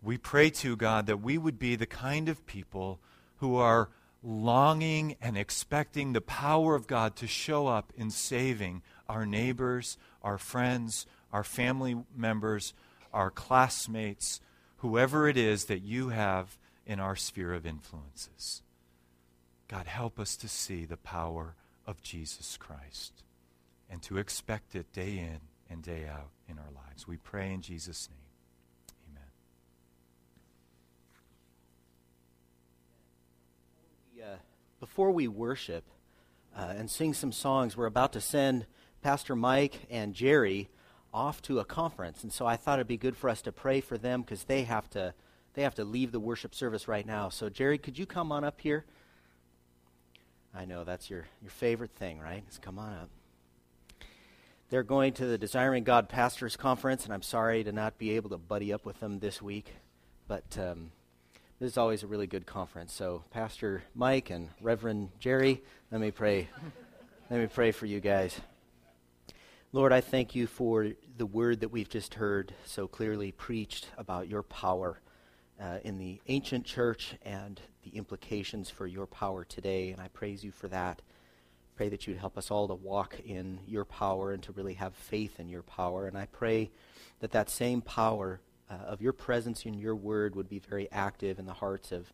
We 0.00 0.16
pray 0.16 0.48
to 0.50 0.76
God 0.76 1.06
that 1.06 1.20
we 1.20 1.38
would 1.38 1.58
be 1.58 1.74
the 1.74 1.86
kind 1.86 2.28
of 2.28 2.46
people 2.46 3.00
who 3.38 3.56
are 3.56 3.90
longing 4.22 5.16
and 5.20 5.36
expecting 5.36 6.12
the 6.12 6.20
power 6.20 6.76
of 6.76 6.86
God 6.86 7.16
to 7.16 7.26
show 7.26 7.66
up 7.66 7.92
in 7.96 8.10
saving 8.10 8.82
our 9.08 9.26
neighbors, 9.26 9.98
our 10.22 10.38
friends, 10.38 11.04
our 11.32 11.42
family 11.42 11.96
members, 12.16 12.74
our 13.12 13.32
classmates, 13.32 14.40
whoever 14.76 15.26
it 15.26 15.36
is 15.36 15.64
that 15.64 15.82
you 15.82 16.10
have 16.10 16.56
in 16.86 17.00
our 17.00 17.16
sphere 17.16 17.54
of 17.54 17.66
influences. 17.66 18.62
God, 19.66 19.88
help 19.88 20.20
us 20.20 20.36
to 20.36 20.46
see 20.46 20.84
the 20.84 20.96
power 20.96 21.56
of 21.86 22.02
Jesus 22.02 22.56
Christ 22.56 23.22
and 23.90 24.02
to 24.02 24.18
expect 24.18 24.74
it 24.74 24.92
day 24.92 25.18
in 25.18 25.40
and 25.68 25.82
day 25.82 26.06
out 26.10 26.30
in 26.48 26.58
our 26.58 26.70
lives. 26.74 27.06
We 27.06 27.16
pray 27.16 27.52
in 27.52 27.60
Jesus' 27.60 28.08
name. 28.08 28.18
Amen. 34.18 34.32
Uh, 34.32 34.36
before 34.80 35.10
we 35.10 35.28
worship 35.28 35.84
uh, 36.56 36.74
and 36.76 36.90
sing 36.90 37.14
some 37.14 37.32
songs, 37.32 37.76
we're 37.76 37.86
about 37.86 38.12
to 38.14 38.20
send 38.20 38.66
Pastor 39.02 39.34
Mike 39.34 39.80
and 39.90 40.14
Jerry 40.14 40.68
off 41.12 41.42
to 41.42 41.58
a 41.58 41.64
conference, 41.64 42.22
and 42.22 42.32
so 42.32 42.46
I 42.46 42.56
thought 42.56 42.78
it'd 42.78 42.86
be 42.86 42.96
good 42.96 43.16
for 43.16 43.28
us 43.28 43.42
to 43.42 43.52
pray 43.52 43.80
for 43.80 43.98
them 43.98 44.22
because 44.22 44.44
they 44.44 44.62
have 44.62 44.88
to 44.90 45.12
they 45.54 45.62
have 45.62 45.74
to 45.74 45.84
leave 45.84 46.12
the 46.12 46.20
worship 46.20 46.54
service 46.54 46.88
right 46.88 47.04
now. 47.04 47.28
So 47.28 47.50
Jerry, 47.50 47.76
could 47.76 47.98
you 47.98 48.06
come 48.06 48.32
on 48.32 48.42
up 48.42 48.60
here? 48.62 48.86
I 50.54 50.64
know 50.64 50.84
that's 50.84 51.08
your 51.08 51.26
your 51.40 51.50
favorite 51.50 51.92
thing, 51.92 52.18
right? 52.18 52.46
Just 52.46 52.62
come 52.62 52.78
on 52.78 52.92
up. 52.92 53.08
They're 54.70 54.82
going 54.82 55.12
to 55.14 55.26
the 55.26 55.36
Desiring 55.36 55.84
God 55.84 56.08
Pastors 56.08 56.56
Conference, 56.56 57.04
and 57.04 57.12
I'm 57.12 57.22
sorry 57.22 57.62
to 57.64 57.72
not 57.72 57.98
be 57.98 58.12
able 58.12 58.30
to 58.30 58.38
buddy 58.38 58.72
up 58.72 58.86
with 58.86 59.00
them 59.00 59.18
this 59.18 59.42
week, 59.42 59.74
but 60.28 60.56
um, 60.58 60.92
this 61.60 61.72
is 61.72 61.78
always 61.78 62.02
a 62.02 62.06
really 62.06 62.26
good 62.26 62.46
conference. 62.46 62.92
So, 62.92 63.22
Pastor 63.30 63.82
Mike 63.94 64.30
and 64.30 64.48
Reverend 64.62 65.10
Jerry, 65.20 65.62
let 65.90 66.00
me 66.00 66.10
pray. 66.10 66.48
let 67.30 67.38
me 67.38 67.46
pray 67.46 67.70
for 67.70 67.86
you 67.86 68.00
guys. 68.00 68.40
Lord, 69.72 69.92
I 69.92 70.00
thank 70.00 70.34
you 70.34 70.46
for 70.46 70.88
the 71.16 71.26
word 71.26 71.60
that 71.60 71.68
we've 71.68 71.88
just 71.88 72.14
heard 72.14 72.54
so 72.64 72.88
clearly 72.88 73.30
preached 73.30 73.88
about 73.96 74.28
your 74.28 74.42
power 74.42 75.00
uh, 75.60 75.78
in 75.84 75.98
the 75.98 76.20
ancient 76.28 76.64
church 76.64 77.14
and 77.22 77.60
the 77.82 77.96
implications 77.96 78.70
for 78.70 78.86
your 78.86 79.06
power 79.06 79.44
today. 79.44 79.90
And 79.90 80.00
I 80.00 80.08
praise 80.08 80.44
you 80.44 80.50
for 80.50 80.68
that. 80.68 81.02
Pray 81.76 81.88
that 81.88 82.06
you'd 82.06 82.18
help 82.18 82.36
us 82.36 82.50
all 82.50 82.68
to 82.68 82.74
walk 82.74 83.18
in 83.24 83.60
your 83.66 83.84
power 83.84 84.32
and 84.32 84.42
to 84.44 84.52
really 84.52 84.74
have 84.74 84.94
faith 84.94 85.40
in 85.40 85.48
your 85.48 85.62
power. 85.62 86.06
And 86.06 86.16
I 86.16 86.26
pray 86.26 86.70
that 87.20 87.32
that 87.32 87.48
same 87.48 87.80
power 87.80 88.40
uh, 88.70 88.74
of 88.86 89.02
your 89.02 89.12
presence 89.12 89.64
in 89.64 89.74
your 89.74 89.96
word 89.96 90.34
would 90.34 90.48
be 90.48 90.58
very 90.58 90.90
active 90.92 91.38
in 91.38 91.46
the 91.46 91.52
hearts 91.52 91.92
of, 91.92 92.12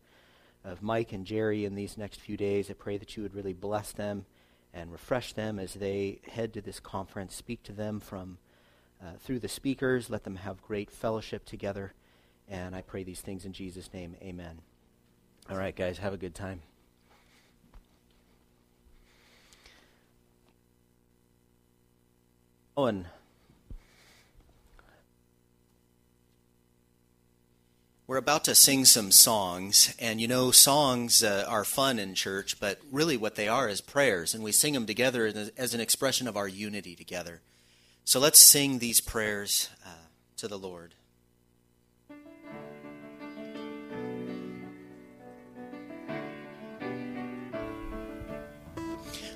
of 0.63 0.81
Mike 0.81 1.11
and 1.11 1.25
Jerry 1.25 1.65
in 1.65 1.75
these 1.75 1.97
next 1.97 2.21
few 2.21 2.37
days. 2.37 2.69
I 2.69 2.73
pray 2.73 2.97
that 2.97 3.15
you 3.15 3.23
would 3.23 3.35
really 3.35 3.53
bless 3.53 3.91
them 3.91 4.25
and 4.73 4.91
refresh 4.91 5.33
them 5.33 5.59
as 5.59 5.73
they 5.73 6.21
head 6.31 6.53
to 6.53 6.61
this 6.61 6.79
conference. 6.79 7.35
Speak 7.35 7.63
to 7.63 7.73
them 7.73 7.99
from 7.99 8.37
uh, 9.01 9.13
through 9.19 9.39
the 9.39 9.47
speakers. 9.47 10.09
Let 10.09 10.23
them 10.23 10.37
have 10.37 10.61
great 10.61 10.91
fellowship 10.91 11.45
together. 11.45 11.93
And 12.47 12.75
I 12.75 12.81
pray 12.81 13.03
these 13.03 13.21
things 13.21 13.45
in 13.45 13.53
Jesus' 13.53 13.93
name. 13.93 14.15
Amen. 14.21 14.61
All 15.49 15.57
right, 15.57 15.75
guys, 15.75 15.97
have 15.97 16.13
a 16.13 16.17
good 16.17 16.35
time. 16.35 16.61
Owen. 22.77 23.07
We're 28.05 28.17
about 28.17 28.43
to 28.45 28.53
sing 28.53 28.85
some 28.85 29.11
songs, 29.11 29.95
and 29.97 30.21
you 30.21 30.27
know, 30.27 30.51
songs 30.51 31.23
uh, 31.23 31.45
are 31.47 31.65
fun 31.65 31.97
in 31.97 32.13
church, 32.13 32.59
but 32.59 32.79
really 32.91 33.17
what 33.17 33.33
they 33.33 33.47
are 33.47 33.67
is 33.67 33.81
prayers, 33.81 34.35
and 34.35 34.43
we 34.43 34.51
sing 34.51 34.73
them 34.73 34.85
together 34.85 35.49
as 35.57 35.73
an 35.73 35.81
expression 35.81 36.27
of 36.27 36.37
our 36.37 36.47
unity 36.47 36.95
together. 36.95 37.41
So 38.05 38.19
let's 38.19 38.39
sing 38.39 38.77
these 38.77 39.01
prayers 39.01 39.69
uh, 39.83 40.09
to 40.37 40.47
the 40.47 40.59
Lord. 40.59 40.93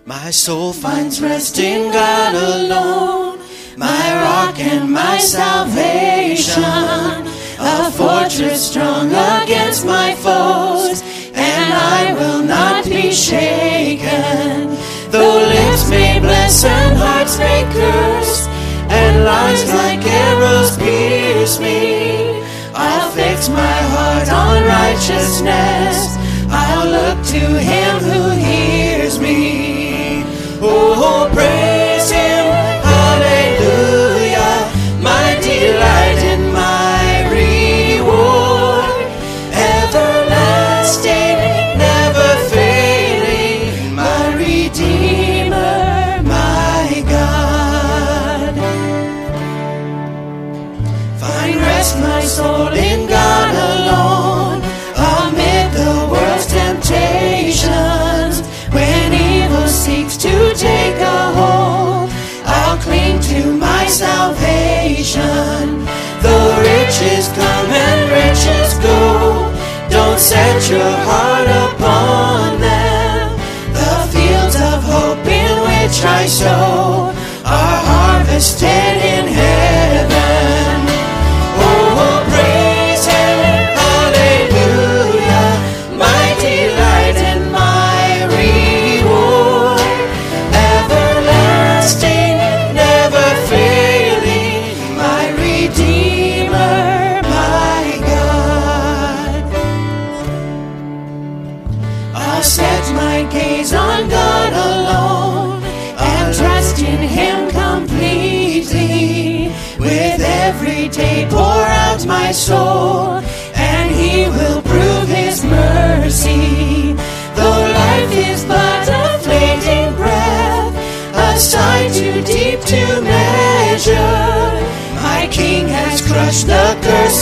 My 0.06 0.32
soul 0.32 0.74
finds 0.74 1.22
rest 1.22 1.60
in 1.60 1.90
God 1.94 2.36
alone, 2.36 3.40
my 3.78 4.22
rock 4.22 4.60
and 4.60 4.92
my 4.92 5.18
salvation 5.18 6.64
a 7.58 7.90
fortress 7.92 8.70
strong 8.70 9.08
against 9.08 9.86
my 9.86 10.14
foes, 10.16 11.02
and 11.34 11.74
I 11.74 12.14
will 12.20 12.44
not 12.44 12.84
be 12.84 13.14
shaken. 13.14 14.76
Though 15.10 15.40
lips 15.56 15.90
may 15.90 16.20
bless 16.20 16.66
and 16.66 16.98
hearts 16.98 17.38
may 17.38 17.64
curse, 17.72 18.48
and 18.90 19.24
lies 19.24 19.66
like 19.74 20.06
arrows 20.06 20.78
pierce 20.78 21.62
me, 21.62 22.44
I'll 22.76 23.10
fix 23.12 23.48
my 23.48 23.78
heart 23.94 24.30
on 24.30 24.64
righteousness. 24.64 26.18
I'll 26.50 26.88
look 26.90 27.26
to 27.28 27.40
him 27.40 28.00
who 28.00 28.30
hears 28.32 28.83
my 63.84 63.90
salvation. 63.90 65.86
Though 66.24 66.52
riches 66.72 67.28
come 67.40 67.70
and 67.88 68.02
riches 68.18 68.72
go, 68.80 69.52
don't 69.90 70.20
set 70.20 70.70
your 70.70 70.94
heart 71.08 71.50
upon 71.68 72.62
them. 72.62 73.38
The 73.80 73.96
fields 74.14 74.56
of 74.56 74.80
hope 74.84 75.26
in 75.28 75.54
which 75.68 75.98
I 76.06 76.26
sow 76.26 77.12
are 77.46 77.80
harvested 77.92 78.93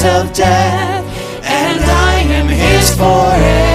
of 0.04 0.34
death, 0.34 1.06
and 1.44 1.80
I 1.84 2.22
am 2.22 2.48
his 2.48 2.96
forever. 2.96 3.71